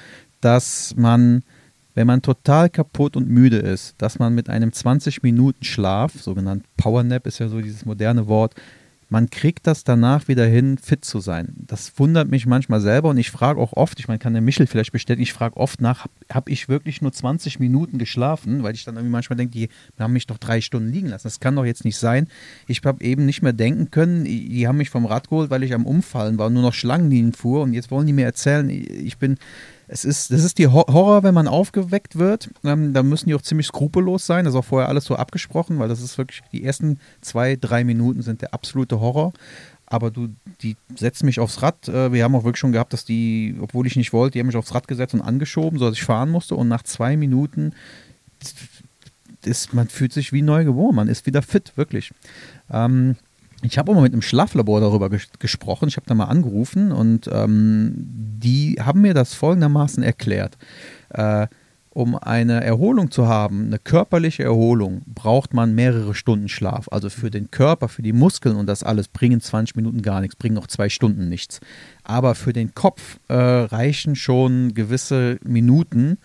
[0.42, 1.42] dass man,
[1.94, 6.64] wenn man total kaputt und müde ist, dass man mit einem 20 Minuten Schlaf, sogenannt
[6.76, 8.54] Powernap ist ja so dieses moderne Wort,
[9.08, 11.54] man kriegt das danach wieder hin, fit zu sein.
[11.56, 14.66] Das wundert mich manchmal selber und ich frage auch oft, ich meine, kann der Michel
[14.66, 18.74] vielleicht bestätigen, ich frage oft nach, habe hab ich wirklich nur 20 Minuten geschlafen, weil
[18.74, 21.24] ich dann irgendwie manchmal denke, die haben mich doch drei Stunden liegen lassen.
[21.26, 22.28] Das kann doch jetzt nicht sein.
[22.66, 25.74] Ich habe eben nicht mehr denken können, die haben mich vom Rad geholt, weil ich
[25.74, 29.16] am Umfallen war und nur noch Schlangenlinien fuhr und jetzt wollen die mir erzählen, ich
[29.18, 29.38] bin,
[29.86, 32.50] es ist, das ist die Hor- Horror, wenn man aufgeweckt wird.
[32.64, 34.44] Ähm, da müssen die auch ziemlich skrupellos sein.
[34.44, 37.84] Das ist auch vorher alles so abgesprochen, weil das ist wirklich, die ersten zwei, drei
[37.84, 39.32] Minuten sind der absolute Horror.
[39.86, 40.28] Aber du,
[40.62, 41.88] die setzen mich aufs Rad.
[41.88, 44.46] Äh, wir haben auch wirklich schon gehabt, dass die, obwohl ich nicht wollte, die haben
[44.46, 46.54] mich aufs Rad gesetzt und angeschoben, sodass ich fahren musste.
[46.54, 47.74] Und nach zwei Minuten
[49.44, 50.96] ist, man fühlt sich wie neu geboren.
[50.96, 52.12] Man ist wieder fit, wirklich.
[52.70, 53.16] Ähm,
[53.64, 55.88] Ich habe auch mal mit einem Schlaflabor darüber ges gesprochen.
[55.88, 60.58] Ich habe da mal angerufen und ähm, die haben mir das folgendermaßen erklärt.
[61.08, 61.46] Äh,
[61.88, 66.88] um eine Erholung zu haben, eine körperliche Erholung, braucht man mehrere Stunden Schlaf.
[66.90, 70.36] Also für den Körper, für die Muskeln und das alles bringen 20 Minuten gar nichts,
[70.36, 71.60] bringen auch zwei Stunden nichts.
[72.04, 76.18] Aber für den Kopf äh, reichen schon gewisse Minuten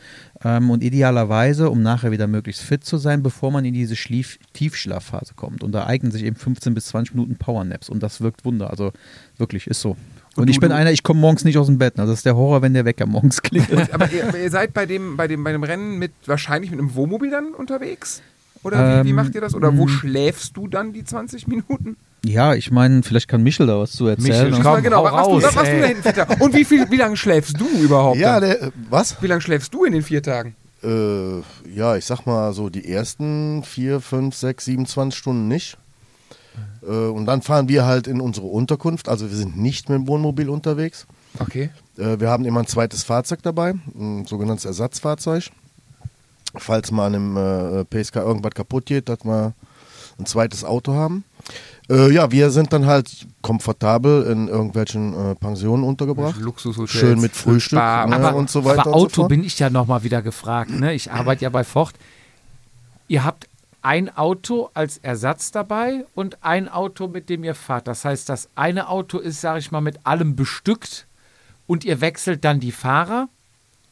[0.43, 4.39] ähm, und idealerweise, um nachher wieder möglichst fit zu sein, bevor man in diese Schlief
[4.53, 5.63] Tiefschlafphase kommt.
[5.63, 8.69] Und da eignen sich eben 15 bis 20 Minuten Powernaps und das wirkt Wunder.
[8.69, 8.91] Also
[9.37, 9.95] wirklich, ist so.
[10.35, 11.97] Und, Und ich bin einer, ich komme morgens nicht aus dem Bett.
[11.97, 13.93] Also das ist der Horror, wenn der Wecker morgens klingelt.
[13.93, 16.79] Aber ihr, aber ihr seid bei dem, bei, dem, bei dem Rennen mit wahrscheinlich mit
[16.79, 18.21] einem Wohnmobil dann unterwegs?
[18.63, 19.55] Oder wie, wie Ähm, macht ihr das?
[19.55, 19.91] Oder wo mh.
[19.91, 21.95] schläfst du dann die 20 Minuten?
[22.25, 24.49] Ja, ich meine, vielleicht kann Michel da was zu erzählen.
[24.49, 24.83] Michel, aber- komm.
[24.83, 26.41] genau, hau was, was, raus, du, was, in vier Tagen?
[26.41, 28.17] Und wie, viel, wie lange schläfst du überhaupt?
[28.17, 29.21] Ja, der, äh, was?
[29.21, 30.55] Wie lange schläfst du in den vier Tagen?
[30.83, 31.39] Äh,
[31.73, 35.77] ja, ich sag mal so die ersten vier, fünf, sechs, 27 Stunden nicht.
[36.83, 39.09] Äh, und dann fahren wir halt in unsere Unterkunft.
[39.09, 41.05] Also wir sind nicht mit dem Wohnmobil unterwegs.
[41.39, 41.69] Okay.
[41.97, 45.49] Äh, wir haben immer ein zweites Fahrzeug dabei, ein sogenanntes Ersatzfahrzeug.
[46.55, 49.53] Falls mal an einem PSK irgendwas kaputt geht, dass wir
[50.17, 51.23] ein zweites Auto haben.
[51.89, 56.39] Äh, ja, wir sind dann halt komfortabel in irgendwelchen äh, Pensionen untergebracht.
[56.39, 56.91] Luxushotels.
[56.91, 58.05] Schön mit Frühstück Spa.
[58.05, 59.29] ne, aber, und so weiter aber so Auto fort.
[59.29, 60.69] bin ich ja nochmal wieder gefragt.
[60.71, 60.93] Ne?
[60.93, 61.95] Ich arbeite ja bei Ford.
[63.07, 63.47] Ihr habt
[63.81, 67.87] ein Auto als Ersatz dabei und ein Auto, mit dem ihr fahrt.
[67.87, 71.07] Das heißt, das eine Auto ist, sage ich mal, mit allem bestückt
[71.65, 73.29] und ihr wechselt dann die Fahrer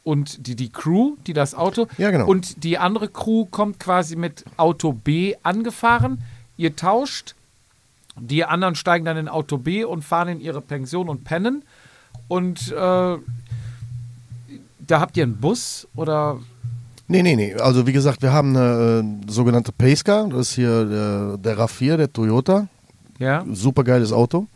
[0.03, 1.87] und die, die Crew, die das Auto.
[1.97, 2.27] Ja, genau.
[2.27, 6.21] Und die andere Crew kommt quasi mit Auto B angefahren.
[6.57, 7.33] Ihr tauscht.
[8.19, 11.63] Die anderen steigen dann in Auto B und fahren in ihre Pension und pennen.
[12.27, 13.19] Und äh, da
[14.99, 16.39] habt ihr einen Bus oder
[17.09, 17.53] Nee, nee, nee.
[17.53, 20.27] Also wie gesagt, wir haben eine äh, sogenannte Pacecar.
[20.27, 22.67] Das ist hier der, der RAV4, der Toyota.
[23.17, 23.45] ja?
[23.49, 24.47] Super geiles Auto.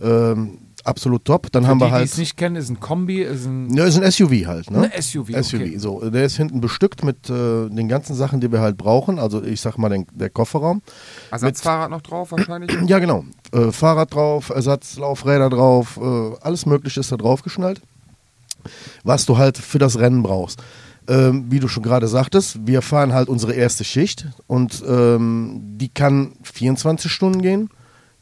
[0.00, 1.50] Ähm, absolut top.
[1.52, 2.04] Dann Für haben die, wir die halt.
[2.08, 4.90] es nicht kennen, ist ein Kombi, ist ein, Ja, ist ein SUV halt, ne?
[4.92, 5.28] ein SUV.
[5.42, 5.78] SUV, Okay.
[5.78, 6.10] so.
[6.10, 9.18] Der ist hinten bestückt mit äh, den ganzen Sachen, die wir halt brauchen.
[9.18, 10.82] Also ich sag mal den, der Kofferraum.
[11.30, 12.70] Ersatzfahrrad noch drauf wahrscheinlich?
[12.86, 13.24] Ja, genau.
[13.52, 17.80] Äh, Fahrrad drauf, Ersatzlaufräder drauf, äh, alles Mögliche ist da drauf geschnallt,
[19.04, 20.62] was du halt für das Rennen brauchst.
[21.08, 25.88] Ähm, wie du schon gerade sagtest, wir fahren halt unsere erste Schicht und ähm, die
[25.88, 27.70] kann 24 Stunden gehen,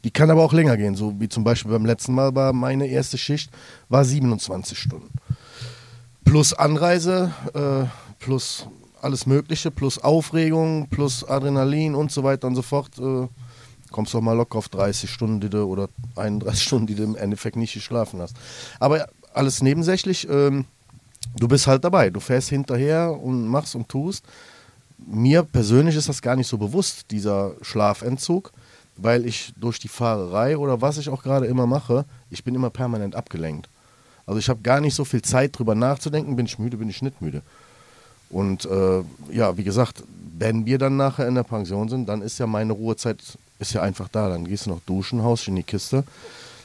[0.03, 2.87] die kann aber auch länger gehen, so wie zum Beispiel beim letzten Mal war meine
[2.87, 3.51] erste Schicht
[3.89, 5.11] war 27 Stunden.
[6.23, 7.87] Plus Anreise, äh,
[8.19, 8.67] plus
[9.01, 12.97] alles Mögliche, plus Aufregung, plus Adrenalin und so weiter und so fort.
[12.99, 13.27] Äh,
[13.91, 17.03] kommst du auch mal locker auf 30 Stunden die du, oder 31 Stunden, die du
[17.03, 18.35] im Endeffekt nicht geschlafen hast.
[18.79, 20.65] Aber alles nebensächlich, ähm,
[21.37, 22.09] du bist halt dabei.
[22.09, 24.23] Du fährst hinterher und machst und tust.
[24.97, 28.51] Mir persönlich ist das gar nicht so bewusst, dieser Schlafentzug,
[29.01, 32.69] weil ich durch die Fahrerei oder was ich auch gerade immer mache, ich bin immer
[32.69, 33.67] permanent abgelenkt.
[34.25, 37.01] Also ich habe gar nicht so viel Zeit drüber nachzudenken, bin ich müde, bin ich
[37.01, 37.41] nicht müde.
[38.29, 40.03] Und äh, ja, wie gesagt,
[40.37, 43.19] wenn wir dann nachher in der Pension sind, dann ist ja meine Ruhezeit
[43.59, 44.29] ist ja einfach da.
[44.29, 46.03] Dann gehst du noch duschen, haust in die Kiste,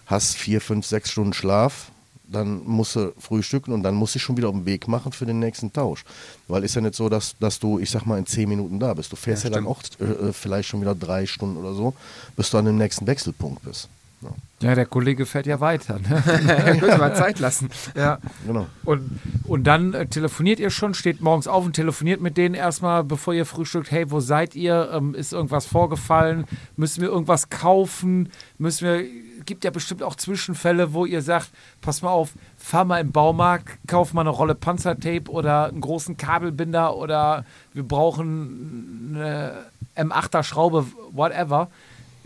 [0.07, 1.91] hast vier, fünf, sechs Stunden Schlaf,
[2.29, 5.13] dann musst du frühstücken und dann musst du dich schon wieder auf den Weg machen
[5.13, 6.05] für den nächsten Tausch.
[6.49, 8.95] Weil ist ja nicht so, dass, dass du, ich sag mal, in zehn Minuten da
[8.95, 9.13] bist.
[9.13, 11.95] Du fährst ja, dann auch äh, vielleicht schon wieder drei Stunden oder so,
[12.37, 13.89] bis du an dem nächsten Wechselpunkt bist.
[14.23, 14.31] Ja,
[14.63, 15.99] Ja, der Kollege fährt ja weiter.
[15.99, 16.23] Ne?
[16.81, 17.69] Müssen wir Zeit lassen.
[17.95, 18.19] ja.
[18.47, 18.67] genau.
[18.85, 23.05] Und, und dann äh, telefoniert ihr schon, steht morgens auf und telefoniert mit denen erstmal,
[23.05, 23.91] bevor ihr frühstückt.
[23.91, 24.91] Hey, wo seid ihr?
[24.93, 26.47] Ähm, ist irgendwas vorgefallen?
[26.77, 28.31] Müssen wir irgendwas kaufen?
[28.59, 29.26] Müssen wir.
[29.47, 33.79] Gibt ja bestimmt auch Zwischenfälle, wo ihr sagt: Pass mal auf, fahr mal im Baumarkt,
[33.87, 39.67] kauf mal eine Rolle Panzertape oder einen großen Kabelbinder oder wir brauchen eine
[39.97, 41.71] M8er Schraube, whatever.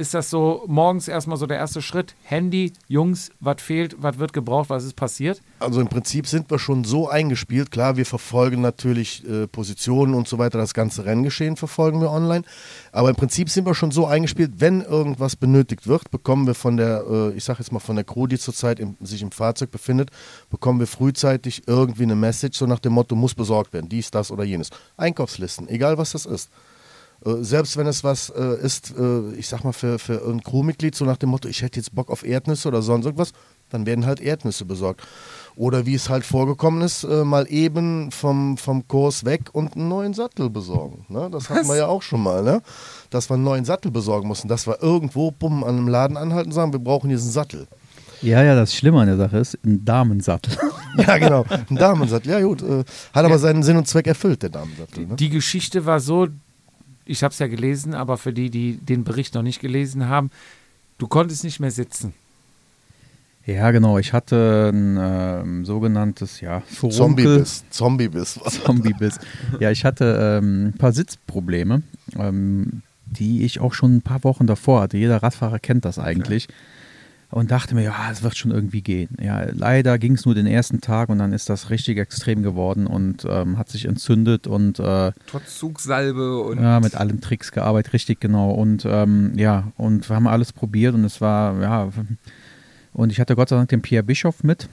[0.00, 2.14] Ist das so morgens erstmal so der erste Schritt?
[2.22, 5.42] Handy, Jungs, was fehlt, was wird gebraucht, was ist passiert?
[5.58, 7.70] Also im Prinzip sind wir schon so eingespielt.
[7.70, 10.56] Klar, wir verfolgen natürlich äh, Positionen und so weiter.
[10.56, 12.44] Das ganze Renngeschehen verfolgen wir online.
[12.92, 16.78] Aber im Prinzip sind wir schon so eingespielt, wenn irgendwas benötigt wird, bekommen wir von
[16.78, 19.70] der, äh, ich sage jetzt mal von der Crew, die zurzeit im, sich im Fahrzeug
[19.70, 20.08] befindet,
[20.48, 24.30] bekommen wir frühzeitig irgendwie eine Message, so nach dem Motto, muss besorgt werden, dies, das
[24.30, 24.70] oder jenes.
[24.96, 26.48] Einkaufslisten, egal was das ist.
[27.24, 30.94] Äh, selbst wenn es was äh, ist, äh, ich sag mal, für, für ein Crewmitglied,
[30.94, 33.32] so nach dem Motto, ich hätte jetzt Bock auf Erdnüsse oder sonst irgendwas,
[33.70, 35.02] dann werden halt Erdnüsse besorgt.
[35.56, 39.88] Oder wie es halt vorgekommen ist, äh, mal eben vom, vom Kurs weg und einen
[39.88, 41.04] neuen Sattel besorgen.
[41.08, 41.28] Ne?
[41.30, 42.62] Das hatten wir ja auch schon mal, ne?
[43.10, 46.50] dass wir einen neuen Sattel besorgen mussten, dass wir irgendwo bumm, an einem Laden anhalten
[46.50, 47.66] und sagen, wir brauchen diesen Sattel.
[48.22, 50.56] Ja, ja, das Schlimme an der Sache ist, ein Damensattel.
[50.96, 52.32] Ja, genau, ein Damensattel.
[52.32, 52.82] Ja, gut, äh,
[53.12, 55.06] hat aber seinen Sinn und Zweck erfüllt, der Damensattel.
[55.06, 55.14] Ne?
[55.14, 56.26] Die Geschichte war so,
[57.10, 60.30] ich habe es ja gelesen, aber für die, die den Bericht noch nicht gelesen haben,
[61.00, 62.12] Du konntest nicht mehr sitzen.
[63.46, 63.96] Ja, genau.
[63.98, 66.94] Ich hatte ein ähm, sogenanntes, ja, Furunkel.
[66.94, 67.64] Zombie-Biss.
[67.70, 68.40] Zombie-Biss.
[68.64, 69.18] Zombie-Biss.
[69.60, 71.82] Ja, ich hatte ähm, ein paar Sitzprobleme,
[72.18, 74.98] ähm, die ich auch schon ein paar Wochen davor hatte.
[74.98, 76.48] Jeder Radfahrer kennt das eigentlich.
[77.30, 79.16] Und dachte mir, ja, es wird schon irgendwie gehen.
[79.20, 82.88] Ja, leider ging es nur den ersten Tag und dann ist das richtig extrem geworden
[82.88, 86.60] und ähm, hat sich entzündet und äh, Trotz Zugsalbe und.
[86.60, 88.50] ja, mit allen Tricks gearbeitet, richtig genau.
[88.50, 91.90] Und ähm, ja, und wir haben alles probiert und es war, ja,
[92.92, 94.68] und ich hatte Gott sei Dank den Pierre Bischof mit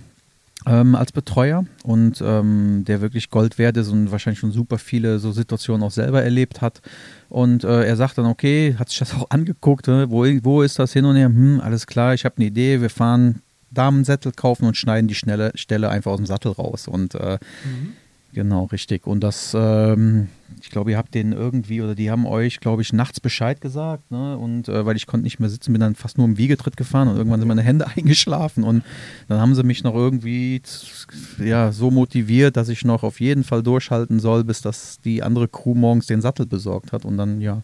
[0.65, 5.19] ähm, als Betreuer und ähm, der wirklich Gold wert ist und wahrscheinlich schon super viele
[5.19, 6.81] so Situationen auch selber erlebt hat.
[7.29, 10.09] Und äh, er sagt dann, okay, hat sich das auch angeguckt, ne?
[10.09, 11.27] wo, wo ist das hin und her?
[11.27, 13.41] Hm, alles klar, ich habe eine Idee, wir fahren
[13.71, 16.87] Damensättel kaufen und schneiden die schnelle Stelle einfach aus dem Sattel raus.
[16.87, 17.37] Und äh,
[18.37, 19.07] genau, richtig.
[19.07, 20.27] Und das, ähm,
[20.61, 24.11] ich glaube, ihr habt denen irgendwie, oder die haben euch, glaube ich, nachts Bescheid gesagt,
[24.11, 24.37] ne?
[24.37, 27.07] Und äh, weil ich konnte nicht mehr sitzen, bin dann fast nur im Wiegetritt gefahren
[27.07, 28.83] und irgendwann sind meine Hände eingeschlafen und
[29.27, 30.61] dann haben sie mich noch irgendwie
[31.43, 35.47] ja, so motiviert, dass ich noch auf jeden Fall durchhalten soll, bis das die andere
[35.47, 37.63] Crew morgens den Sattel besorgt hat und dann, ja,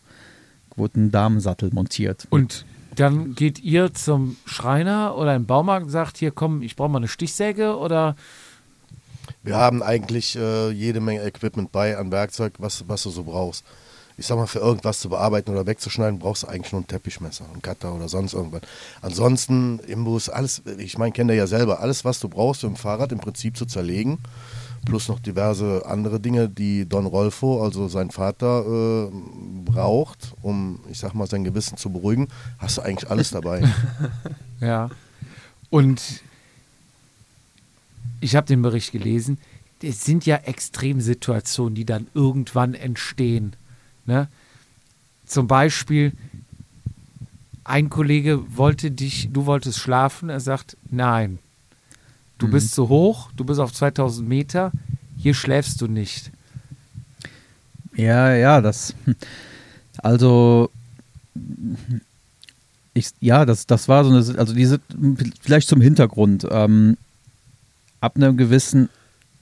[0.75, 2.25] wurde ein Damensattel montiert.
[2.31, 6.89] Und dann geht ihr zum Schreiner oder im Baumarkt und sagt, hier komm, ich brauche
[6.89, 8.15] mal eine Stichsäge oder
[9.43, 13.65] Wir haben eigentlich äh, jede Menge Equipment bei an Werkzeug, was, was du so brauchst.
[14.15, 17.45] Ich sag mal, für irgendwas zu bearbeiten oder wegzuschneiden, brauchst du eigentlich nur ein Teppichmesser,
[17.53, 18.61] ein Cutter oder sonst irgendwas.
[19.01, 22.73] Ansonsten im Bus, alles, ich meine, kennt ihr ja selber, alles, was du brauchst, um
[22.73, 24.19] ein Fahrrad im Prinzip zu zerlegen,
[24.85, 29.11] plus noch diverse andere Dinge, die Don Rolfo, also sein Vater, äh,
[29.65, 32.27] braucht, um, ich sag mal, sein Gewissen zu beruhigen,
[32.59, 33.63] hast du eigentlich alles dabei.
[34.61, 34.89] Ja.
[35.69, 36.21] Und
[38.23, 39.37] ich habe den Bericht gelesen.
[39.81, 43.53] Es sind ja Extremsituationen, die dann irgendwann entstehen.
[44.05, 44.29] Ne?
[45.25, 46.13] Zum Beispiel,
[47.65, 51.39] ein Kollege wollte dich, du wolltest schlafen, er sagt, nein,
[52.37, 54.71] du bist zu hoch, du bist auf 2000 Meter,
[55.17, 56.31] hier schläfst du nicht.
[57.95, 58.95] Ja, ja, das.
[59.97, 60.71] Also.
[62.95, 64.39] Ich, ja, das, das war so eine.
[64.39, 64.79] Also, diese.
[65.41, 66.47] Vielleicht zum Hintergrund.
[66.49, 66.97] Ähm,
[68.03, 68.89] ab einer gewissen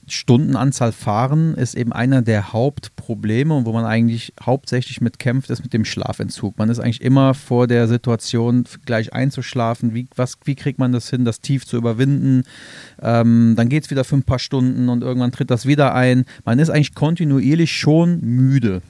[0.08, 5.62] Stundenanzahl fahren ist eben einer der Hauptprobleme und wo man eigentlich hauptsächlich mit kämpft, ist
[5.62, 6.58] mit dem Schlafentzug.
[6.58, 9.94] Man ist eigentlich immer vor der Situation, gleich einzuschlafen.
[9.94, 12.42] Wie, was, wie kriegt man das hin, das Tief zu überwinden?
[13.00, 16.24] Ähm, dann geht es wieder für ein paar Stunden und irgendwann tritt das wieder ein.
[16.44, 18.82] Man ist eigentlich kontinuierlich schon müde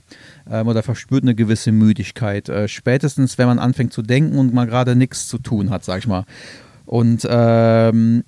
[0.50, 2.48] ähm, oder verspürt eine gewisse Müdigkeit.
[2.48, 5.98] Äh, spätestens, wenn man anfängt zu denken und mal gerade nichts zu tun hat, sag
[5.98, 6.24] ich mal.
[6.86, 8.24] Und ähm,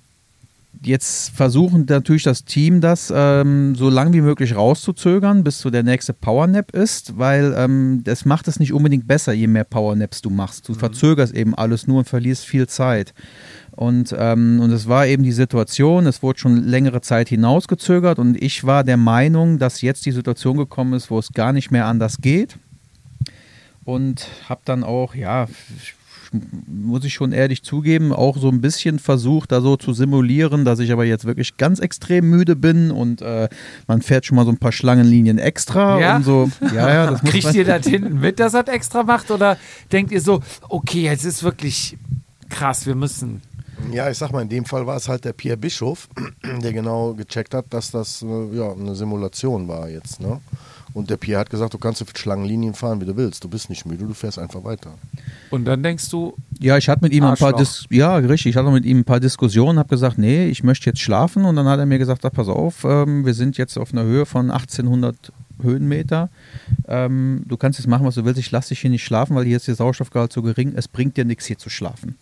[0.87, 5.83] jetzt versuchen natürlich das Team das ähm, so lang wie möglich rauszuzögern, bis so der
[5.83, 10.29] nächste Powernap ist, weil ähm, das macht es nicht unbedingt besser, je mehr Powernaps du
[10.29, 10.67] machst.
[10.69, 13.13] Du verzögerst eben alles nur und verlierst viel Zeit.
[13.71, 18.41] Und, ähm, und es war eben die Situation, es wurde schon längere Zeit hinausgezögert und
[18.41, 21.85] ich war der Meinung, dass jetzt die Situation gekommen ist, wo es gar nicht mehr
[21.85, 22.57] anders geht.
[23.83, 25.47] Und habe dann auch, ja,
[26.67, 30.79] muss ich schon ehrlich zugeben, auch so ein bisschen versucht, da so zu simulieren, dass
[30.79, 33.49] ich aber jetzt wirklich ganz extrem müde bin und äh,
[33.87, 36.15] man fährt schon mal so ein paar Schlangenlinien extra Ja?
[36.17, 36.49] und so.
[36.73, 39.31] Ja, ja, das muss Kriegt man, ihr das hinten mit, dass das extra macht?
[39.31, 39.57] Oder
[39.91, 41.97] denkt ihr so, okay, jetzt ist wirklich
[42.49, 43.41] krass, wir müssen.
[43.91, 46.07] Ja, ich sag mal, in dem Fall war es halt der Pierre Bischof,
[46.63, 50.19] der genau gecheckt hat, dass das äh, ja, eine Simulation war jetzt.
[50.19, 50.39] Ne?
[50.95, 53.43] Und der Pierre hat gesagt, du kannst so viele Schlangenlinien fahren, wie du willst.
[53.43, 54.91] Du bist nicht müde, du fährst einfach weiter.
[55.51, 57.59] Und dann denkst du, Ja, ich hatte mit ihm ein paar Arschloch.
[57.59, 60.89] Dis ja, richtig, ich hatte mit ihm ein paar Diskussionen, habe gesagt, nee, ich möchte
[60.89, 63.77] jetzt schlafen und dann hat er mir gesagt, ach, pass auf, ähm, wir sind jetzt
[63.77, 66.29] auf einer Höhe von 1800 Höhenmeter.
[66.87, 69.43] Ähm, du kannst jetzt machen, was du willst, ich lasse dich hier nicht schlafen, weil
[69.43, 72.15] hier ist der Sauerstoffgehalt so gering, es bringt dir nichts hier zu schlafen.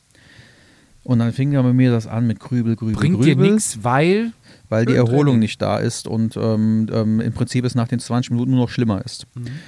[1.04, 3.84] Und dann fing er bei mir das an mit Grübel, Grübel, bringt Grübel, dir nichts,
[3.84, 4.32] weil
[4.74, 4.96] weil die.
[4.96, 8.62] Erholung nicht da ist und ähm, ähm, im Prinzip es nach den 20 Minuten nur
[8.62, 9.28] noch schlimmer ist.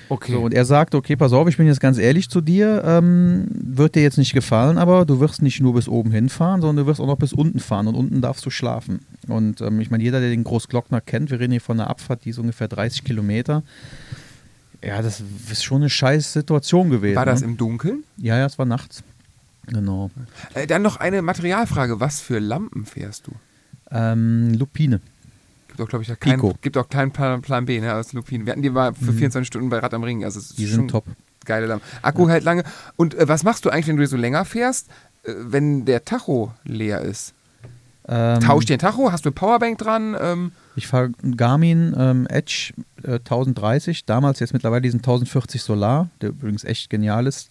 [0.10, 0.34] Okay.
[0.34, 3.48] So, und er sagt, okay, pass auf, ich bin jetzt ganz ehrlich zu dir, ähm,
[3.52, 6.90] wird dir jetzt nicht gefallen, aber du wirst nicht nur bis oben hinfahren, sondern du
[6.90, 9.00] wirst auch noch bis unten fahren und unten darfst du schlafen.
[9.28, 12.26] Und ähm, ich meine, jeder, der den Großglockner kennt, wir reden hier von einer Abfahrt,
[12.26, 13.64] die ist ungefähr 30 Kilometer.
[14.84, 15.22] Ja, das
[15.52, 17.16] ist schon eine scheiß Situation gewesen.
[17.16, 17.48] War das ne?
[17.48, 18.04] im Dunkeln?
[18.18, 19.04] Ja, ja, es war nachts.
[19.68, 20.12] Genau.
[20.54, 22.00] Äh, dann noch eine Materialfrage.
[22.00, 23.32] Was für Lampen fährst du?
[23.96, 25.00] Ähm, Lupine.
[25.70, 26.54] Gibt auch, glaube ich, ja kein, Pico.
[26.62, 28.46] gibt auch keinen Plan, Plan B, ne, aus Lupinen.
[28.46, 30.24] Wir hatten die mal für 24 Stunden bei Rad am Ring.
[30.24, 30.64] Also es ist Mhm.
[30.64, 31.06] Die schon sind top.
[31.46, 31.86] geile Lampen.
[32.02, 32.64] Akku hält lange.
[32.96, 34.88] Und äh, was machst du eigentlich, wenn du so länger fährst,
[35.24, 37.34] äh, wenn der Tacho leer ist?
[38.08, 39.12] Ähm, Tausch den Tacho?
[39.12, 40.16] Hast du eine Powerbank dran?
[40.20, 42.74] Ähm, Ich fahre Garmin ähm, Edge
[43.04, 47.50] äh, 1030, damals jetzt mittlerweile diesen 1040 Solar, der übrigens echt genial ist.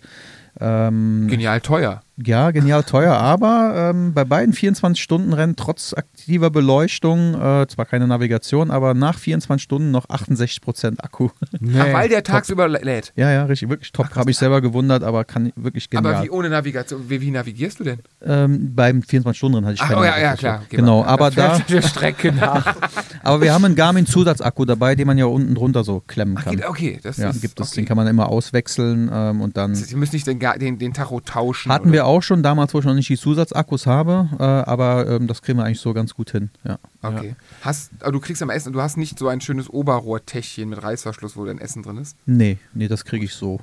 [0.60, 2.03] Ähm, genial teuer.
[2.16, 8.70] Ja, genial teuer, aber ähm, bei beiden 24-Stunden-Rennen trotz aktiver Beleuchtung, äh, zwar keine Navigation,
[8.70, 11.30] aber nach 24 Stunden noch 68% Akku.
[11.76, 13.12] Ach, weil der tagsüber lädt.
[13.16, 14.14] ja, ja, richtig, wirklich top.
[14.14, 16.14] Habe ich selber gewundert, aber kann wirklich genial.
[16.14, 17.02] Aber wie ohne Navigation?
[17.08, 17.98] Wie, wie navigierst du denn?
[18.24, 20.38] ähm, beim 24-Stunden-Rennen hatte ich Ach, keine oh, ja, ja, Navigation.
[20.38, 20.62] klar.
[20.66, 21.10] Okay, Genau, warte.
[21.10, 22.76] aber da, Der Strecke nach.
[23.24, 26.54] aber wir haben einen Garmin-Zusatzakku dabei, den man ja unten drunter so klemmen Ach, kann.
[26.56, 27.80] geht, okay, das Ja, ist, gibt es, okay.
[27.80, 31.18] den kann man immer auswechseln ähm, und dann Sie müssen nicht den, den, den Tacho
[31.20, 31.72] tauschen.
[31.72, 32.03] hatten oder?
[32.04, 35.42] Wir auch schon damals, wo ich noch nicht die Zusatzakkus habe, äh, aber ähm, das
[35.42, 36.50] kriegen wir eigentlich so ganz gut hin.
[36.64, 36.78] Ja.
[37.02, 37.34] Okay.
[37.62, 41.36] Hast, aber du kriegst am Essen, du hast nicht so ein schönes Oberrohrtäschchen mit Reißverschluss,
[41.36, 42.16] wo dein Essen drin ist.
[42.26, 43.60] Nee, nee, das kriege ich so.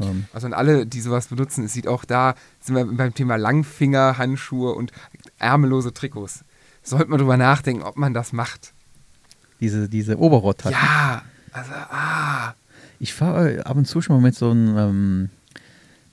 [0.00, 3.36] Ähm, Also an alle, die sowas benutzen, es sieht auch da, sind wir beim Thema
[3.36, 4.92] Langfinger, Handschuhe und
[5.38, 6.44] ärmellose Trikots.
[6.82, 8.72] Sollte man drüber nachdenken, ob man das macht.
[9.60, 10.74] diese, diese Oberrohrtasche.
[10.74, 11.22] Ja,
[11.52, 12.54] also, ah.
[12.98, 15.30] Ich fahre äh, ab und zu schon mal mit so einem, ähm,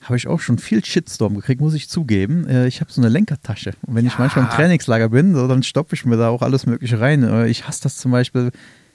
[0.01, 2.47] habe ich auch schon viel Shitstorm gekriegt, muss ich zugeben.
[2.47, 3.71] Äh, ich habe so eine Lenkertasche.
[3.85, 4.19] Und wenn ich Ja.
[4.19, 7.23] manchmal im Trainingslager bin, so, dann stopfe ich mir da auch alles Mögliche rein.
[7.23, 8.51] Äh, ich hasse das zum Beispiel.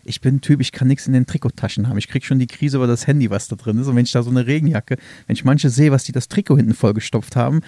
[0.08, 1.98] Ich bin ein Typ, ich kann nichts in den Trikottaschen haben.
[1.98, 3.88] Ich kriege schon die Krise über das Handy, was da drin ist.
[3.88, 6.56] Und wenn ich da so eine Regenjacke, wenn ich manche sehe, was die das Trikot
[6.56, 7.60] hinten vollgestopft haben,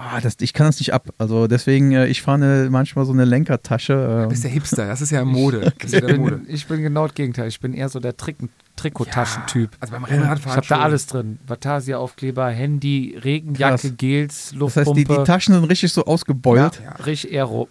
[0.00, 1.08] ah, das, ich kann das nicht ab.
[1.18, 4.22] Also deswegen, äh, ich fahre manchmal so eine Lenkertasche.
[4.24, 5.72] Du bist Äh, der Hipster, das ist ja Mode.
[5.78, 6.36] Das ist Ich ja Mode.
[6.38, 7.48] bin, ich bin genau das Gegenteil.
[7.48, 8.36] Ich bin eher so der Trick
[8.76, 9.70] Trikottaschentyp.
[9.80, 11.38] Also beim Ich Rennradfahren habe da alles drin.
[11.46, 13.96] Vatasia-Aufkleber, Handy, Regenjacke, Krass.
[13.98, 14.90] Gels, das Luftpumpe.
[14.90, 16.80] heißt, die, die Taschen sind richtig so ausgebeult.
[16.82, 16.92] Ja.
[17.04, 17.68] Richtig Aero.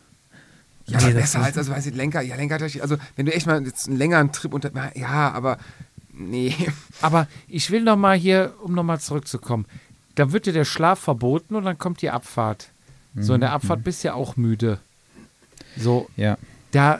[0.86, 3.34] Ja, aber Nee, das besser als, also weiß ich, Lenker, ja, Lenkertasche, also wenn du
[3.34, 5.58] echt mal jetzt einen längeren Trip unter, ja, aber
[6.14, 6.54] nee.
[7.02, 9.66] Aber ich will noch mal hier, um noch mal zurückzukommen.
[10.20, 12.72] Da wird dir der Schlaf verboten und dann kommt die Abfahrt.
[13.16, 14.80] So in der Abfahrt bist du ja auch müde.
[15.78, 16.38] So, Ja.
[16.72, 17.00] da,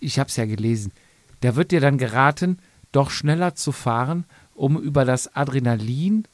[0.00, 0.92] ich habe es ja gelesen,
[1.40, 2.58] da wird dir dann geraten,
[2.92, 4.24] doch schneller zu fahren,
[4.54, 6.26] um über das Adrenalin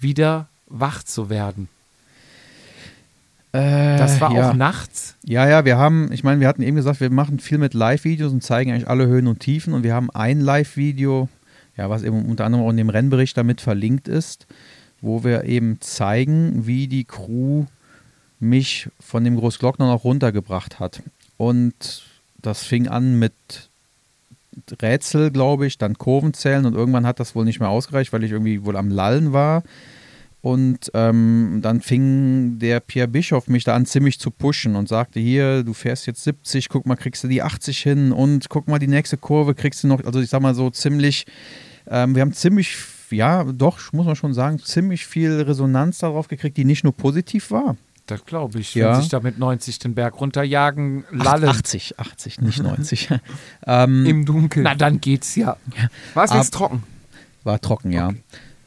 [0.00, 1.68] wieder wach zu werden.
[3.52, 4.50] Das war Äh, ja.
[4.50, 5.14] auch nachts.
[5.22, 8.32] Ja, ja, wir haben, ich meine, wir hatten eben gesagt, wir machen viel mit Live-Videos
[8.32, 11.28] und zeigen eigentlich alle Höhen und Tiefen und wir haben ein Live-Video,
[11.76, 14.48] ja, was eben unter anderem auch in dem Rennbericht damit verlinkt ist,
[15.04, 17.66] wo wir eben zeigen, wie die Crew
[18.40, 21.02] mich von dem Großglockner noch runtergebracht hat.
[21.36, 22.04] Und
[22.40, 23.34] das fing an mit
[24.80, 28.30] Rätsel, glaube ich, dann Kurvenzählen und irgendwann hat das wohl nicht mehr ausgereicht, weil ich
[28.30, 29.62] irgendwie wohl am Lallen war.
[30.40, 35.18] Und ähm, dann fing der Pierre Bischoff mich da an, ziemlich zu pushen und sagte:
[35.18, 38.78] Hier, du fährst jetzt 70, guck mal, kriegst du die 80 hin und guck mal,
[38.78, 40.04] die nächste Kurve kriegst du noch.
[40.04, 41.24] Also, ich sag mal so ziemlich,
[41.88, 42.76] ähm, wir haben ziemlich,
[43.10, 47.50] ja, doch, muss man schon sagen, ziemlich viel Resonanz darauf gekriegt, die nicht nur positiv
[47.50, 47.76] war.
[48.06, 48.74] Das glaube ich.
[48.74, 48.92] Ja.
[48.92, 51.48] Wenn sich da mit 90 den Berg runterjagen, lallen.
[51.48, 53.08] 80, 80, nicht 90.
[53.66, 54.64] ähm, Im Dunkeln.
[54.64, 55.56] Na, dann geht's ja.
[56.12, 56.82] War es jetzt trocken?
[57.44, 58.10] War trocken, ja.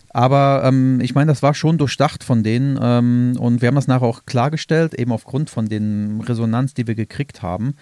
[0.10, 3.88] Aber ähm, ich meine, das war schon durchdacht von denen ähm, und wir haben das
[3.88, 7.76] nachher auch klargestellt, eben aufgrund von den Resonanz, die wir gekriegt haben.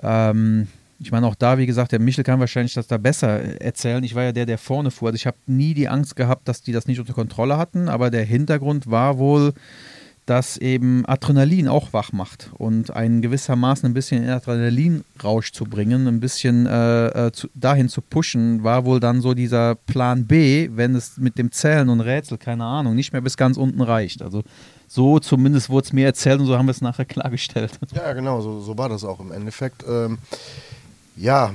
[0.00, 0.68] Ähm,
[1.02, 4.02] ich meine, auch da, wie gesagt, der Michel kann wahrscheinlich das da besser erzählen.
[4.04, 5.08] Ich war ja der, der vorne fuhr.
[5.08, 8.10] Also ich habe nie die Angst gehabt, dass die das nicht unter Kontrolle hatten, aber
[8.10, 9.52] der Hintergrund war wohl,
[10.26, 16.06] dass eben Adrenalin auch wach macht und einen gewissermaßen ein bisschen in Adrenalinrausch zu bringen,
[16.06, 20.70] ein bisschen äh, äh, zu, dahin zu pushen, war wohl dann so dieser Plan B,
[20.74, 24.22] wenn es mit dem Zählen und Rätsel, keine Ahnung, nicht mehr bis ganz unten reicht.
[24.22, 24.44] Also
[24.86, 27.72] so zumindest wurde es mir erzählt und so haben wir es nachher klargestellt.
[27.92, 29.84] Ja, genau, so, so war das auch im Endeffekt.
[29.88, 30.18] Ähm,
[31.16, 31.52] ja,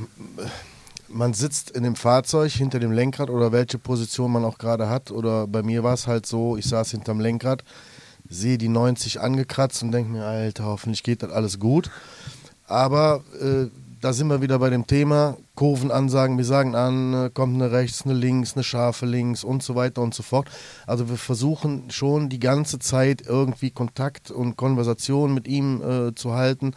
[1.07, 5.11] man sitzt in dem Fahrzeug hinter dem Lenkrad oder welche Position man auch gerade hat.
[5.11, 7.63] Oder bei mir war es halt so, ich saß hinterm Lenkrad,
[8.29, 11.89] sehe die 90 angekratzt und denke mir, Alter, hoffentlich geht das alles gut.
[12.67, 13.67] Aber äh,
[14.01, 16.37] da sind wir wieder bei dem Thema Kurvenansagen.
[16.37, 20.01] Wir sagen an, äh, kommt eine rechts, eine links, eine scharfe links und so weiter
[20.01, 20.49] und so fort.
[20.85, 26.33] Also wir versuchen schon die ganze Zeit irgendwie Kontakt und Konversation mit ihm äh, zu
[26.33, 26.73] halten.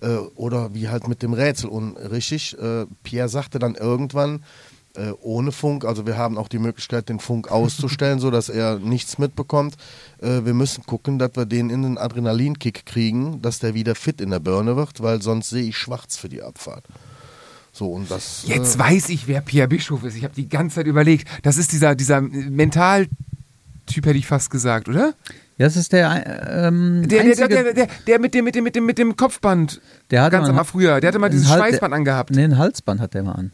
[0.00, 1.70] Äh, oder wie halt mit dem Rätsel.
[1.70, 4.44] Und richtig, äh, Pierre sagte dann irgendwann,
[4.96, 5.84] äh, ohne Funk.
[5.84, 9.74] Also wir haben auch die Möglichkeit, den Funk auszustellen, sodass er nichts mitbekommt.
[10.20, 14.20] Äh, wir müssen gucken, dass wir den in den Adrenalinkick kriegen, dass der wieder fit
[14.20, 16.84] in der Birne wird, weil sonst sehe ich schwarz für die Abfahrt.
[17.72, 18.44] So, und das.
[18.46, 20.14] Jetzt äh, weiß ich, wer Pierre Bischof ist.
[20.16, 21.28] Ich habe die ganze Zeit überlegt.
[21.42, 23.10] Das ist dieser, dieser Mentaltyp,
[24.04, 25.14] hätte ich fast gesagt, oder?
[25.56, 28.64] Ja, das ist der ähm, Der, der, der, der, der, der mit dem, mit dem,
[28.64, 29.80] mit dem, mit dem Kopfband.
[30.10, 31.00] der hatte ganz mal ein- früher.
[31.00, 32.30] Der hatte mal dieses ein Hal- Schweißband angehabt.
[32.30, 33.52] Nee, ein Halsband hat der mal an.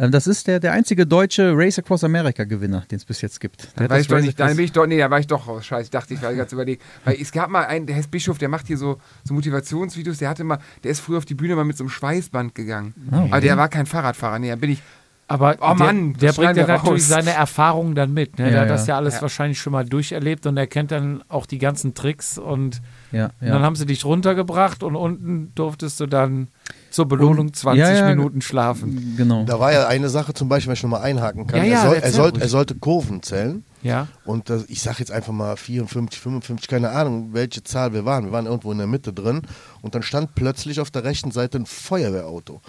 [0.00, 3.38] Ähm, das ist der, der einzige deutsche Race Across America Gewinner, den es bis jetzt
[3.38, 3.68] gibt.
[3.76, 5.66] Dann das ich doch nicht, dann bin ich doch, nee, da war ich doch raus.
[5.66, 6.82] Scheiße, ich dachte, ich war ganz überlegt.
[7.04, 10.30] Weil es gab mal einen, der heißt Bischof, der macht hier so, so Motivationsvideos, der
[10.30, 12.94] hatte mal, der ist früher auf die Bühne mal mit so einem Schweißband gegangen.
[13.12, 14.82] Oh, Aber der war kein Fahrradfahrer, nee, da bin ich,
[15.30, 18.38] Aber Oh der, Mann, der das bringt ja natürlich seine Erfahrungen dann mit.
[18.38, 18.46] Ne?
[18.46, 18.74] Ja, der hat ja.
[18.74, 19.22] das ja alles Ja.
[19.22, 22.82] wahrscheinlich schon mal durcherlebt und er kennt dann auch die ganzen Tricks und
[23.12, 26.48] Ja, Und dann haben sie dich runtergebracht und unten durftest du dann
[26.90, 29.14] zur Belohnung Und- 20 ja, ja, Minuten schlafen.
[29.16, 29.44] Genau.
[29.44, 31.58] Da war ja eine Sache zum Beispiel, wenn ich nochmal einhaken kann.
[31.60, 32.42] Ja, ja, er, soll, er, ruhig.
[32.42, 33.64] er sollte Kurven zählen.
[33.82, 34.08] Ja.
[34.24, 38.26] Und das, ich sag jetzt einfach mal 54, 55, keine Ahnung, welche Zahl wir waren.
[38.26, 39.42] Wir waren irgendwo in der Mitte drin.
[39.82, 42.60] Und dann stand plötzlich auf der rechten Seite ein Feuerwehrauto.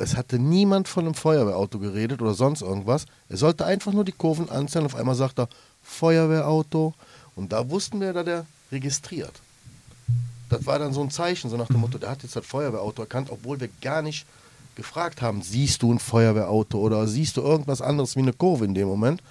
[0.00, 3.04] Es hatte niemand von einem Feuerwehrauto geredet oder sonst irgendwas.
[3.28, 4.86] Er sollte einfach nur die Kurven anzählen.
[4.86, 5.48] Auf einmal sagt er
[5.82, 6.94] Feuerwehrauto.
[7.36, 9.32] Und da wussten wir, dass er registriert.
[10.48, 13.02] Das war dann so ein Zeichen, so nach dem Motto, der hat jetzt das Feuerwehrauto
[13.02, 14.24] erkannt, obwohl wir gar nicht
[14.74, 18.74] gefragt haben, siehst du ein Feuerwehrauto oder siehst du irgendwas anderes wie eine Kurve in
[18.74, 19.22] dem Moment.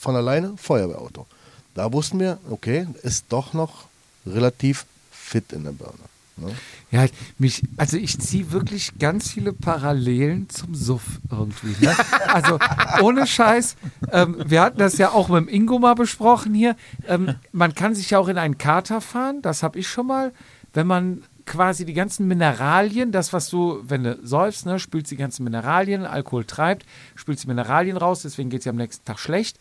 [0.00, 1.26] Von alleine Feuerwehrauto.
[1.74, 3.84] Da wussten wir, okay, ist doch noch
[4.26, 6.15] relativ fit in der Birne.
[6.36, 6.54] Ne?
[6.90, 7.06] Ja,
[7.38, 11.74] mich, also ich ziehe wirklich ganz viele Parallelen zum Suff irgendwie.
[11.84, 11.96] Ne?
[12.28, 12.58] Also
[13.00, 13.76] ohne Scheiß,
[14.12, 16.76] ähm, wir hatten das ja auch mit dem Ingo mal besprochen hier.
[17.06, 20.32] Ähm, man kann sich ja auch in einen Kater fahren, das habe ich schon mal,
[20.74, 25.16] wenn man quasi die ganzen Mineralien, das was du, wenn du säufst, ne, spülst die
[25.16, 26.84] ganzen Mineralien, Alkohol treibt,
[27.14, 29.58] spülst die Mineralien raus, deswegen geht es ja am nächsten Tag schlecht.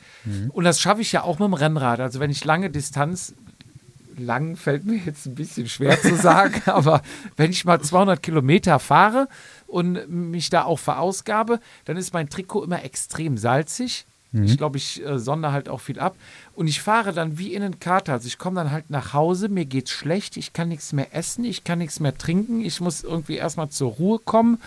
[0.51, 1.99] Und das schaffe ich ja auch mit dem Rennrad.
[1.99, 3.35] Also wenn ich lange Distanz
[4.17, 7.01] lang fällt mir jetzt ein bisschen schwer zu sagen, aber
[7.35, 9.27] wenn ich mal 200 Kilometer fahre
[9.67, 14.05] und mich da auch verausgabe, dann ist mein Trikot immer extrem salzig.
[14.43, 16.17] Ich glaube, ich äh, sonder halt auch viel ab.
[16.55, 18.13] Und ich fahre dann wie in einen Kater.
[18.13, 21.45] Also ich komme dann halt nach Hause, mir geht's schlecht, ich kann nichts mehr essen,
[21.45, 24.61] ich kann nichts mehr trinken, ich muss irgendwie erstmal zur Ruhe kommen.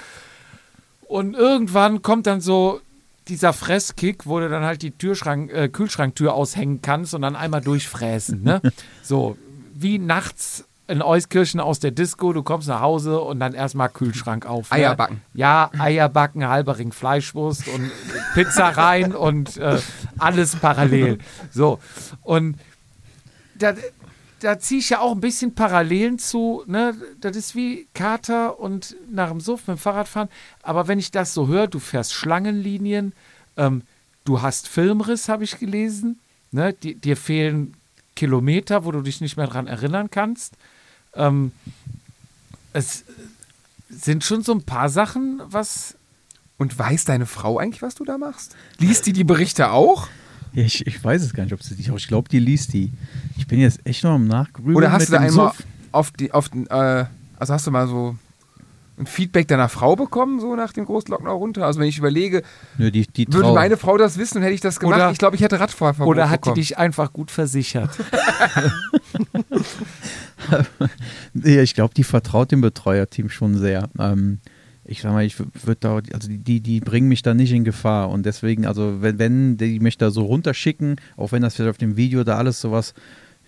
[1.03, 2.81] Und irgendwann kommt dann so
[3.29, 7.61] dieser Fresskick, wo du dann halt die Türschrank, äh, Kühlschranktür aushängen kannst und dann einmal
[7.61, 8.43] durchfräsen.
[8.43, 8.61] Ne?
[9.03, 9.37] so,
[9.75, 14.47] wie nachts in Euskirchen aus der Disco, du kommst nach Hause und dann erstmal Kühlschrank
[14.47, 14.71] auf.
[14.71, 14.79] Ne?
[14.79, 15.21] Eier backen.
[15.35, 17.91] Ja, Eier backen, halber Ring Fleischwurst und
[18.35, 19.79] Pizza rein und äh,
[20.19, 21.19] alles parallel.
[21.51, 21.79] So,
[22.23, 22.57] und
[23.59, 23.75] da,
[24.41, 26.95] da ziehe ich ja auch ein bisschen Parallelen zu, ne?
[27.21, 30.29] Das ist wie Kater und nach dem Suff mit dem Fahrradfahren.
[30.63, 33.13] Aber wenn ich das so höre, du fährst Schlangenlinien,
[33.57, 33.83] ähm,
[34.25, 36.19] du hast Filmriss, habe ich gelesen,
[36.53, 36.73] ne?
[36.73, 37.75] Die, dir fehlen
[38.15, 40.55] Kilometer, wo du dich nicht mehr dran erinnern kannst.
[41.15, 41.53] Ähm,
[42.73, 43.05] es
[43.91, 45.95] sind schon so ein paar Sachen, was
[46.59, 48.57] Und weiß deine Frau eigentlich, was du da machst?
[48.79, 50.09] Liest die die Berichte auch?
[50.53, 52.73] Ja, ich, ich weiß es gar nicht, ob sie die, aber ich glaube, die liest
[52.73, 52.91] die.
[53.37, 55.63] Ich bin jetzt echt noch am Nachgrübeln Oder hast mit du da einmal Suff.
[55.93, 57.05] auf die, auf den, äh,
[57.39, 58.17] also hast du mal so
[58.99, 61.65] ein Feedback deiner Frau bekommen, so nach dem Großglockner runter?
[61.67, 62.43] Also wenn ich überlege,
[62.79, 65.11] Nö, die, die würde Trau- meine Frau das wissen und hätte ich das gemacht, Oder-
[65.13, 67.91] ich glaube, ich hätte Radfahrverbot oder hat die dich einfach gut versichert?
[71.35, 73.89] Ja, ich glaube, die vertraut dem Betreuerteam schon sehr.
[73.99, 74.41] Ähm,
[74.89, 78.09] ich sag mal, ich würde da, also die- die, bringen mich da nicht in Gefahr.
[78.11, 81.79] Und deswegen, also wenn, wenn die mich da so runterschicken, auch wenn das vielleicht auf
[81.79, 82.95] dem Video da alles sowas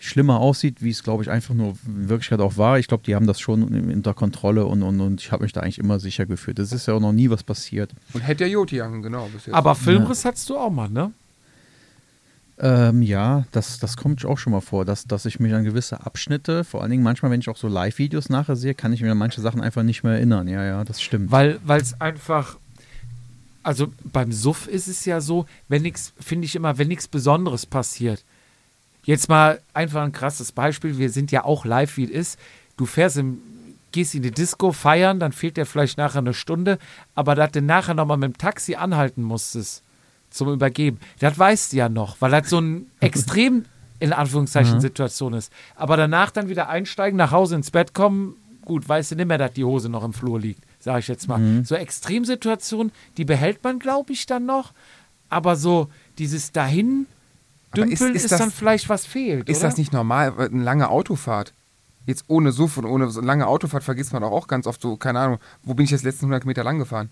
[0.02, 2.78] schlimmer aussieht, wie es, glaube ich, einfach nur in Wirklichkeit auch war.
[2.78, 5.60] Ich glaube, die haben das schon unter Kontrolle und, und, und ich habe mich da
[5.60, 6.58] eigentlich immer sicher gefühlt.
[6.58, 7.92] Das ist ja auch noch nie was passiert.
[8.14, 9.28] Und hätte ja Joti angen, genau.
[9.32, 9.54] bis jetzt.
[9.54, 11.12] Aber Filmriss hattest du auch mal, ne?
[12.62, 16.04] Ähm, ja, das, das kommt auch schon mal vor, dass, dass ich mich an gewisse
[16.04, 19.10] Abschnitte, vor allen Dingen manchmal, wenn ich auch so Live-Videos nachher sehe, kann ich mir
[19.10, 20.46] an manche Sachen einfach nicht mehr erinnern.
[20.46, 21.30] Ja, ja, das stimmt.
[21.30, 22.58] Weil es einfach,
[23.62, 27.64] also beim Suff ist es ja so, wenn nichts, finde ich immer, wenn nichts Besonderes
[27.64, 28.24] passiert.
[29.04, 32.38] Jetzt mal einfach ein krasses Beispiel, wir sind ja auch live, wie es ist.
[32.76, 33.38] Du fährst im,
[33.90, 36.78] gehst in die Disco feiern, dann fehlt dir vielleicht nachher eine Stunde,
[37.14, 39.82] aber dass du nachher nochmal mit dem Taxi anhalten musstest
[40.30, 43.64] zum Übergeben, das weißt du ja noch, weil das so ein extrem,
[43.98, 45.52] in Anführungszeichen, Situation ist.
[45.76, 49.38] Aber danach dann wieder einsteigen, nach Hause ins Bett kommen, gut, weißt du nicht mehr,
[49.38, 51.64] dass die Hose noch im Flur liegt, sage ich jetzt mal.
[51.64, 54.72] So Extremsituationen, die behält man, glaube ich, dann noch,
[55.28, 55.88] aber so
[56.18, 57.06] dieses dahin
[57.72, 59.68] Aber ist- dümpeln ist ist, das- dann vielleicht was fehlt, ist oder?
[59.68, 60.34] das nicht normal?
[60.38, 61.52] Eine lange Autofahrt.
[62.06, 65.20] Jetzt ohne Suff und ohne so lange Autofahrt vergisst man auch ganz oft so, keine
[65.20, 67.10] Ahnung, wo bin ich jetzt letzten 100 Meter lang gefahren?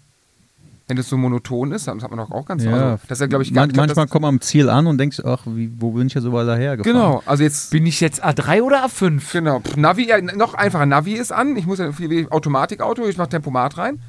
[0.88, 2.72] Wenn das so monoton ist, dann hat man doch auch ganz Ja.
[2.72, 4.40] also, Das ist ja, glaube ich, gar Man, ich glaub, manchmal das, kommt man am
[4.40, 6.96] Ziel an und denkt, ach, wie, wo bin ich jetzt überall dahergefahren?
[6.96, 9.20] Genau, also jetzt Bin ich jetzt A3 oder A5?
[9.32, 9.60] Genau.
[9.60, 10.86] Pff, Navi, ja, noch einfacher.
[10.86, 11.56] Navi ist an.
[11.56, 11.90] Ich muss ja
[12.30, 14.00] Automatikauto, ich mache Tempomat rein.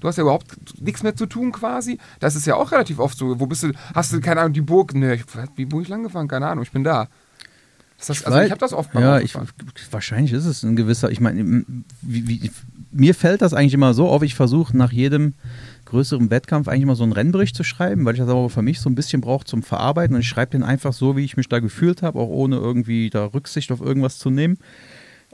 [0.00, 1.98] Du hast ja überhaupt nichts mehr zu tun quasi.
[2.20, 3.40] Das ist ja auch relativ oft so.
[3.40, 3.72] Wo bist du?
[3.94, 4.94] Hast du, keine Ahnung, die Burg?
[4.94, 5.24] Ne, ich-
[5.56, 6.28] wie bin ich lang gefahren?
[6.28, 7.08] Keine Ahnung, ich bin da.
[7.98, 9.32] Das heißt, also ich habe das oft beim Ja, ich,
[9.90, 11.64] wahrscheinlich ist es ein gewisser, ich meine,
[12.92, 15.32] mir fällt das eigentlich immer so auf, ich versuche nach jedem
[15.86, 18.80] größeren Wettkampf eigentlich immer so einen Rennbericht zu schreiben, weil ich das aber für mich
[18.80, 21.48] so ein bisschen brauche zum Verarbeiten und ich schreibe den einfach so, wie ich mich
[21.48, 24.58] da gefühlt habe, auch ohne irgendwie da Rücksicht auf irgendwas zu nehmen.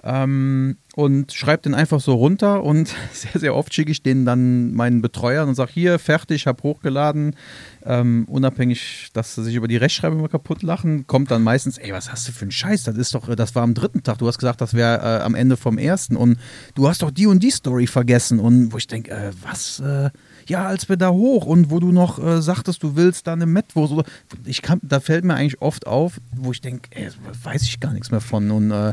[0.04, 4.72] Ähm, und schreibe den einfach so runter und sehr, sehr oft schicke ich den dann
[4.72, 7.36] meinen Betreuern und sage, hier, fertig, habe hochgeladen.
[7.84, 11.92] Ähm, unabhängig, dass sie sich über die Rechtschreibung immer kaputt lachen, kommt dann meistens, ey,
[11.92, 12.82] was hast du für einen Scheiß?
[12.82, 14.18] Das ist doch, das war am dritten Tag.
[14.18, 16.36] Du hast gesagt, das wäre äh, am Ende vom ersten und
[16.74, 18.40] du hast doch die und die Story vergessen.
[18.40, 19.78] Und wo ich denke, äh, was?
[19.78, 20.10] Äh,
[20.47, 23.47] ja, als wir da hoch und wo du noch äh, sagtest, du willst da eine
[23.47, 24.05] Metwurst oder
[24.44, 26.90] ich kann, da fällt mir eigentlich oft auf, wo ich denke,
[27.43, 28.93] weiß ich gar nichts mehr von und äh,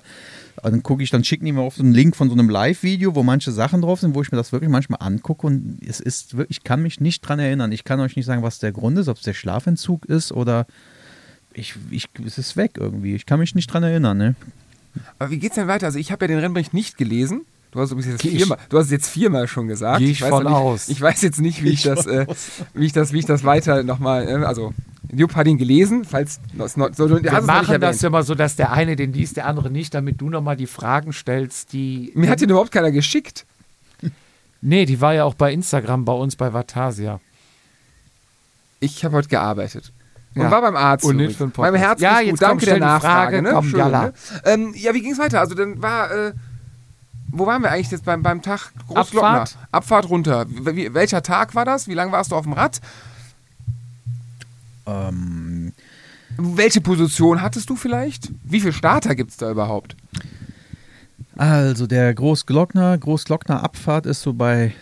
[0.62, 3.24] dann gucke ich, dann schicken die mir so einen Link von so einem Live-Video, wo
[3.24, 6.58] manche Sachen drauf sind, wo ich mir das wirklich manchmal angucke und es ist wirklich,
[6.58, 7.72] ich kann mich nicht dran erinnern.
[7.72, 10.68] Ich kann euch nicht sagen, was der Grund ist, ob es der Schlafentzug ist oder
[11.54, 13.16] ich, ich, es ist weg irgendwie.
[13.16, 14.36] Ich kann mich nicht dran erinnern, ne?
[15.18, 15.86] Aber wie geht's denn weiter?
[15.86, 17.46] Also ich habe ja den Rennbericht nicht gelesen.
[17.72, 20.00] Du hast, jetzt viermal, du hast es jetzt viermal schon gesagt.
[20.00, 20.90] Gehe ich, ich von nicht, aus.
[20.90, 22.26] Ich weiß jetzt nicht, wie ich, ich das, äh,
[22.74, 24.74] wie ich das, wie ich das weiter nochmal, äh, also
[25.12, 28.72] Jupp hat ihn gelesen, falls noch, so, Wir machen das ja mal so, dass der
[28.72, 32.12] eine den liest, der andere nicht, damit du nochmal die Fragen stellst, die.
[32.16, 33.46] Mir hat den überhaupt keiner geschickt.
[34.62, 37.22] Nee, die war ja auch bei Instagram bei uns bei Vatasia.
[38.80, 39.94] Ich habe heute gearbeitet.
[40.36, 40.52] Und ja.
[40.52, 41.06] war beim Arzt.
[41.06, 43.38] Und nicht für den Beim Herz ja, jetzt Danke der Nachfrage.
[43.38, 43.52] Frage, ne?
[43.52, 44.14] komm, Schön, ne?
[44.46, 45.40] ähm, ja, wie ging es weiter?
[45.40, 46.34] Also dann war, äh,
[47.32, 49.58] wo waren wir eigentlich jetzt beim, beim Tag Abfahrt?
[49.72, 50.46] Abfahrt runter.
[50.50, 51.88] Wie, welcher Tag war das?
[51.88, 52.82] Wie lange warst du auf dem Rad?
[54.86, 55.74] Ähm.
[56.38, 58.32] Welche Position hattest du vielleicht?
[58.44, 59.96] Wie viele Starter gibt es da überhaupt?
[61.36, 64.74] Also der Großglockner, Großglockner Abfahrt ist so bei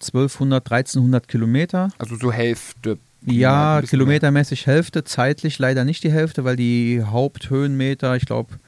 [0.00, 1.90] 1200, 1300 Kilometer.
[1.98, 2.98] Also so Hälfte.
[3.26, 8.58] Ja, kilometermäßig Hälfte, zeitlich leider nicht die Hälfte, weil die Haupthöhenmeter, ich glaube,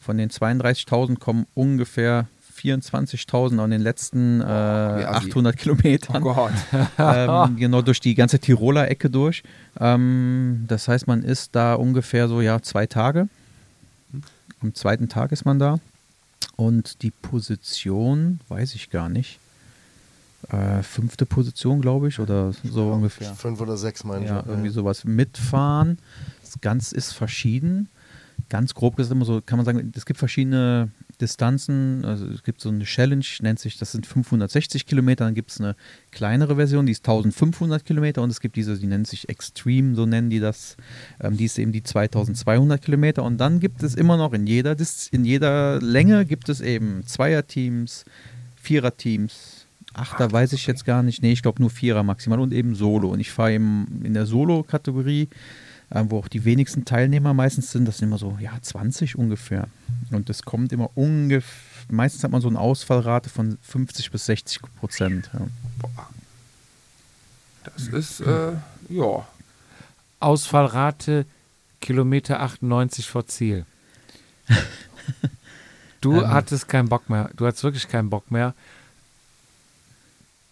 [0.00, 2.26] von den 32.000 kommen ungefähr
[2.56, 6.22] 24.000 an den letzten äh, 800 Kilometern.
[6.22, 6.52] Oh Gott.
[6.98, 9.42] ähm, genau durch die ganze Tiroler Ecke durch.
[9.78, 13.28] Ähm, das heißt, man ist da ungefähr so, ja, zwei Tage.
[14.60, 15.78] Am zweiten Tag ist man da.
[16.56, 19.38] Und die Position, weiß ich gar nicht.
[20.50, 23.34] Äh, fünfte Position, glaube ich, oder so ja, ungefähr.
[23.34, 24.30] Fünf oder sechs, meine ich.
[24.30, 25.04] Ja, irgendwie sowas.
[25.04, 25.98] Mitfahren,
[26.40, 27.88] das Ganze ist verschieden.
[28.48, 30.90] Ganz grob gesagt, immer so kann man sagen, es gibt verschiedene
[31.20, 32.04] Distanzen.
[32.04, 35.24] Also es gibt so eine Challenge, nennt sich, das sind 560 Kilometer.
[35.24, 35.76] Dann gibt es eine
[36.10, 38.22] kleinere Version, die ist 1500 Kilometer.
[38.22, 40.76] Und es gibt diese, die nennt sich Extreme, so nennen die das.
[41.20, 43.22] Ähm, die ist eben die 2200 Kilometer.
[43.22, 44.76] Und dann gibt es immer noch in jeder,
[45.10, 48.04] in jeder Länge gibt es eben Zweierteams,
[48.56, 49.66] Viererteams.
[49.94, 51.22] Achter weiß ich jetzt gar nicht.
[51.22, 53.08] Nee, ich glaube nur Vierer maximal und eben Solo.
[53.08, 55.28] Und ich fahre eben in der Solo-Kategorie
[55.90, 57.86] äh, wo auch die wenigsten Teilnehmer meistens sind.
[57.86, 59.68] Das sind immer so, ja, 20 ungefähr.
[60.10, 61.52] Und es kommt immer ungefähr,
[61.88, 65.30] meistens hat man so eine Ausfallrate von 50 bis 60 Prozent.
[65.32, 65.46] Ja.
[67.64, 68.52] Das ist, äh,
[68.88, 69.26] ja.
[70.20, 71.26] Ausfallrate
[71.80, 73.66] Kilometer 98 vor Ziel.
[76.00, 76.28] Du ähm.
[76.28, 77.30] hattest keinen Bock mehr.
[77.36, 78.54] Du hattest wirklich keinen Bock mehr.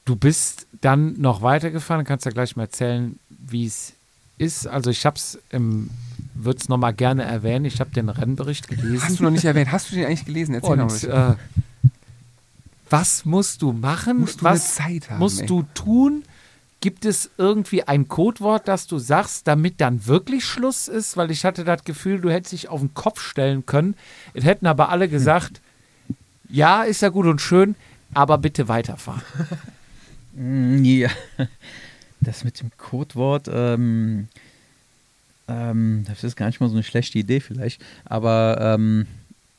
[0.04, 2.04] Du bist dann noch weitergefahren.
[2.04, 3.93] Kannst ja gleich mal erzählen, wie es
[4.38, 5.38] ist, also ich habe es
[6.34, 7.64] würde es nochmal gerne erwähnen.
[7.64, 9.02] Ich habe den Rennbericht gelesen.
[9.02, 9.72] Hast du noch nicht erwähnt?
[9.72, 10.54] Hast du den eigentlich gelesen?
[10.54, 11.34] Erzähl Und, äh,
[12.90, 14.20] was musst du machen?
[14.20, 15.46] Musst du was Zeit haben, musst ey.
[15.46, 16.24] du tun?
[16.80, 21.16] Gibt es irgendwie ein Codewort, das du sagst, damit dann wirklich Schluss ist?
[21.16, 23.96] Weil ich hatte das Gefühl, du hättest dich auf den Kopf stellen können.
[24.34, 25.62] Es hätten aber alle gesagt,
[26.08, 26.16] hm.
[26.50, 27.74] ja, ist ja gut und schön,
[28.12, 29.22] aber bitte weiterfahren.
[30.84, 31.10] ja
[32.24, 34.28] das mit dem Codewort, ähm,
[35.48, 39.06] ähm, das ist gar nicht mal so eine schlechte Idee vielleicht, aber ähm,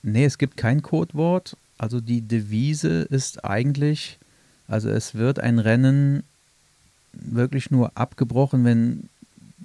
[0.04, 1.58] nee, es gibt kein Codewort.
[1.78, 4.18] Also die Devise ist eigentlich,
[4.68, 6.24] also es wird ein Rennen
[7.12, 9.10] wirklich nur abgebrochen, wenn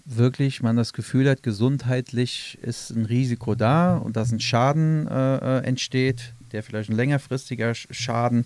[0.04, 5.36] wirklich man das Gefühl hat, gesundheitlich ist ein Risiko da und dass ein Schaden äh,
[5.36, 8.44] äh entsteht, der vielleicht ein längerfristiger Schaden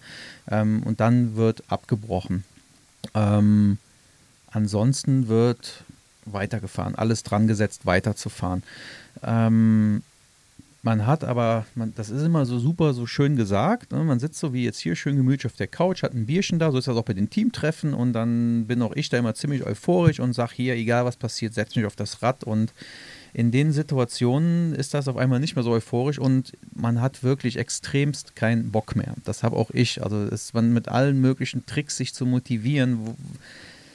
[0.50, 2.44] ähm, und dann wird abgebrochen.
[3.14, 3.78] Ähm,
[4.54, 5.84] Ansonsten wird
[6.26, 8.62] weitergefahren, alles dran gesetzt, weiterzufahren.
[9.22, 10.02] Ähm,
[10.82, 13.90] man hat aber, man, das ist immer so super, so schön gesagt.
[13.90, 14.04] Ne?
[14.04, 16.70] Man sitzt so wie jetzt hier schön gemütlich auf der Couch, hat ein Bierchen da,
[16.70, 19.64] so ist das auch bei den Teamtreffen und dann bin auch ich da immer ziemlich
[19.64, 22.72] euphorisch und sage hier, egal was passiert, setz mich auf das Rad und
[23.32, 27.56] in den Situationen ist das auf einmal nicht mehr so euphorisch und man hat wirklich
[27.56, 29.14] extremst keinen Bock mehr.
[29.24, 30.04] Das habe auch ich.
[30.04, 32.98] Also ist man mit allen möglichen Tricks sich zu motivieren.
[33.00, 33.16] Wo,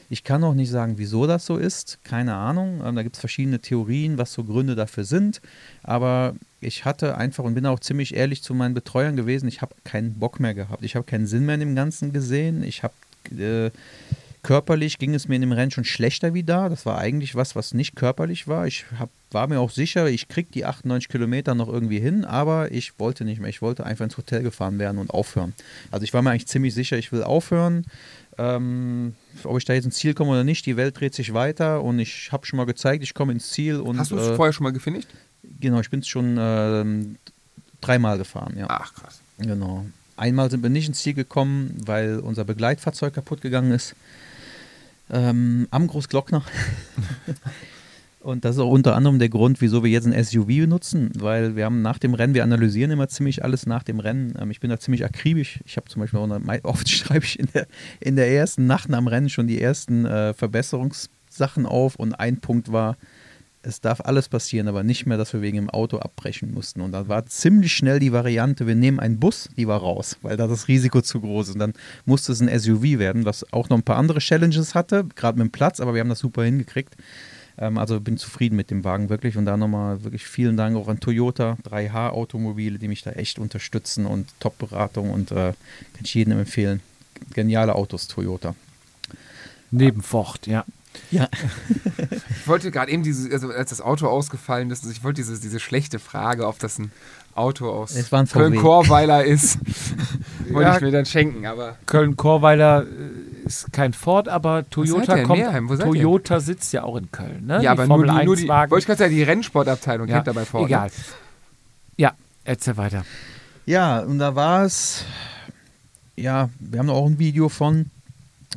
[0.09, 1.99] ich kann auch nicht sagen, wieso das so ist.
[2.03, 2.81] Keine Ahnung.
[2.83, 5.39] Ähm, da gibt es verschiedene Theorien, was so Gründe dafür sind.
[5.83, 9.47] Aber ich hatte einfach und bin auch ziemlich ehrlich zu meinen Betreuern gewesen.
[9.47, 10.83] Ich habe keinen Bock mehr gehabt.
[10.83, 12.63] Ich habe keinen Sinn mehr in dem Ganzen gesehen.
[12.63, 12.93] Ich habe
[13.37, 13.69] äh,
[14.43, 16.69] körperlich ging es mir in dem Rennen schon schlechter wie da.
[16.69, 18.67] Das war eigentlich was, was nicht körperlich war.
[18.67, 22.71] Ich hab, war mir auch sicher, ich kriege die 98 Kilometer noch irgendwie hin, aber
[22.71, 23.49] ich wollte nicht mehr.
[23.49, 25.53] Ich wollte einfach ins Hotel gefahren werden und aufhören.
[25.91, 27.85] Also ich war mir eigentlich ziemlich sicher, ich will aufhören.
[28.37, 31.83] Ähm, ob ich da jetzt ins Ziel komme oder nicht, die Welt dreht sich weiter
[31.83, 33.81] und ich habe schon mal gezeigt, ich komme ins Ziel.
[33.81, 35.09] Und, Hast du es äh, vorher schon mal gefinisht?
[35.59, 37.17] Genau, ich bin es schon ähm,
[37.81, 38.67] dreimal gefahren, ja.
[38.69, 39.19] Ach, krass.
[39.37, 39.85] Genau.
[40.15, 43.95] Einmal sind wir nicht ins Ziel gekommen, weil unser Begleitfahrzeug kaputt gegangen ist.
[45.11, 46.43] Ähm, am Großglockner.
[48.21, 51.55] Und das ist auch unter anderem der Grund, wieso wir jetzt ein SUV benutzen, weil
[51.55, 54.33] wir haben nach dem Rennen, wir analysieren immer ziemlich alles nach dem Rennen.
[54.39, 55.61] Ähm, ich bin da ziemlich akribisch.
[55.65, 57.67] Ich habe zum Beispiel, auch eine, oft schreibe ich in der,
[57.99, 62.71] in der ersten Nacht am Rennen schon die ersten äh, Verbesserungssachen auf und ein Punkt
[62.71, 62.97] war,
[63.61, 66.81] es darf alles passieren, aber nicht mehr, dass wir wegen dem Auto abbrechen mussten.
[66.81, 70.37] Und da war ziemlich schnell die Variante, wir nehmen einen Bus, die war raus, weil
[70.37, 71.53] da das Risiko zu groß ist.
[71.55, 71.73] Und dann
[72.05, 75.47] musste es ein SUV werden, was auch noch ein paar andere Challenges hatte, gerade mit
[75.47, 76.95] dem Platz, aber wir haben das super hingekriegt.
[77.57, 79.35] Ähm, also bin zufrieden mit dem Wagen wirklich.
[79.37, 83.39] Und da nochmal wirklich vielen Dank auch an Toyota, 3H Automobile, die mich da echt
[83.39, 86.81] unterstützen und Top-Beratung und äh, kann ich jedem empfehlen.
[87.33, 88.55] Geniale Autos, Toyota.
[89.71, 90.63] Neben Ford, ja.
[91.11, 91.27] Ja.
[92.39, 95.59] Ich wollte gerade eben, diese, also als das Auto ausgefallen ist, ich wollte diese, diese
[95.59, 96.91] schlechte Frage, ob das ein
[97.35, 97.95] Auto aus.
[98.31, 99.59] Köln-Korweiler ist,
[100.51, 100.75] wollte Ja.
[100.75, 105.43] ich mir dann schenken, aber Köln-Korweiler äh, ist kein Ford, aber Toyota kommt.
[105.79, 107.55] Toyota sitzt ja auch in Köln, ne?
[107.55, 108.71] ja, die aber Formel nur die, nur 1 die Wagen.
[108.71, 110.65] wollte ich gerade sagen, die Rennsportabteilung ja, kennt dabei vor.
[110.65, 110.89] Egal.
[111.97, 112.13] Ja,
[112.43, 113.05] erzähl weiter.
[113.65, 115.05] Ja, und da war es,
[116.15, 117.89] ja, wir haben auch ein Video von.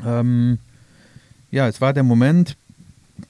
[0.05, 0.59] Ähm,
[1.53, 2.57] ja, es war der Moment,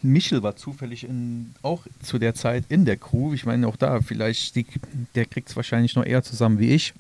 [0.01, 3.35] Michel war zufällig in, auch zu der Zeit in der Crew.
[3.35, 4.65] Ich meine, auch da, vielleicht, die,
[5.15, 6.94] der kriegt es wahrscheinlich noch eher zusammen wie ich.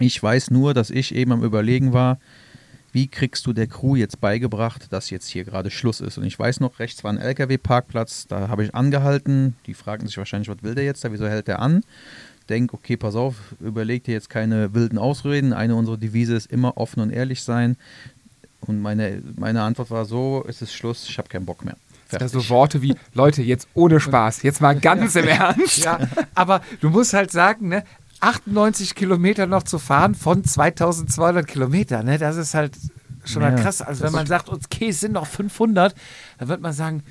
[0.00, 2.18] Ich weiß nur, dass ich eben am Überlegen war,
[2.92, 6.16] wie kriegst du der Crew jetzt beigebracht, dass jetzt hier gerade Schluss ist.
[6.16, 9.56] Und ich weiß noch, rechts war ein LKW-Parkplatz, da habe ich angehalten.
[9.66, 11.82] Die fragten sich wahrscheinlich, was will der jetzt da, wieso hält der an?
[12.48, 15.52] Denk, okay, pass auf, überleg dir jetzt keine wilden Ausreden.
[15.52, 17.76] Eine unserer Devise ist immer offen und ehrlich sein.
[18.66, 21.76] Und meine, meine Antwort war so, es ist Schluss, ich habe keinen Bock mehr.
[22.06, 22.34] Fertig.
[22.34, 25.78] Also Worte wie, Leute, jetzt ohne Spaß, jetzt mal ganz im Ernst.
[25.84, 25.98] Ja,
[26.34, 27.84] aber du musst halt sagen, ne,
[28.20, 32.72] 98 Kilometer noch zu fahren von 2200 Kilometern, ne, das ist halt
[33.24, 33.82] schon Ja, halt krass.
[33.82, 35.94] Also wenn man sagt, okay, es sind noch 500,
[36.38, 37.02] dann wird man sagen,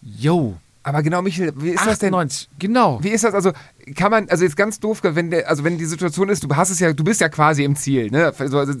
[0.00, 2.14] yo, Aber genau, Michael, wie ist das denn?
[2.14, 2.98] 98, genau.
[3.02, 3.34] Wie ist das?
[3.34, 3.52] Also
[3.94, 6.70] kann man, also jetzt ganz doof, wenn der, also wenn die Situation ist, du hast
[6.70, 8.32] es ja, du bist ja quasi im Ziel, ne?
[8.36, 8.74] Also, also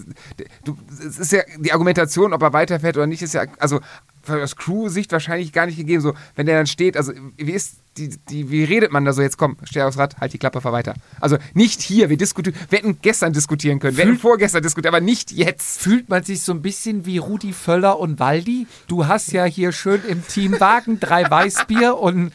[0.64, 3.80] du, es ist ja die Argumentation, ob er weiterfährt oder nicht, ist ja, also
[4.28, 6.00] aus Crew-Sicht wahrscheinlich gar nicht gegeben.
[6.00, 9.20] So, wenn der dann steht, also wie ist die, die, wie redet man da so
[9.20, 9.36] jetzt?
[9.36, 10.94] Komm, steh aufs Rad, halt die Klappe, fahr weiter.
[11.20, 15.02] Also nicht hier, wir diskutieren, wir hätten gestern diskutieren können, wir hätten vorgestern diskutiert, aber
[15.02, 15.80] nicht jetzt.
[15.80, 18.66] Fühlt man sich so ein bisschen wie Rudi Völler und Waldi?
[18.86, 22.32] Du hast ja hier schön im Teamwagen drei Weißbier und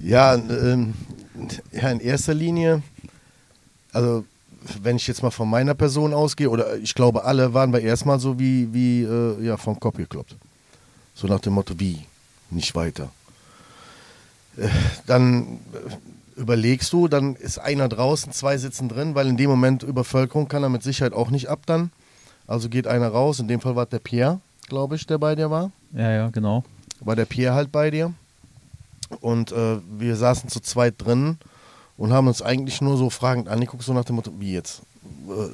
[0.00, 0.94] Ja, ähm,
[1.72, 2.82] ja, in erster Linie,
[3.92, 4.24] also
[4.82, 8.18] wenn ich jetzt mal von meiner Person ausgehe, oder ich glaube, alle waren wir erstmal
[8.18, 10.36] so wie, wie äh, ja, vom Kopf gekloppt.
[11.14, 12.04] So nach dem Motto, wie?
[12.50, 13.10] Nicht weiter.
[14.56, 14.68] Äh,
[15.06, 19.82] dann äh, überlegst du, dann ist einer draußen, zwei sitzen drin, weil in dem Moment
[19.82, 21.90] Übervölkerung kann er mit Sicherheit auch nicht ab dann.
[22.46, 25.50] Also geht einer raus, in dem Fall war der Pierre, glaube ich, der bei dir
[25.50, 26.64] war Ja, ja, genau.
[27.00, 28.12] war der Pierre halt bei dir.
[29.20, 31.38] Und äh, wir saßen zu zweit drin
[31.96, 34.82] und haben uns eigentlich nur so fragend angeguckt, so nach dem Motto, wie jetzt?
[35.28, 35.48] Äh,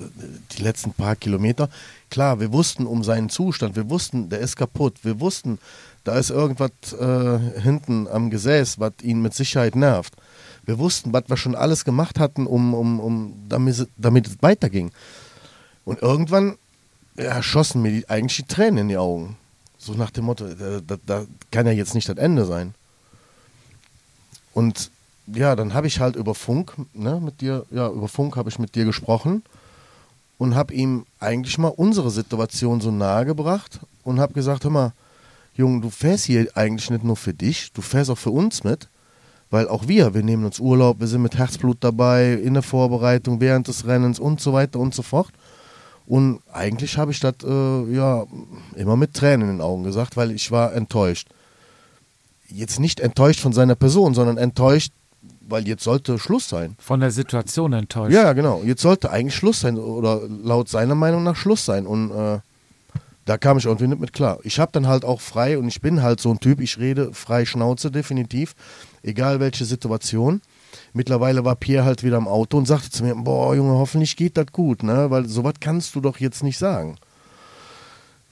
[0.56, 1.69] Die letzten paar Kilometer.
[2.10, 5.59] Klar, wir wussten um seinen Zustand, wir wussten, der ist kaputt, wir wussten,
[6.05, 10.14] da ist irgendwas äh, hinten am Gesäß, was ihn mit Sicherheit nervt.
[10.64, 14.93] Wir wussten, was wir schon alles gemacht hatten, um, um, um damit, damit es weiterging.
[15.85, 16.56] Und irgendwann
[17.16, 19.36] ja, schossen mir die, eigentlich die Tränen in die Augen.
[19.78, 22.74] So nach dem Motto, da, da, da kann ja jetzt nicht das Ende sein.
[24.55, 24.91] Und
[25.27, 28.59] ja, dann habe ich halt über Funk, ne, mit dir, ja, über Funk habe ich
[28.59, 29.43] mit dir gesprochen
[30.39, 34.93] und habe ihm eigentlich mal unsere Situation so nahe gebracht und habe gesagt, hör mal,
[35.55, 38.89] Junge, du fährst hier eigentlich nicht nur für dich, du fährst auch für uns mit,
[39.51, 43.40] weil auch wir, wir nehmen uns Urlaub, wir sind mit Herzblut dabei, in der Vorbereitung,
[43.40, 45.31] während des Rennens und so weiter und so fort.
[46.07, 48.24] Und eigentlich habe ich das äh, ja
[48.74, 51.28] immer mit Tränen in den Augen gesagt, weil ich war enttäuscht.
[52.49, 54.93] Jetzt nicht enttäuscht von seiner Person, sondern enttäuscht,
[55.48, 56.77] weil jetzt sollte Schluss sein.
[56.78, 58.14] von der Situation enttäuscht.
[58.14, 58.62] Ja, genau.
[58.64, 61.86] Jetzt sollte eigentlich Schluss sein oder laut seiner Meinung nach Schluss sein.
[61.86, 62.39] Und äh,
[63.24, 64.39] da kam ich irgendwie nicht mit klar.
[64.43, 67.12] Ich habe dann halt auch frei und ich bin halt so ein Typ, ich rede
[67.14, 68.55] frei Schnauze definitiv,
[69.02, 70.40] egal welche Situation.
[70.93, 74.36] Mittlerweile war Pierre halt wieder im Auto und sagte zu mir, boah Junge, hoffentlich geht
[74.36, 75.10] das gut, ne?
[75.10, 76.97] weil sowas kannst du doch jetzt nicht sagen.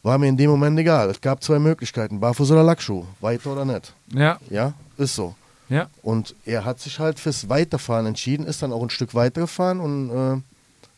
[0.03, 1.11] War mir in dem Moment egal.
[1.11, 3.95] Es gab zwei Möglichkeiten, Barfuß oder Lackschuh, weiter oder nicht.
[4.12, 5.35] Ja, Ja, ist so.
[5.71, 5.89] Ja.
[6.03, 10.11] Und er hat sich halt fürs Weiterfahren entschieden, ist dann auch ein Stück weitergefahren und
[10.11, 10.43] äh,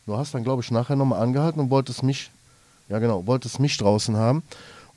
[0.07, 2.31] du hast dann, glaube ich, nachher nochmal angehalten und wolltest mich,
[2.89, 4.43] ja genau, wolltest mich draußen haben.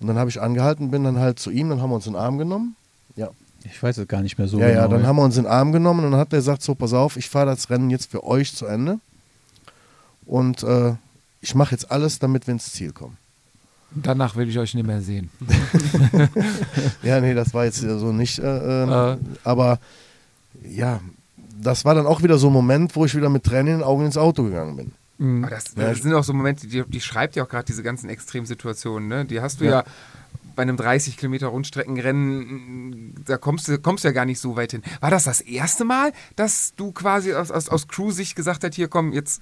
[0.01, 2.15] Und dann habe ich angehalten, bin dann halt zu ihm, dann haben wir uns in
[2.15, 2.75] den Arm genommen.
[3.15, 3.31] Ja,
[3.65, 4.81] Ich weiß es gar nicht mehr so ja, genau.
[4.81, 6.75] ja, dann haben wir uns in den Arm genommen und dann hat er gesagt, so,
[6.75, 8.99] pass auf, ich fahre das Rennen jetzt für euch zu Ende.
[10.25, 10.95] Und äh,
[11.41, 13.17] ich mache jetzt alles, damit wir ins Ziel kommen.
[13.91, 15.31] Danach will ich euch nicht mehr sehen.
[17.03, 18.39] Ja, nee, das war jetzt so nicht.
[18.39, 19.13] Äh, Äh.
[19.13, 19.79] äh, aber
[20.69, 21.01] ja,
[21.61, 23.85] das war dann auch wieder so ein Moment, wo ich wieder mit Tränen in den
[23.85, 24.93] Augen ins Auto gegangen bin.
[25.19, 25.45] Mhm.
[25.45, 28.09] Aber das, das sind auch so Momente, die, die schreibt ja auch gerade diese ganzen
[28.11, 29.09] Extremsituationen.
[29.09, 29.25] Ne?
[29.25, 29.71] Die hast du ja.
[29.71, 29.85] Ja.
[30.55, 34.83] bei einem 30 Kilometer Rundstreckenrennen, da kommst du, kommst ja gar nicht so weit hin.
[35.01, 38.89] War das das erste Mal, dass du quasi aus, aus, aus Crew-Sicht gesagt hast, hier
[38.89, 39.41] komm, jetzt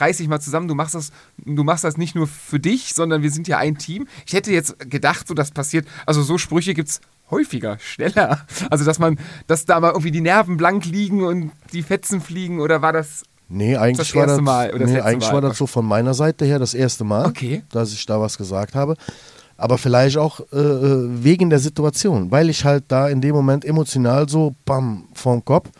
[0.00, 1.10] reiß dich mal zusammen, du machst das,
[1.44, 4.06] du machst das nicht nur für dich, sondern wir sind ja ein Team.
[4.26, 7.00] Ich hätte jetzt gedacht, so das passiert, also so Sprüche gibt es
[7.30, 8.46] häufiger, schneller.
[8.70, 12.60] Also dass man, dass da mal irgendwie die Nerven blank liegen und die Fetzen fliegen
[12.60, 15.34] oder war das Nee, eigentlich Das war erste das, Mal oder das nee, eigentlich Mal?
[15.34, 17.62] war das so von meiner Seite her das erste Mal, Okay.
[17.70, 18.94] dass ich da was gesagt habe.
[19.56, 23.64] Aber vielleicht auch äh, äh, wegen der Situation, weil ich halt da in dem Moment
[23.64, 25.70] emotional so bam vom Kopf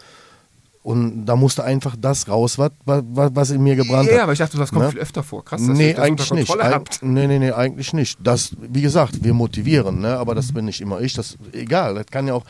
[0.89, 4.23] und da musste einfach das raus, was, was, in mir gebrannt Ja, hat.
[4.23, 4.90] aber ich dachte, das kommt Ne?
[4.93, 5.44] viel öfter vor.
[5.44, 6.48] Krass, dass nee, ihr das eigentlich unter nicht.
[6.48, 7.02] Kontrolle Eig habt.
[7.02, 8.19] nee, nee, nee, eigentlich nicht.
[8.23, 10.16] Das, wie gesagt, wir motivieren, ne?
[10.16, 11.12] aber das bin nicht immer ich.
[11.12, 11.94] Das egal.
[11.97, 12.44] Das kann ja auch,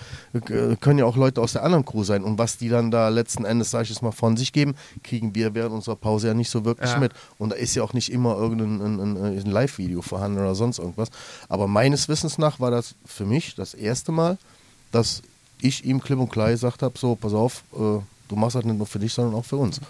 [0.80, 2.22] können ja auch Leute aus der anderen Crew sein.
[2.22, 5.34] Und was die dann da letzten Endes, sag ich jetzt mal, von sich geben, kriegen
[5.34, 6.98] wir während unserer Pause ja nicht so wirklich Ja.
[7.00, 7.10] mit.
[7.38, 10.78] Und da ist ja auch nicht immer irgendein ein, ein, ein Live-Video vorhanden oder sonst
[10.78, 11.08] irgendwas.
[11.48, 14.38] Aber meines Wissens nach war das für mich das erste Mal,
[14.92, 15.22] dass
[15.60, 17.98] ich ihm klipp und klar gesagt habe: so, pass auf, äh,
[18.28, 19.80] du machst das nicht nur für dich, sondern auch für uns.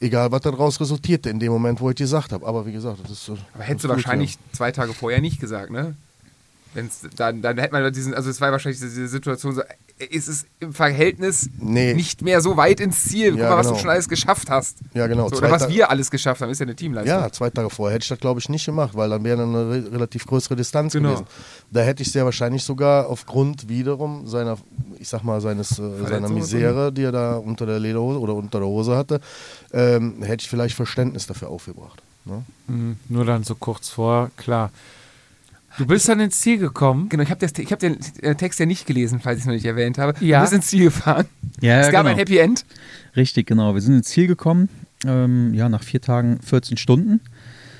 [0.00, 2.46] Egal, was daraus resultierte in dem Moment, wo ich dir gesagt habe.
[2.46, 3.30] Aber wie gesagt, das ist.
[3.54, 5.96] Aber hättest du wahrscheinlich zwei Tage vorher nicht gesagt, ne?
[6.78, 9.62] Wenn's, dann, dann hätte man diesen, also es war wahrscheinlich diese Situation so,
[10.10, 11.92] ist es im Verhältnis Nee.
[11.94, 13.32] nicht mehr so weit ins Ziel.
[13.32, 13.76] Guck Ja, mal, was genau.
[13.76, 14.78] du schon alles geschafft hast.
[14.94, 15.28] Ja, genau.
[15.28, 17.20] So, oder was Ta- wir alles geschafft haben, ist ja eine Teamleistung.
[17.20, 19.68] Ja, zwei Tage vorher hätte ich das, glaube ich, nicht gemacht, weil dann wäre eine
[19.70, 21.10] re relativ größere Distanz Genau.
[21.10, 21.26] gewesen.
[21.72, 24.56] Da hätte ich sehr wahrscheinlich sogar aufgrund wiederum seiner,
[24.98, 28.60] ich sag mal, seines, äh, seiner Misere, die er da unter der Lederhose oder unter
[28.60, 29.20] der Hose hatte,
[29.72, 32.00] ähm, hätte ich vielleicht Verständnis dafür aufgebracht.
[32.24, 32.44] Ne?
[32.68, 32.96] Mhm.
[33.08, 34.70] Nur dann so kurz vor, klar.
[35.78, 37.08] Du bist dann ins Ziel gekommen.
[37.08, 39.64] Genau, ich habe hab den äh, Text ja nicht gelesen, falls ich es noch nicht
[39.64, 40.12] erwähnt habe.
[40.24, 40.38] Ja.
[40.38, 41.26] Du bist ins Ziel gefahren.
[41.60, 42.14] Ja, es gab genau.
[42.14, 42.64] ein Happy End.
[43.14, 43.74] Richtig, genau.
[43.74, 44.68] Wir sind ins Ziel gekommen.
[45.06, 47.20] Ähm, ja, nach vier Tagen 14 Stunden.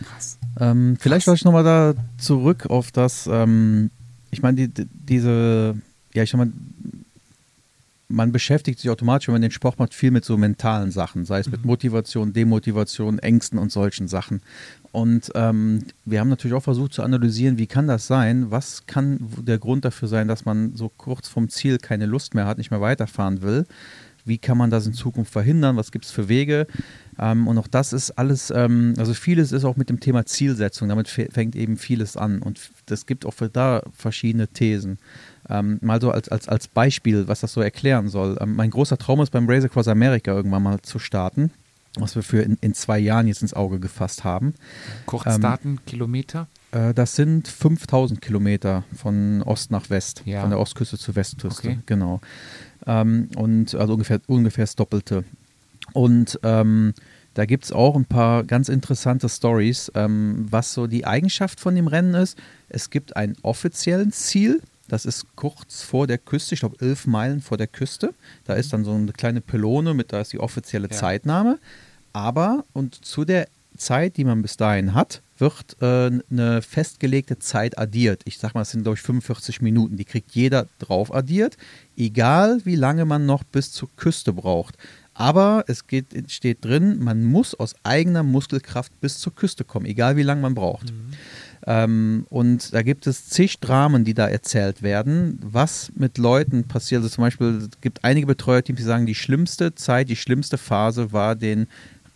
[0.04, 0.38] Krass.
[0.60, 3.90] Ähm, vielleicht wollte ich nochmal da zurück auf das, ähm,
[4.30, 5.76] ich meine, die, die, diese,
[6.14, 6.52] ja, ich sag mal,
[8.08, 11.40] man beschäftigt sich automatisch, wenn man den Sport macht, viel mit so mentalen Sachen, sei
[11.40, 14.40] es mit Motivation, Demotivation, Ängsten und solchen Sachen.
[14.92, 18.50] Und ähm, wir haben natürlich auch versucht zu analysieren, wie kann das sein?
[18.50, 22.46] Was kann der Grund dafür sein, dass man so kurz vom Ziel keine Lust mehr
[22.46, 23.66] hat, nicht mehr weiterfahren will?
[24.24, 25.76] Wie kann man das in Zukunft verhindern?
[25.76, 26.66] Was gibt es für Wege?
[27.18, 30.88] Ähm, und auch das ist alles, ähm, also vieles ist auch mit dem Thema Zielsetzung.
[30.88, 32.40] Damit fängt eben vieles an.
[32.42, 34.98] Und es gibt auch für da verschiedene Thesen.
[35.48, 38.36] Ähm, mal so als, als, als Beispiel, was das so erklären soll.
[38.40, 41.50] Ähm, mein großer Traum ist, beim Race Across America irgendwann mal zu starten,
[41.98, 44.54] was wir für in, in zwei Jahren jetzt ins Auge gefasst haben.
[45.06, 46.46] Kurzdaten, Kilometer.
[46.70, 50.42] Äh, das sind 5000 Kilometer von Ost nach West, Ja.
[50.42, 51.78] von der Ostküste zur Westküste, Okay.
[51.86, 52.20] genau.
[52.86, 55.24] Ähm, und also ungefähr, ungefähr das Doppelte.
[55.92, 56.94] Und ähm,
[57.34, 61.74] da gibt es auch ein paar ganz interessante Stories, ähm, was so die Eigenschaft von
[61.74, 62.36] dem Rennen ist.
[62.68, 67.40] Es gibt ein offiziellen Ziel, das ist kurz vor der Küste, ich glaube elf Meilen
[67.40, 68.14] vor der Küste.
[68.44, 70.96] Da ist dann so eine kleine Pylone mit, da ist die offizielle Ja.
[70.96, 71.58] Zeitnahme.
[72.12, 77.78] Aber und zu der Zeit, die man bis dahin hat, wird äh, eine festgelegte Zeit
[77.78, 78.22] addiert.
[78.24, 79.96] Ich sag mal, es sind glaube ich 45 Minuten.
[79.96, 81.56] Die kriegt jeder drauf addiert,
[81.96, 84.76] egal wie lange man noch bis zur Küste braucht.
[85.18, 90.16] Aber es geht, steht drin, man muss aus eigener Muskelkraft bis zur Küste kommen, egal
[90.16, 90.92] wie lange man braucht.
[91.66, 97.02] Ähm, und da gibt es zig Dramen, die da erzählt werden, was mit Leuten passiert.
[97.02, 101.10] Also zum Beispiel es gibt einige Betreuerteams, die sagen, die schlimmste Zeit, die schlimmste Phase
[101.12, 101.66] war den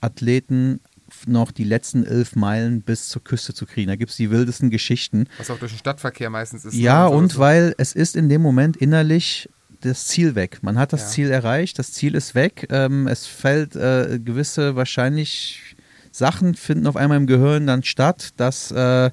[0.01, 0.79] Athleten
[1.27, 3.89] noch die letzten elf Meilen bis zur Küste zu kriegen.
[3.89, 5.27] Da gibt es die wildesten Geschichten.
[5.39, 6.75] Was auch durch den Stadtverkehr meistens ist.
[6.75, 7.17] Ja, ne?
[7.17, 7.41] und so.
[7.41, 9.49] weil es ist in dem Moment innerlich
[9.85, 10.59] das Ziel weg.
[10.63, 11.09] Man hat das Ja.
[11.09, 12.67] Ziel erreicht, das Ziel ist weg.
[12.71, 15.77] Ähm, es fällt äh, gewisse wahrscheinlich
[16.11, 19.11] Sachen finden auf einmal im Gehirn dann statt, dass äh,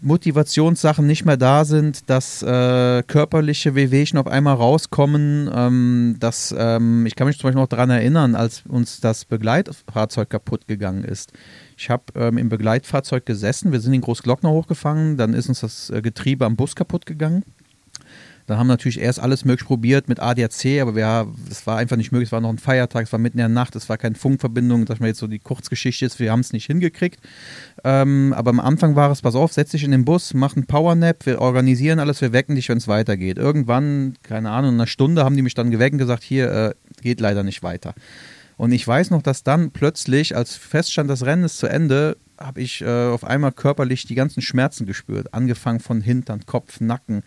[0.00, 7.06] Motivationssachen nicht mehr da sind, dass äh, körperliche Wehwehchen auf einmal rauskommen, ähm, dass ähm,
[7.06, 11.32] ich kann mich zum Beispiel noch daran erinnern, als uns das Begleitfahrzeug kaputt gegangen ist.
[11.76, 15.90] Ich habe ähm, im Begleitfahrzeug gesessen, wir sind in Großglockner hochgefahren, dann ist uns das
[15.90, 17.42] äh, Getriebe am Bus kaputt gegangen.
[18.46, 21.96] Dann haben wir natürlich erst alles möglich probiert mit ADAC, aber wir, es war einfach
[21.96, 22.28] nicht möglich.
[22.28, 24.84] Es war noch ein Feiertag, es war mitten in der Nacht, es war keine Funkverbindung.
[24.90, 27.20] Ich mal jetzt so die Kurzgeschichte ist, wir haben es nicht hingekriegt.
[27.84, 30.66] Ähm, aber am Anfang war es, pass auf, setz dich in den Bus, mach einen
[30.66, 33.38] Powernap, wir organisieren alles, wir wecken dich, wenn es weitergeht.
[33.38, 36.74] Irgendwann, keine Ahnung, in einer Stunde haben die mich dann geweckt und gesagt, hier äh,
[37.02, 37.94] geht leider nicht weiter.
[38.56, 42.60] Und ich weiß noch, dass dann plötzlich, als feststand, das Rennen ist zu Ende, habe
[42.60, 45.34] ich äh, auf einmal körperlich die ganzen Schmerzen gespürt.
[45.34, 47.22] Angefangen von Hintern, Kopf, Nacken,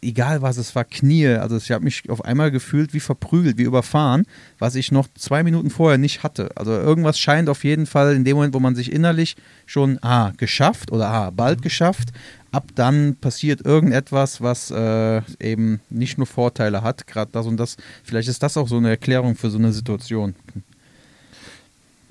[0.00, 1.26] egal was es war, Knie.
[1.26, 4.26] Also ich habe mich auf einmal gefühlt wie verprügelt, wie überfahren,
[4.58, 6.50] was ich noch zwei Minuten vorher nicht hatte.
[6.56, 9.36] Also irgendwas scheint auf jeden Fall in dem Moment, wo man sich innerlich
[9.66, 11.62] schon ah, geschafft oder ah, bald mhm.
[11.62, 12.10] geschafft,
[12.52, 17.76] ab dann passiert irgendetwas, was äh, eben nicht nur Vorteile hat, gerade das und das.
[18.02, 20.34] Vielleicht ist das auch so eine Erklärung für so eine Situation.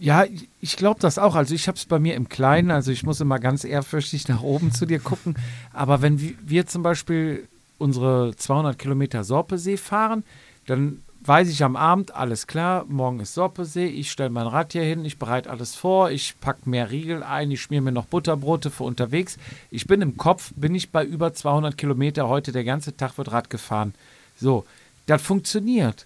[0.02, 0.24] Ja,
[0.62, 1.36] ich glaube das auch.
[1.36, 4.42] Also ich habe es bei mir im Kleinen, also ich muss immer ganz ehrfürchtig nach
[4.42, 5.36] oben zu dir gucken.
[5.74, 7.49] Aber wenn wir zum Beispiel
[7.80, 10.24] unsere 200 Kilometer Sorpesee fahren,
[10.68, 14.84] dann weiß ich am Abend, alles klar, morgen ist Sorpesee, ich stelle mein Rad hier
[14.84, 18.70] hin, ich bereite alles vor, ich packe mehr Riegel ein, ich schmier mir noch Butterbrote
[18.70, 19.38] für unterwegs.
[19.70, 23.32] Ich bin im Kopf, bin ich bei über 200 Kilometer, heute der ganze Tag wird
[23.32, 23.94] Rad gefahren.
[24.38, 24.66] So,
[25.08, 26.06] das funktioniert.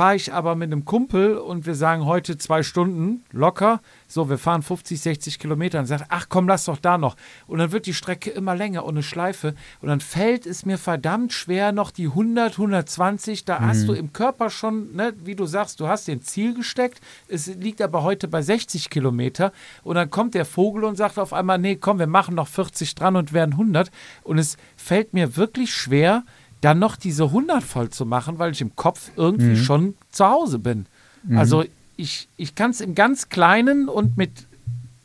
[0.00, 4.38] Fahre ich aber mit einem Kumpel und wir sagen heute zwei Stunden locker, so, wir
[4.38, 7.16] fahren 50, 60 Kilometer und sagt, ach komm, lass doch da noch.
[7.46, 9.54] Und dann wird die Strecke immer länger und eine Schleife.
[9.82, 13.66] Und dann fällt es mir verdammt schwer, noch die 100, 120, da mhm.
[13.66, 17.02] hast du im Körper schon, ne, wie du sagst, du hast den Ziel gesteckt.
[17.28, 19.52] Es liegt aber heute bei 60 Kilometer.
[19.82, 22.94] Und dann kommt der Vogel und sagt auf einmal, nee, komm, wir machen noch 40
[22.94, 23.90] dran und werden 100.
[24.22, 26.24] Und es fällt mir wirklich schwer,
[26.60, 29.56] dann noch diese 100 voll zu machen, weil ich im Kopf irgendwie mhm.
[29.56, 30.86] schon zu Hause bin.
[31.22, 31.38] Mhm.
[31.38, 31.64] Also
[31.96, 34.46] ich, ich kann es im ganz Kleinen und mit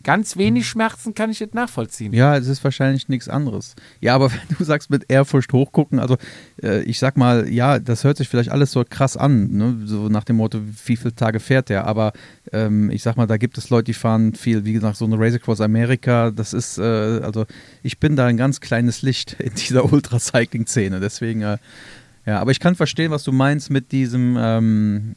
[0.05, 2.13] ganz wenig Schmerzen kann ich es nachvollziehen.
[2.13, 3.75] Ja, es ist wahrscheinlich nichts anderes.
[3.99, 6.15] Ja, aber wenn du sagst mit Ehrfurcht hochgucken, also
[6.63, 9.77] äh, ich sag mal, ja, das hört sich vielleicht alles so krass an, ne?
[9.85, 12.13] so nach dem Motto, wie viele Tage fährt der, aber
[12.53, 15.19] ähm, ich sag mal, da gibt es Leute, die fahren viel, wie gesagt, so eine
[15.19, 17.45] Race Across America, das ist, äh, also
[17.81, 21.57] ich bin da ein ganz kleines Licht in dieser Ultracycling-Szene, deswegen, äh,
[22.27, 25.15] ja, aber ich kann verstehen, was du meinst mit diesem ähm,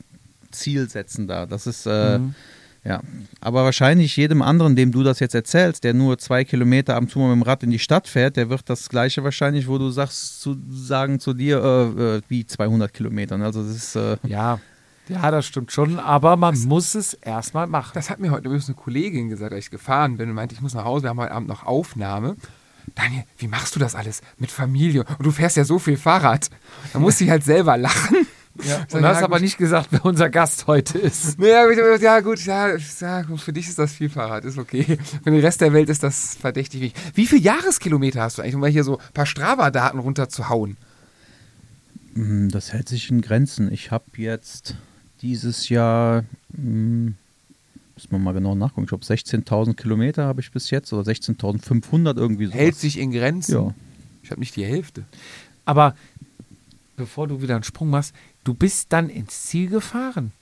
[0.50, 2.34] Ziel setzen da, das ist, äh, mhm
[2.88, 3.02] ja,
[3.42, 7.26] aber wahrscheinlich jedem anderen, dem du das jetzt erzählst, der nur zwei Kilometer am Zuma
[7.26, 10.40] mit dem Rad in die Stadt fährt, der wird das Gleiche wahrscheinlich, wo du sagst,
[10.40, 13.42] zu sagen zu dir, äh, äh, wie 200 Kilometern.
[13.42, 14.58] Also das ist äh ja.
[15.10, 17.92] Ja, das stimmt schon, aber man das, muss es erstmal machen.
[17.94, 20.60] Das hat mir heute übrigens eine Kollegin gesagt, als ich gefahren bin und meinte, ich
[20.60, 22.36] muss nach Hause, wir haben heute Abend noch Aufnahme.
[22.94, 25.04] Daniel, wie machst du das alles mit Familie?
[25.18, 26.50] Und du fährst ja so viel Fahrrad.
[26.92, 28.26] Da muss ich halt selber lachen.
[28.66, 31.38] Ja, und hast ja, aber nicht gesagt, wer unser Gast heute ist.
[31.48, 34.98] Ja, ja gut, ja, ja, für dich ist das viel Fahrrad, ist okay.
[35.22, 37.00] Für den Rest der Welt ist das verdächtig wichtig.
[37.14, 40.76] Wie viele Jahreskilometer hast du eigentlich, um mal hier so ein paar Strava-Daten runterzuhauen?
[42.14, 43.72] Hm, das hält sich in Grenzen.
[43.72, 44.74] Ich habe jetzt
[45.22, 46.24] dieses Jahr,
[46.54, 47.14] hm,
[47.94, 52.16] muss man mal genau nachgucken, ich glaube 16.000 Kilometer habe ich bis jetzt oder 16.500
[52.16, 52.52] irgendwie so.
[52.52, 53.54] Hält sich in Grenzen?
[53.54, 53.74] Ja.
[54.22, 55.04] Ich habe nicht die Hälfte.
[55.64, 55.94] Aber
[56.96, 60.32] bevor du wieder einen Sprung machst, du bist dann ins Ziel gefahren.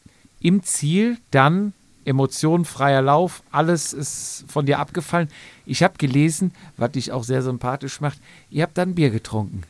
[0.40, 1.72] Im Ziel dann
[2.04, 5.28] emotionenfreier Lauf, alles ist von dir abgefallen.
[5.66, 8.20] Ich habe gelesen, was dich auch sehr sympathisch macht,
[8.50, 9.62] ihr habt dann Bier getrunken.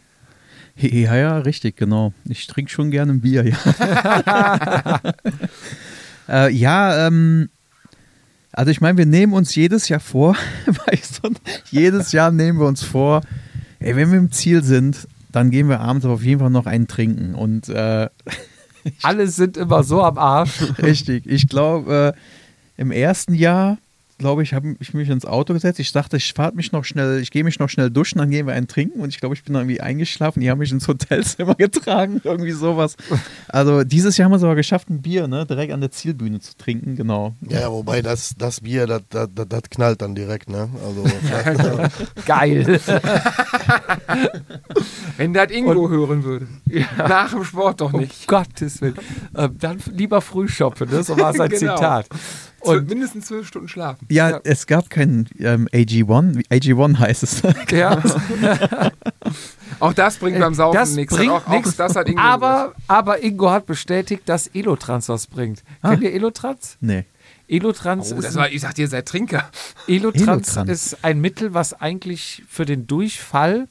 [0.77, 2.13] Ja, ja, richtig, genau.
[2.27, 5.01] Ich trinke schon gerne ein Bier, ja.
[6.49, 7.49] äh, ja, ähm,
[8.53, 10.37] also ich meine, wir nehmen uns jedes Jahr vor,
[10.87, 11.31] weißt du,
[11.71, 13.23] jedes Jahr nehmen wir uns vor,
[13.79, 16.65] ey, wenn wir im Ziel sind, dann gehen wir abends aber auf jeden Fall noch
[16.65, 17.35] einen trinken.
[17.35, 18.09] Und äh,
[19.03, 20.63] alle sind immer so am Arsch.
[20.83, 21.27] Richtig.
[21.27, 23.77] Ich glaube, äh, im ersten Jahr
[24.19, 25.79] glaube ich, habe ich mich ins Auto gesetzt.
[25.79, 28.47] Ich dachte, ich fahre mich noch schnell, ich gehe mich noch schnell duschen, dann gehen
[28.47, 29.01] wir einen trinken.
[29.01, 30.41] Und ich glaube, ich bin irgendwie eingeschlafen.
[30.41, 32.97] Die haben mich ins Hotelzimmer getragen, irgendwie sowas.
[33.49, 36.41] Also dieses Jahr haben wir es aber geschafft, ein Bier ne, direkt an der Zielbühne
[36.41, 37.35] zu trinken, genau.
[37.49, 40.69] Ja, wobei das, das Bier, das, das, das knallt dann direkt, ne?
[40.85, 41.05] Also,
[42.27, 42.67] Geil.
[45.17, 46.47] Wenn das Ingo Und, hören würde.
[46.67, 46.87] Ja.
[46.97, 48.21] Nach dem Sport doch nicht.
[48.21, 48.97] Um Gottes Willen.
[49.35, 51.03] Äh, dann lieber früh shoppen, ne?
[51.03, 51.77] so war sein genau.
[51.77, 52.07] Zitat.
[52.67, 54.07] Und mindestens zwölf Stunden schlafen.
[54.11, 54.41] Ja, ja.
[54.45, 56.47] es gab kein ähm, AG1.
[56.51, 57.43] AG1 heißt es.
[57.71, 58.01] Ja.
[59.81, 61.19] auch das bringt beim Saufen nichts.
[61.19, 65.63] Auch, nix, das hat Ingo aber, aber Ingo hat bestätigt, dass Elotrans was bringt.
[65.83, 65.91] Ah.
[65.91, 66.77] Kennt ihr Elotrans?
[66.81, 67.05] Nee.
[67.49, 68.35] Elotrans oh, ist.
[68.35, 69.51] War, ich sagte, ihr seid Trinker.
[69.87, 73.69] Elotrans, Elotrans ist ein Mittel, was eigentlich für den Durchfall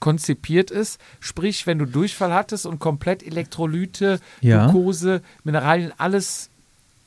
[0.00, 1.00] konzipiert ist.
[1.20, 4.70] Sprich, wenn du Durchfall hattest und komplett Elektrolyte, ja.
[4.70, 6.50] Glucose, Mineralien, alles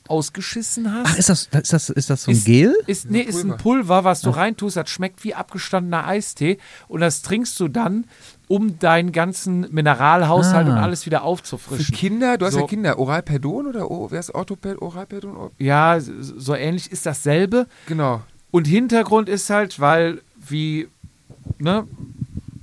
[0.08, 1.06] ausgeschissen hast.
[1.12, 2.74] Ach, ist das, ist das, ist das so ein Ist- Gel?
[2.86, 4.04] Ist, nee, ist ein Pulver.
[4.04, 6.58] Was du reintust, das schmeckt wie abgestandener Eistee
[6.88, 8.04] und das trinkst du dann,
[8.48, 10.72] um deinen ganzen Mineralhaushalt Ah.
[10.72, 11.94] und alles wieder Für aufzufrischen.
[11.94, 12.60] Kinder, du hast So.
[12.60, 15.36] ja Kinder, Oralperdon oder O- wer ist Orthoped, Oralperdon?
[15.36, 17.66] Or- Ja, so ähnlich ist dasselbe.
[17.86, 18.22] Genau.
[18.50, 20.88] Und Hintergrund ist halt, weil wie
[21.58, 21.86] ne,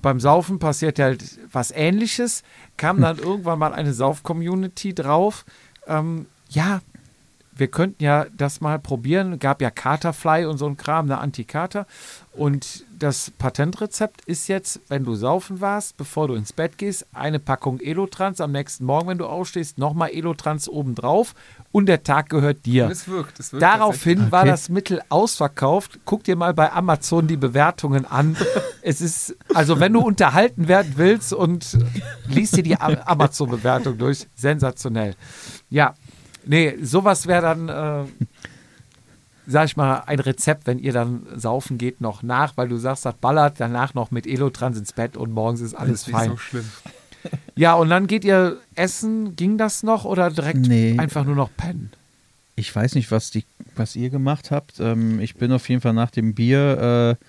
[0.01, 2.43] beim Saufen passiert halt was Ähnliches,
[2.77, 5.45] kam dann irgendwann mal eine Sauf-Community drauf.
[5.87, 6.81] Ähm, ja,
[7.59, 9.39] wir könnten ja das mal probieren.
[9.39, 11.85] Gab ja Katerfly und so ein Kram, eine Antikater.
[12.31, 17.39] Und das Patentrezept ist jetzt, wenn du saufen warst, bevor du ins Bett gehst, eine
[17.39, 18.39] Packung Elotrans.
[18.41, 21.33] Am nächsten Morgen, wenn du aufstehst, nochmal Elotrans obendrauf.
[21.71, 22.85] Und der Tag gehört dir.
[22.85, 23.39] Und es wirkt.
[23.39, 24.51] Es wirkt Daraufhin war Okay.
[24.51, 25.99] das Mittel ausverkauft.
[26.05, 28.35] Guck dir mal bei Amazon die Bewertungen an.
[28.81, 31.77] Es ist, also wenn du unterhalten werden willst und
[32.27, 35.15] liest dir die Amazon-Bewertung durch, sensationell.
[35.69, 35.95] Ja,
[36.45, 38.09] nee, sowas wäre dann, äh,
[39.47, 43.05] sag ich mal, ein Rezept, wenn ihr dann saufen geht, noch nach, weil du sagst,
[43.05, 46.15] das ballert, danach noch mit Elotrans ins Bett und morgens ist alles Das ist nicht
[46.17, 46.29] fein.
[46.29, 46.65] so schlimm.
[47.55, 50.95] Ja, und dann geht ihr essen, ging das noch oder direkt Nee.
[50.97, 51.91] einfach nur noch pennen?
[52.55, 53.43] Ich weiß nicht, was, die,
[53.75, 54.79] was ihr gemacht habt.
[54.79, 57.25] Ähm, ich bin auf jeden Fall nach dem Bier äh,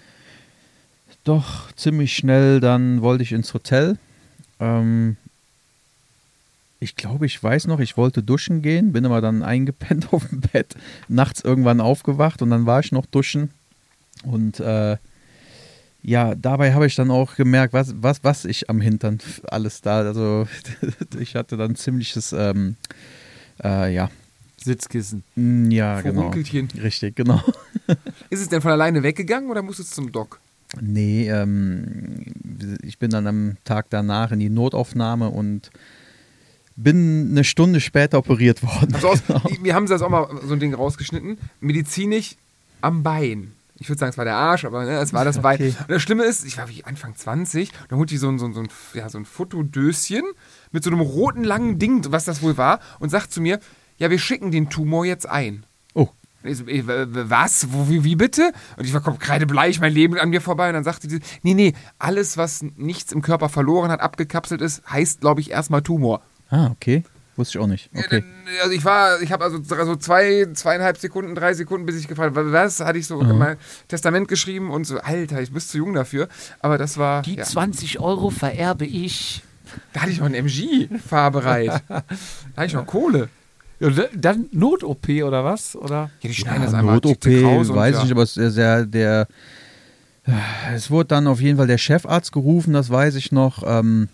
[1.24, 3.98] doch ziemlich schnell, dann wollte ich ins Hotel.
[4.60, 5.16] Ähm,
[6.80, 10.40] ich glaube, ich weiß noch, ich wollte duschen gehen, bin aber dann eingepennt auf dem
[10.40, 10.74] Bett,
[11.08, 13.50] nachts irgendwann aufgewacht und dann war ich noch duschen.
[14.24, 14.96] Und äh,
[16.02, 19.98] ja, dabei habe ich dann auch gemerkt, was, was, was ich am Hintern alles da,
[19.98, 20.46] also
[21.20, 22.76] ich hatte dann ziemliches, ähm,
[23.62, 24.10] äh, ja,
[24.62, 25.22] Sitzkissen.
[25.36, 26.30] Mm, Ja, genau.
[26.30, 27.42] Richtig, genau.
[28.28, 30.38] Ist es denn von alleine weggegangen oder musst du zum Doc?
[30.80, 32.26] Nee, ähm,
[32.82, 35.70] ich bin dann am Tag danach in die Notaufnahme und
[36.76, 38.94] bin eine Stunde später operiert worden.
[38.94, 39.22] Also aus,
[39.62, 41.38] wir haben das auch mal so ein Ding rausgeschnitten.
[41.60, 42.36] Medizinisch
[42.80, 43.52] am Bein.
[43.82, 45.54] Ich würde sagen, es war der Arsch, aber ne, es war das Bein.
[45.54, 45.74] Okay.
[45.80, 48.44] Und das Schlimme ist, ich war wie Anfang 20, da holt die so ein, so
[48.44, 50.22] ein, so ein, ja, so ein Fotodöschen
[50.70, 53.58] mit so einem roten langen Ding, was das wohl war, und sagt zu mir,
[53.96, 55.64] ja, wir schicken den Tumor jetzt ein.
[55.94, 56.08] Oh,
[56.42, 56.84] Ich so, äh,
[57.30, 57.72] was?
[57.72, 58.52] Wo, wie, wie bitte?
[58.76, 60.68] Und ich war kreidebleich, mein Leben an mir vorbei.
[60.68, 64.82] Und dann sagte sie, nee, nee, alles, was nichts im Körper verloren hat, abgekapselt ist,
[64.90, 66.20] heißt, glaube ich, erstmal Tumor.
[66.50, 67.04] Ah, okay.
[67.36, 67.88] Wusste ich auch nicht.
[67.94, 68.20] Ja, Okay.
[68.20, 68.24] dann,
[68.62, 72.36] Also ich war, ich habe also so zwei, zweieinhalb Sekunden, drei Sekunden, bis ich gefragt
[72.36, 73.56] habe, was, hatte ich so in mein
[73.88, 76.28] Testament geschrieben und so, Alter, ich bin zu jung dafür.
[76.60, 79.42] Aber das war, Die ja, 20 Euro vererbe ich.
[79.94, 81.82] da hatte ich noch ein MG fahrbereit.
[81.88, 82.02] da
[82.56, 83.28] hatte ich noch Kohle.
[83.78, 85.74] Ja, da- dann Not-OP oder was?
[85.76, 86.10] Oder?
[86.20, 87.98] Ja, die schneiden Ja, das einmal Not-OP, weiß ja.
[87.98, 89.26] ich nicht, aber es ist sehr, der,
[90.74, 93.62] es wurde dann auf jeden Fall der Chefarzt gerufen, das weiß ich noch.
[93.66, 94.08] Ähm,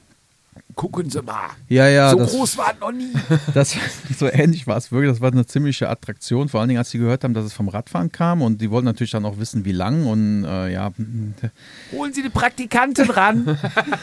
[0.77, 1.49] Gucken Sie mal.
[1.71, 3.11] ja, ja, so das, groß war es noch nie.
[3.55, 3.75] Das,
[4.19, 5.11] so ähnlich war es wirklich.
[5.11, 7.69] Das war eine ziemliche Attraktion, vor allen Dingen, als sie gehört haben, dass es vom
[7.69, 8.43] Radfahren kam.
[8.43, 10.05] Und die wollten natürlich dann auch wissen, wie lang.
[10.05, 10.93] Und äh, ja,
[11.93, 13.59] Holen Sie die Praktikanten ran.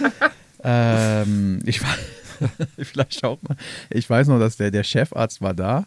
[0.63, 1.95] ähm, ich war
[2.79, 3.55] vielleicht auch mal.
[3.91, 5.85] Ich weiß noch, dass der, der Chefarzt war da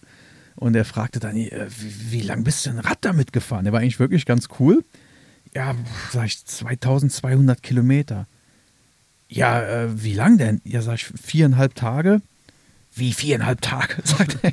[0.54, 3.64] und er fragte dann, äh, wie, wie lang bist du denn Rad damit gefahren?
[3.64, 4.84] Der war eigentlich wirklich ganz cool.
[5.52, 5.74] Ja,
[6.12, 8.28] sag ich, 2200 Kilometer.
[9.28, 10.61] Ja, äh, wie lang denn?
[10.65, 12.23] Ja, sag ich, viereinhalb Tage.
[12.94, 14.53] Wie viereinhalb Tage, sagt er.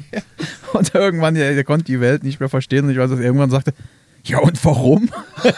[0.74, 3.26] Und irgendwann, der, der konnte die Welt nicht mehr verstehen und ich weiß, dass er
[3.26, 3.74] irgendwann sagte,
[4.26, 5.10] ja und warum?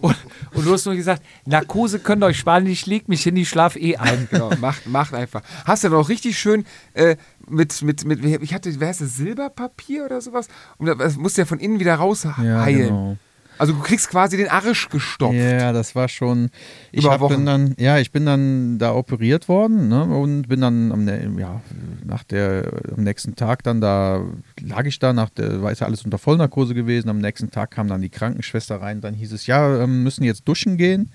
[0.00, 0.16] Und,
[0.54, 3.48] und du hast nur gesagt, Narkose könnt ihr euch sparen, ich leg mich hin, ich
[3.48, 4.28] schlaf eh ein.
[4.30, 5.42] Genau, macht, macht einfach.
[5.64, 6.64] Hast du doch richtig schön
[6.94, 7.16] äh,
[7.48, 10.46] mit, mit, mit, ich hatte, wer heißt das, Silberpapier oder sowas?
[10.76, 12.88] Und das musst du ja von innen wieder rausheilen.
[12.88, 13.16] genau.
[13.58, 15.34] Also du kriegst quasi den Arsch gestopft.
[15.34, 16.50] Ja, das war schon.
[16.92, 17.36] Ich Über Wochen.
[17.36, 21.60] bin dann, ja, ich bin dann da operiert worden ne, und bin dann am, ja,
[22.04, 24.22] nach der, am nächsten Tag dann da
[24.60, 27.08] lag ich da, nach der, war ja alles unter Vollnarkose gewesen.
[27.08, 29.00] Am nächsten Tag kam dann die Krankenschwester rein.
[29.00, 31.10] Dann hieß es, ja, ähm, müssen jetzt duschen gehen.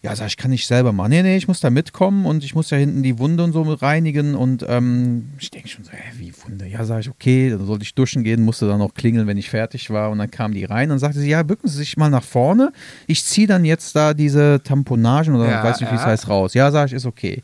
[0.00, 1.10] Ja, sag ich, kann ich selber machen.
[1.10, 3.62] Nee, nee, ich muss da mitkommen und ich muss ja hinten die Wunde und so
[3.62, 4.36] reinigen.
[4.36, 6.68] Und ähm, ich denke schon so, hä, wie Wunde?
[6.68, 9.50] Ja, sag ich, okay, dann sollte ich duschen gehen, musste dann auch klingeln, wenn ich
[9.50, 10.10] fertig war.
[10.10, 12.72] Und dann kam die rein und sagte sie, ja, bücken Sie sich mal nach vorne.
[13.08, 16.08] Ich ziehe dann jetzt da diese Tamponagen oder Ja, weiß nicht, wie es ja.
[16.08, 16.54] heißt, raus.
[16.54, 17.42] Ja, sag ich, ist okay.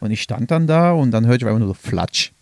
[0.00, 2.32] Und ich stand dann da und dann hörte ich einfach nur so Flatsch.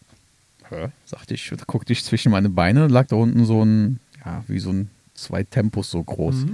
[0.70, 0.88] Hä?
[1.04, 4.42] Sagte ich, da guckte ich zwischen meine Beine und lag da unten so ein, ja,
[4.48, 6.46] wie so ein zwei Tempos so groß.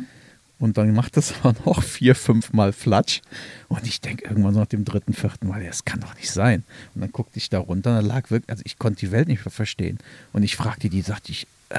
[0.61, 3.23] Und dann macht das aber noch vier, fünf Mal Flatsch.
[3.69, 6.31] Und ich denke irgendwann so nach dem dritten, vierten Mal, ja, das kann doch nicht
[6.31, 6.63] sein.
[6.95, 9.27] Und dann guckte ich da runter und da lag wirklich, also ich konnte die Welt
[9.27, 9.99] nicht mehr verstehen.
[10.33, 11.79] Und ich fragte die, sagte ich, äh,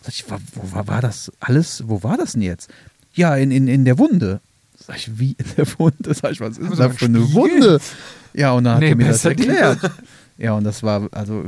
[0.00, 2.70] sag ich, wo, wo war, das alles, wo war das denn jetzt?
[3.14, 4.40] Ja, in, in, in der Wunde.
[4.78, 6.14] Sag ich, wie in der Wunde?
[6.14, 7.32] Sag ich, was ist Haben Sie da einen für eine?
[7.34, 7.80] Wunde?
[8.32, 9.40] Ja, und dann hat Nee, er mir das nicht.
[9.40, 9.90] erklärt.
[10.38, 11.44] Ja, und das war, also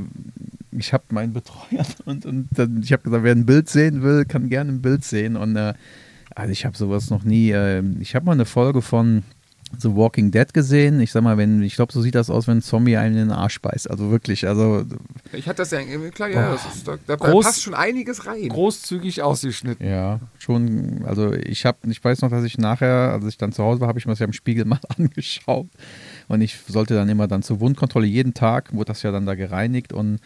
[0.70, 4.26] ich habe meinen Betreuer und, und dann, ich habe gesagt, wer ein Bild sehen will,
[4.26, 5.36] kann gerne ein Bild sehen.
[5.36, 5.72] Und äh,
[6.34, 7.50] also ich habe sowas noch nie.
[7.50, 9.22] Äh, ich habe mal eine Folge von
[9.78, 11.00] The Walking Dead gesehen.
[11.00, 13.28] Ich sag mal, wenn, ich glaube, so sieht das aus, wenn ein Zombie einen in
[13.28, 13.90] den Arsch beißt.
[13.90, 14.84] Also wirklich, also
[15.32, 15.80] Ich hatte das ja,
[16.10, 18.48] klar, ja, das ist, da, da Groß- passt schon einiges rein.
[18.50, 19.86] Großzügig ausgeschnitten.
[19.86, 23.62] ja, schon, also ich habe, ich weiß noch, dass ich nachher, als ich dann zu
[23.64, 25.68] Hause war, habe ich mir das ja im Spiegel mal angeschaut.
[26.28, 29.34] Und ich sollte dann immer dann zur Wundkontrolle jeden Tag, wurde das ja dann da
[29.34, 30.18] gereinigt und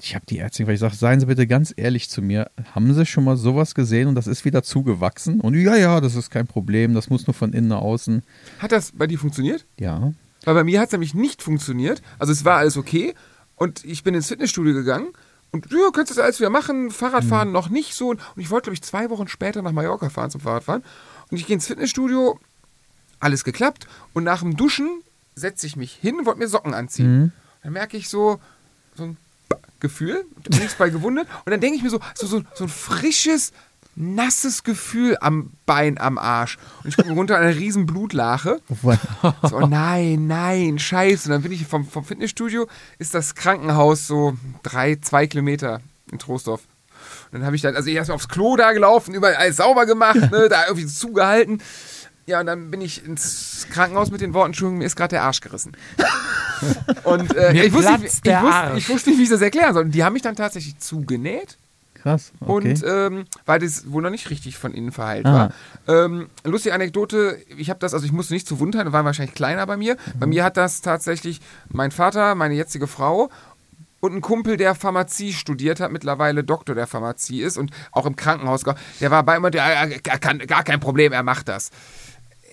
[0.00, 2.92] ich habe die Ärztin, weil ich sage, seien Sie bitte ganz ehrlich zu mir, haben
[2.92, 5.40] Sie schon mal sowas gesehen und das ist wieder zugewachsen?
[5.40, 8.22] Und ja, ja, das ist kein Problem, das muss nur von innen nach außen.
[8.58, 9.64] Hat das bei dir funktioniert?
[9.78, 10.12] Ja,
[10.44, 12.02] Weil bei mir hat es nämlich nicht funktioniert.
[12.18, 13.14] Also es war alles okay
[13.56, 15.08] und ich bin ins Fitnessstudio gegangen
[15.52, 18.10] und ja, kannst du das alles wieder machen, Fahrradfahren noch nicht so.
[18.10, 20.82] Und ich wollte, glaube ich, zwei Wochen später nach Mallorca fahren zum Fahrradfahren.
[21.30, 22.38] Und ich gehe ins Fitnessstudio,
[23.20, 24.88] alles geklappt und nach dem Duschen
[25.36, 27.32] setze ich mich hin und wollte mir Socken anziehen.
[27.62, 28.38] Dann merke ich so,
[28.96, 29.16] so ein
[29.84, 32.70] Gefühl, bin ich bei gewundert und dann denke ich mir so, so, so, so ein
[32.70, 33.52] frisches,
[33.96, 36.56] nasses Gefühl am Bein, am Arsch.
[36.82, 38.60] Und ich gucke runter an eine riesen Blutlache.
[39.42, 41.28] So, oh nein, nein, scheiße.
[41.28, 42.66] Und dann bin ich vom, vom Fitnessstudio,
[42.98, 46.62] ist das Krankenhaus so drei, zwei Kilometer in Troisdorf.
[47.30, 49.84] Und dann habe ich dann, also erst mal aufs Klo da gelaufen, überall alles sauber
[49.84, 51.60] gemacht, ne, da irgendwie zugehalten.
[52.26, 55.24] Ja, und dann bin ich ins Krankenhaus mit den Worten, Entschuldigung, mir ist gerade der
[55.24, 55.76] Arsch gerissen.
[57.04, 59.74] Und äh, ich, wusste nicht, ich, der wusste, ich wusste nicht, wie ich das erklären
[59.74, 59.84] soll.
[59.84, 61.58] Und die haben mich dann tatsächlich zugenäht.
[61.94, 62.32] krass.
[62.40, 62.52] Okay.
[62.52, 65.50] Und ähm, weil das wohl noch nicht richtig von innen verheilt Ah.
[65.86, 66.04] war.
[66.04, 69.66] Ähm, lustige Anekdote, ich habe das, also ich musste nicht zu Wundheim, war wahrscheinlich kleiner
[69.66, 69.96] bei mir.
[70.18, 73.30] Bei mir hat das tatsächlich mein Vater, meine jetzige Frau
[74.00, 78.16] und ein Kumpel, der Pharmazie studiert hat, mittlerweile Doktor der Pharmazie ist und auch im
[78.16, 78.62] Krankenhaus,
[79.00, 81.70] der war bei immer, der, äh, kein, gar kein Problem, er macht das.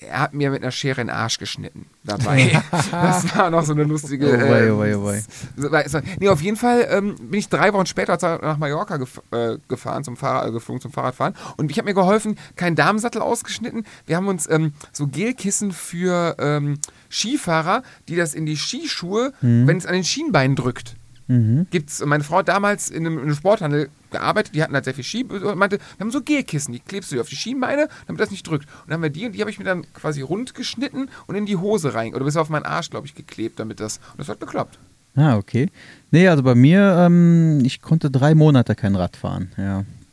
[0.02, 2.62] Er hat mir mit einer Schere den Arsch geschnitten dabei.
[2.92, 4.28] das war noch so eine lustige.
[4.28, 5.88] Oh wei, äh, oh wei, oh wei.
[5.88, 9.58] so, Nee, auf jeden Fall ähm, bin ich drei Wochen später nach Mallorca gef äh,
[9.68, 11.36] gefahren, zum Fahrrad, äh, geflogen zum Fahrradfahren.
[11.58, 13.86] Und ich habe mir geholfen, keinen Damensattel ausgeschnitten.
[14.06, 16.80] Wir haben uns ähm, so Gelkissen für ähm,
[17.10, 20.96] Skifahrer, die das in die Skischuhe, wenn es an den Schienbeinen drückt.
[21.28, 24.94] Gibt's, meine Frau hat damals in einem, in einem Sporthandel gearbeitet, die hatten halt sehr
[24.94, 27.88] viel Ski und meinte, wir haben so Gelkissen, die klebst du dir auf die Schienbeine,
[28.08, 28.66] damit das nicht drückt.
[28.66, 31.36] Und dann haben wir die und die habe ich mir dann quasi rund geschnitten und
[31.36, 34.20] in die Hose rein, oder bis auf meinen Arsch, glaube ich, geklebt, damit das, und
[34.20, 34.78] das hat geklappt.
[35.16, 35.70] Ah, okay.
[36.12, 39.52] Nee, also bei mir, ähm, ich konnte drei Monate kein Rad fahren.
[39.58, 39.64] Ja.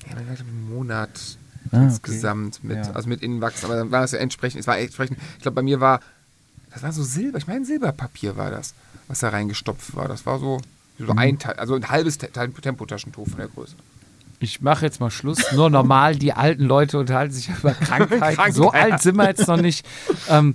[0.08, 1.10] Ja, man hatte einen Monat
[1.70, 1.84] Ah, okay.
[1.84, 2.92] insgesamt mit, Ja.
[2.92, 5.62] also mit Innenwachsen, aber dann war es ja entsprechend, es war entsprechend, ich glaube bei
[5.62, 6.00] mir war,
[6.72, 8.72] das war so Silber, ich meine Silberpapier war das,
[9.08, 10.08] was da reingestopft war.
[10.08, 10.60] Das war so,
[10.98, 11.18] so Mhm.
[11.18, 13.74] ein Teil, also ein halbes Te- Tempotaschentuch von der Größe.
[14.40, 15.52] Ich mache jetzt mal Schluss.
[15.52, 18.52] Nur normal, die alten Leute unterhalten sich über Krankheiten.
[18.52, 19.84] So alt sind wir jetzt noch nicht.
[20.28, 20.54] Ähm,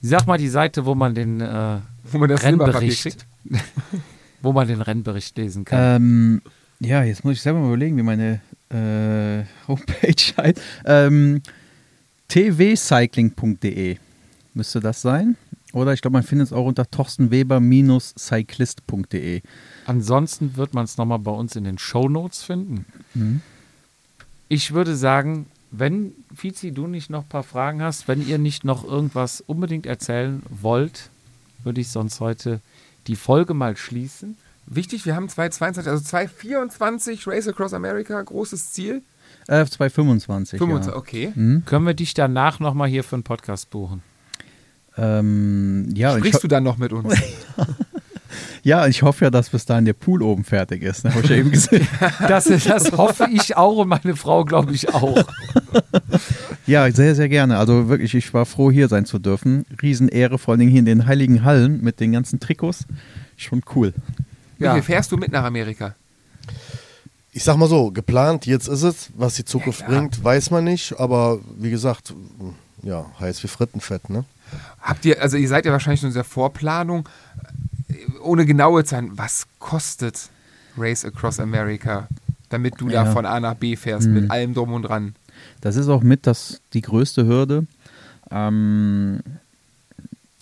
[0.00, 1.78] sag mal die Seite, wo man den äh,
[2.10, 3.26] Wo man Rennbericht,
[4.42, 5.96] wo man den Rennbericht lesen kann.
[6.02, 6.42] Ähm,
[6.80, 8.40] ja, jetzt muss ich selber mal überlegen, wie meine
[8.70, 10.60] äh, Homepage heißt.
[10.86, 11.42] Ähm,
[12.28, 13.96] twcycling.de
[14.54, 15.36] müsste das sein.
[15.72, 19.42] Oder ich glaube, man findet es auch unter torstenweber-cyclist.de.
[19.86, 22.84] Ansonsten wird man es nochmal bei uns in den Shownotes finden.
[23.14, 23.40] Mhm.
[24.48, 28.64] Ich würde sagen, wenn, Fizi, du nicht noch ein paar Fragen hast, wenn ihr nicht
[28.64, 31.08] noch irgendwas unbedingt erzählen wollt,
[31.64, 32.60] würde ich sonst heute
[33.06, 34.36] die Folge mal schließen.
[34.66, 39.02] Wichtig, wir haben 222, also 224 Race Across America, großes Ziel.
[39.48, 40.58] Äh, 225.
[40.58, 40.98] 25, ja.
[40.98, 41.32] okay.
[41.64, 44.02] Können wir dich danach nochmal hier für einen Podcast buchen?
[44.96, 47.14] Ähm, ja, und ich, Sprichst du dann noch mit uns?
[48.62, 51.04] ja, ich hoffe ja, dass bis dahin der Pool oben fertig ist.
[51.04, 51.14] Ne?
[51.14, 51.86] Habe ich ja eben gesehen.
[52.28, 55.24] Das, das hoffe ich auch und meine Frau, glaube ich, auch.
[56.64, 57.58] Ja, sehr, sehr gerne.
[57.58, 59.66] Also wirklich, ich war froh, hier sein zu dürfen.
[59.82, 62.84] Riesenehre, vor allen Dingen hier in den heiligen Hallen mit den ganzen Trikots.
[63.36, 63.92] Schon cool.
[64.58, 64.74] Wie Ja.
[64.74, 65.96] viel fährst du mit nach Amerika?
[67.32, 69.10] Ich sag mal so, geplant, jetzt ist es.
[69.16, 70.94] Was die Zukunft Ja, bringt, weiß man nicht.
[71.00, 72.14] Aber wie gesagt,
[72.84, 74.24] ja, heiß wie Frittenfett, ne?
[74.80, 77.08] Habt ihr, also ihr seid ja wahrscheinlich schon in der Vorplanung,
[78.22, 80.30] ohne genaue Zahlen, was kostet
[80.76, 82.08] Race Across America,
[82.48, 83.12] damit du da Ja.
[83.12, 84.14] von A nach B fährst, Mhm.
[84.14, 85.14] mit allem drum und dran?
[85.60, 87.66] Das ist auch mit das, die größte Hürde.
[88.30, 89.20] Ähm,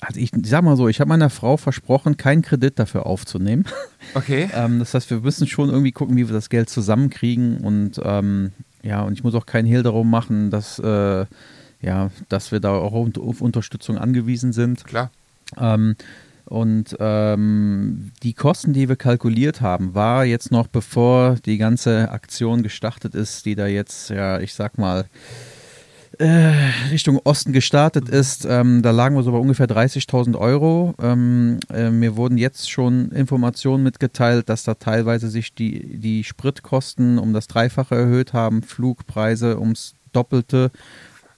[0.01, 3.65] also ich, ich sag mal so, ich habe meiner Frau versprochen, keinen Kredit dafür aufzunehmen.
[4.15, 4.49] Okay.
[4.55, 8.51] Ähm, das heißt, wir müssen schon irgendwie gucken, wie wir das Geld zusammenkriegen und ähm,
[8.83, 11.27] ja, und ich muss auch keinen Hehl darum machen, dass, äh,
[11.81, 14.85] ja, dass wir da auch auf Unterstützung angewiesen sind.
[14.85, 15.11] Klar.
[15.59, 15.97] Ähm,
[16.45, 22.65] und ähm, die Kosten, die wir kalkuliert haben, war jetzt noch bevor die ganze Aktion
[22.65, 25.07] gestartet ist, die da jetzt, ja, ich sag mal,
[26.19, 26.53] äh,
[26.91, 30.95] Richtung Osten gestartet ist, ähm, da lagen wir so bei ungefähr 30.000 Euro.
[31.01, 37.19] Ähm, äh, mir wurden jetzt schon Informationen mitgeteilt, dass da teilweise sich die, die Spritkosten
[37.19, 40.73] um das Dreifache erhöht haben, Flugpreise ums Doppelte,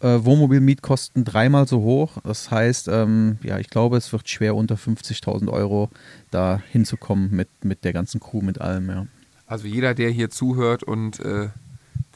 [0.02, 2.18] äh, Wohnmobilmietkosten dreimal so hoch.
[2.24, 5.88] Das heißt, ähm, ja, ich glaube, es wird schwer unter 50.000 Euro
[6.30, 9.06] da hinzukommen mit, mit der ganzen Crew, mit allem, ja.
[9.46, 11.48] Also jeder, der hier zuhört und äh,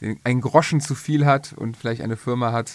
[0.01, 2.71] den, einen Groschen zu viel hat und vielleicht eine Firma hat,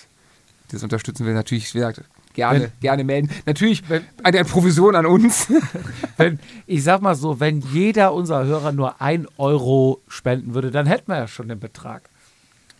[0.70, 2.02] die das unterstützen will, natürlich, wie gesagt,
[2.32, 3.30] gerne, Wenn- gerne melden.
[3.44, 3.82] Natürlich
[4.22, 5.48] eine Provision an uns.
[6.16, 10.86] Wenn, ich sag mal so, wenn jeder unserer Hörer nur ein Euro spenden würde, dann
[10.86, 12.08] hätten wir ja schon den Betrag.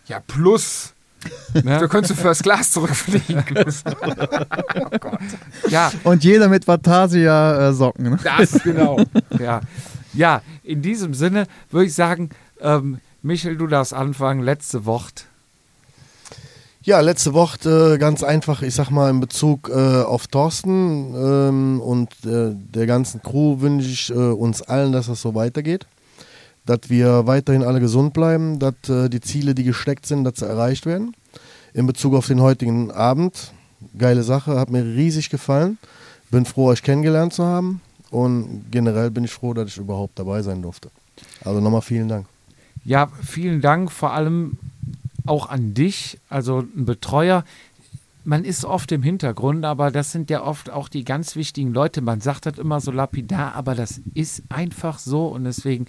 [0.07, 0.95] ja, plus.
[1.63, 1.79] Ne?
[1.79, 3.45] Du könntest du First Class zurückfliegen.
[3.57, 5.21] oh Gott.
[5.69, 8.11] Ja, Und jeder mit Vatasia-Socken.
[8.11, 8.19] Ne?
[8.23, 8.99] Das, genau.
[9.39, 9.61] ja.
[10.15, 12.31] Ja, in diesem Sinne würde ich sagen,
[12.61, 14.43] ähm, Michel, du darfst anfangen.
[14.43, 15.27] Letzte Wort.
[16.85, 21.81] Ja, letzte Woche äh, ganz einfach, ich sag mal in Bezug äh, auf Thorsten ähm,
[21.81, 25.87] und äh, der ganzen Crew wünsche ich äh, uns allen, dass das so weitergeht.
[26.65, 30.47] Dass wir weiterhin alle gesund bleiben, dass äh, die Ziele, die gesteckt sind, dass sie
[30.47, 31.15] erreicht werden.
[31.75, 33.53] In Bezug auf den heutigen Abend,
[33.99, 35.79] geile Sache, hat mir riesig gefallen.
[36.31, 37.81] Bin froh, euch kennengelernt zu haben
[38.11, 40.91] und generell bin ich froh, dass ich überhaupt dabei sein durfte.
[41.45, 42.27] Also nochmal vielen Dank.
[42.85, 44.59] Ja, vielen Dank vor allem
[45.27, 47.45] auch an dich, also ein Betreuer.
[48.25, 52.03] Man ist oft im Hintergrund, aber das sind ja oft auch die ganz wichtigen Leute.
[52.03, 55.87] Man sagt das immer so lapidar, aber das ist einfach so und deswegen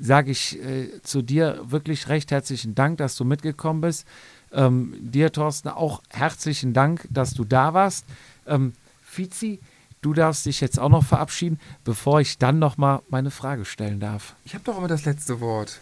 [0.00, 4.06] sage ich äh, zu dir wirklich recht herzlichen Dank, dass du mitgekommen bist.
[4.52, 8.04] Ähm, dir, Thorsten, auch herzlichen Dank, dass du da warst.
[8.46, 8.72] Ähm,
[9.04, 9.60] Fizi,
[10.00, 14.34] du darfst dich jetzt auch noch verabschieden, bevor ich dann nochmal meine Frage stellen darf.
[14.44, 15.80] Ich habe doch immer das letzte Wort.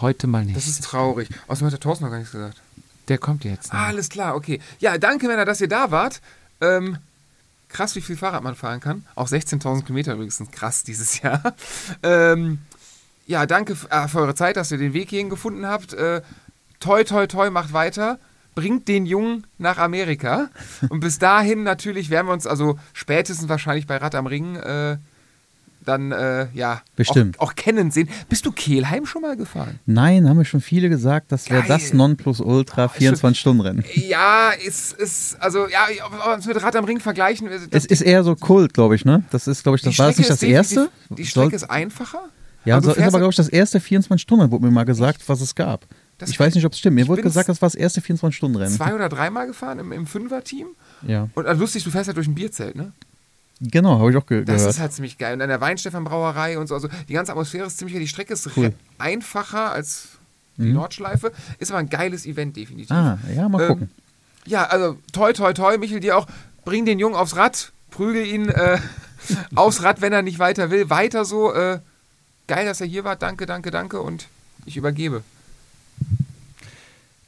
[0.00, 0.56] Heute mal nicht.
[0.56, 1.28] Das ist traurig.
[1.48, 2.60] Außerdem hat der Thorsten noch gar nichts gesagt.
[3.08, 3.72] Der kommt jetzt.
[3.72, 4.60] Ah, alles klar, okay.
[4.78, 6.20] Ja, danke, Männer, dass ihr da wart.
[6.60, 6.98] Ähm,
[7.68, 9.04] krass, wie viel Fahrrad man fahren kann.
[9.14, 11.54] Auch 16.000 Kilometer übrigens krass dieses Jahr.
[12.02, 12.58] Ähm,
[13.28, 15.92] ja, danke äh, für eure Zeit, dass ihr den Weg hierhin gefunden habt.
[15.94, 16.22] Äh,
[16.80, 18.18] toi, toi, toi, macht weiter.
[18.56, 20.48] Bringt den Jungen nach Amerika.
[20.88, 24.96] Und bis dahin natürlich werden wir uns, also spätestens wahrscheinlich bei Rad am Ring, äh,
[25.84, 27.38] dann, äh, ja, Bestimmt.
[27.40, 28.10] Auch, auch kennen sehen.
[28.28, 29.78] Bist du Kehlheim schon mal gefahren?
[29.86, 33.84] Nein, haben mir schon viele gesagt, das wäre das Nonplusultra Oh, ist 24-Stunden-Rennen.
[33.94, 37.48] Ja, ist, ist, also, ja, ob wir uns mit Rad am Ring vergleichen.
[37.48, 39.22] das- Es ist eher so Kult, glaube ich, ne?
[39.30, 40.90] Das ist, glaube ich, die das war das nicht das erste?
[41.10, 42.22] Die Soll- Strecke ist einfacher.
[42.64, 45.40] Ja, aber so, ist aber, glaube ich, das erste 24-Stunden, wurde mir mal gesagt, was
[45.40, 45.86] es gab.
[46.18, 46.96] Das ich weiß nicht, ob es stimmt.
[46.96, 48.74] Mir wurde gesagt, das war das erste 24-Stunden-Rennen.
[48.74, 50.66] zwei oder dreimal gefahren im, im Fünfer-Team.
[51.06, 52.92] Ja, Und also lustig, du fährst halt durch ein Bierzelt, ne?
[53.60, 54.70] genau, habe ich auch ge Das gehört.
[54.74, 55.34] ist halt ziemlich geil.
[55.34, 56.74] Und an der Weinstefan-Brauerei und so.
[56.74, 58.00] Also die ganze Atmosphäre ist ziemlich geil.
[58.02, 58.72] Die Strecke ist Cool.
[58.98, 60.08] einfacher als
[60.56, 60.74] die Mhm.
[60.74, 61.32] Nordschleife.
[61.60, 62.90] Ist aber ein geiles Event, definitiv.
[62.90, 63.90] ah, ja, mal Ähm, gucken.
[64.46, 66.26] Ja, also toi, toi, toi, Michel, dir auch.
[66.64, 68.78] Bring den Jungen aufs Rad, prügel ihn äh,
[69.54, 70.90] aufs Rad, wenn er nicht weiter will.
[70.90, 71.52] Weiter so.
[71.52, 71.78] Äh,
[72.48, 73.14] geil, dass er hier war.
[73.14, 74.00] Danke, danke, danke.
[74.00, 74.26] Und
[74.66, 75.22] ich übergebe.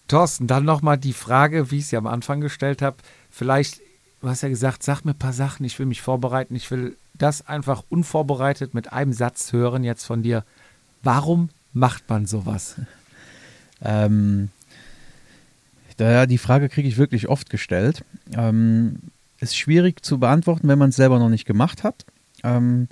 [0.09, 2.97] Thorsten, dann nochmal die Frage, wie ich sie am Anfang gestellt habe.
[3.31, 3.81] Vielleicht,
[4.21, 6.57] du hast ja gesagt, sag mir ein paar Sachen, ich will mich vorbereiten.
[6.57, 10.45] Ich will das einfach unvorbereitet mit einem Satz hören jetzt von dir.
[11.03, 12.77] Warum macht man sowas?
[13.83, 14.51] Ähm,
[15.97, 18.05] da, die Frage kriege ich wirklich oft gestellt.
[18.37, 18.97] Ähm,
[19.39, 22.05] ist schwierig zu beantworten, wenn man es selber noch nicht gemacht hat.
[22.43, 22.89] Ähm,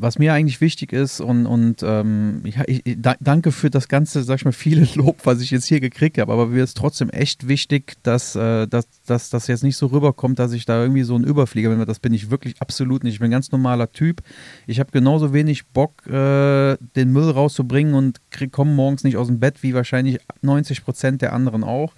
[0.00, 3.88] was mir eigentlich wichtig ist und, und ähm, ja, ich, ich, da, danke für das
[3.88, 6.76] ganze, sag ich mal, viele Lob, was ich jetzt hier gekriegt habe, aber mir ist
[6.76, 10.80] trotzdem echt wichtig, dass, äh, dass, dass das jetzt nicht so rüberkommt, dass ich da
[10.80, 11.84] irgendwie so ein Überflieger bin.
[11.84, 13.14] Das bin ich wirklich absolut nicht.
[13.14, 14.22] Ich bin ein ganz normaler Typ.
[14.68, 18.20] Ich habe genauso wenig Bock, äh, den Müll rauszubringen und
[18.52, 21.92] komme morgens nicht aus dem Bett, wie wahrscheinlich 90 Prozent der anderen auch.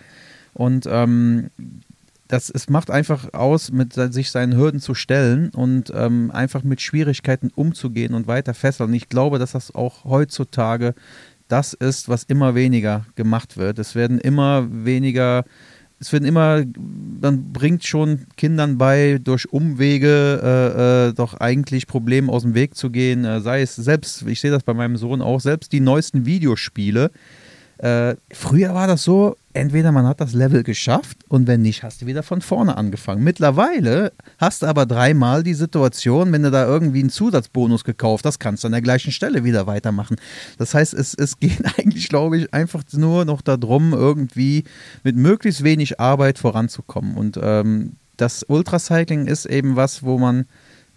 [0.55, 1.51] Und ähm,
[2.31, 6.81] das, es macht einfach aus, mit sich seinen Hürden zu stellen und ähm, einfach mit
[6.81, 8.94] Schwierigkeiten umzugehen und weiter fesseln.
[8.94, 10.94] Ich glaube, dass das auch heutzutage
[11.48, 13.81] das ist, was immer weniger gemacht wird.
[13.81, 15.44] Es werden immer weniger,
[15.98, 16.62] es werden immer,
[17.20, 22.77] man bringt schon Kindern bei, durch Umwege äh, äh, doch eigentlich Probleme aus dem Weg
[22.77, 23.24] zu gehen.
[23.24, 27.11] Äh, sei es selbst, ich sehe das bei meinem Sohn auch, selbst die neuesten Videospiele.
[27.78, 32.02] Äh, früher war das so, entweder man hat das Level geschafft und wenn nicht, hast
[32.02, 33.24] du wieder von vorne angefangen.
[33.24, 38.39] Mittlerweile hast du aber dreimal die Situation, wenn du da irgendwie einen Zusatzbonus gekauft hast,
[38.39, 40.16] kannst du an der gleichen Stelle wieder weitermachen.
[40.59, 44.64] Das heißt, es, es geht eigentlich, glaube ich, einfach nur noch darum, irgendwie
[45.02, 47.16] mit möglichst wenig Arbeit voranzukommen.
[47.16, 50.47] Und ähm, das Ultracycling ist eben was, wo man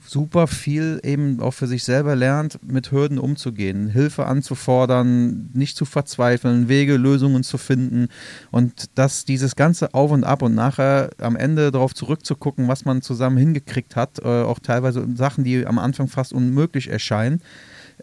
[0.05, 5.85] super viel eben auch für sich selber lernt, mit Hürden umzugehen, Hilfe anzufordern, nicht zu
[5.85, 8.07] verzweifeln, Wege, Lösungen zu finden
[8.51, 13.01] und dass dieses ganze Auf und Ab und nachher am Ende darauf zurückzugucken, was man
[13.01, 17.41] zusammen hingekriegt hat, äh, auch teilweise Sachen, die am Anfang fast unmöglich erscheinen,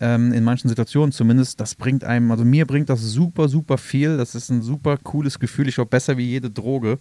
[0.00, 4.16] ähm, in manchen Situationen zumindest, das bringt einem, also mir bringt das super, super viel.
[4.16, 5.68] Das ist ein super cooles Gefühl.
[5.68, 6.98] Ich glaube, besser wie jede Droge.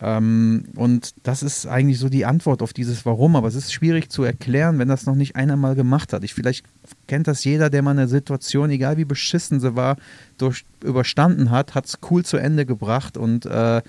[0.00, 3.34] Ähm, und das ist eigentlich so die Antwort auf dieses Warum.
[3.34, 6.22] Aber es ist schwierig zu erklären, wenn das noch nicht einer mal gemacht hat.
[6.22, 6.64] Ich vielleicht
[7.08, 9.96] kennt das jeder, der mal eine Situation, egal wie beschissen sie war,
[10.38, 13.82] durch, überstanden hat, hat es cool zu Ende gebracht und äh,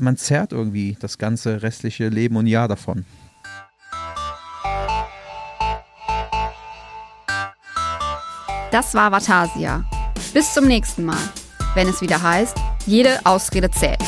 [0.00, 3.04] man zerrt irgendwie das ganze restliche Leben und Jahr davon.
[8.74, 9.84] Das war Vatasia.
[10.32, 11.16] Bis zum nächsten Mal,
[11.76, 12.56] wenn es wieder heißt,
[12.86, 14.02] jede Ausrede zählt.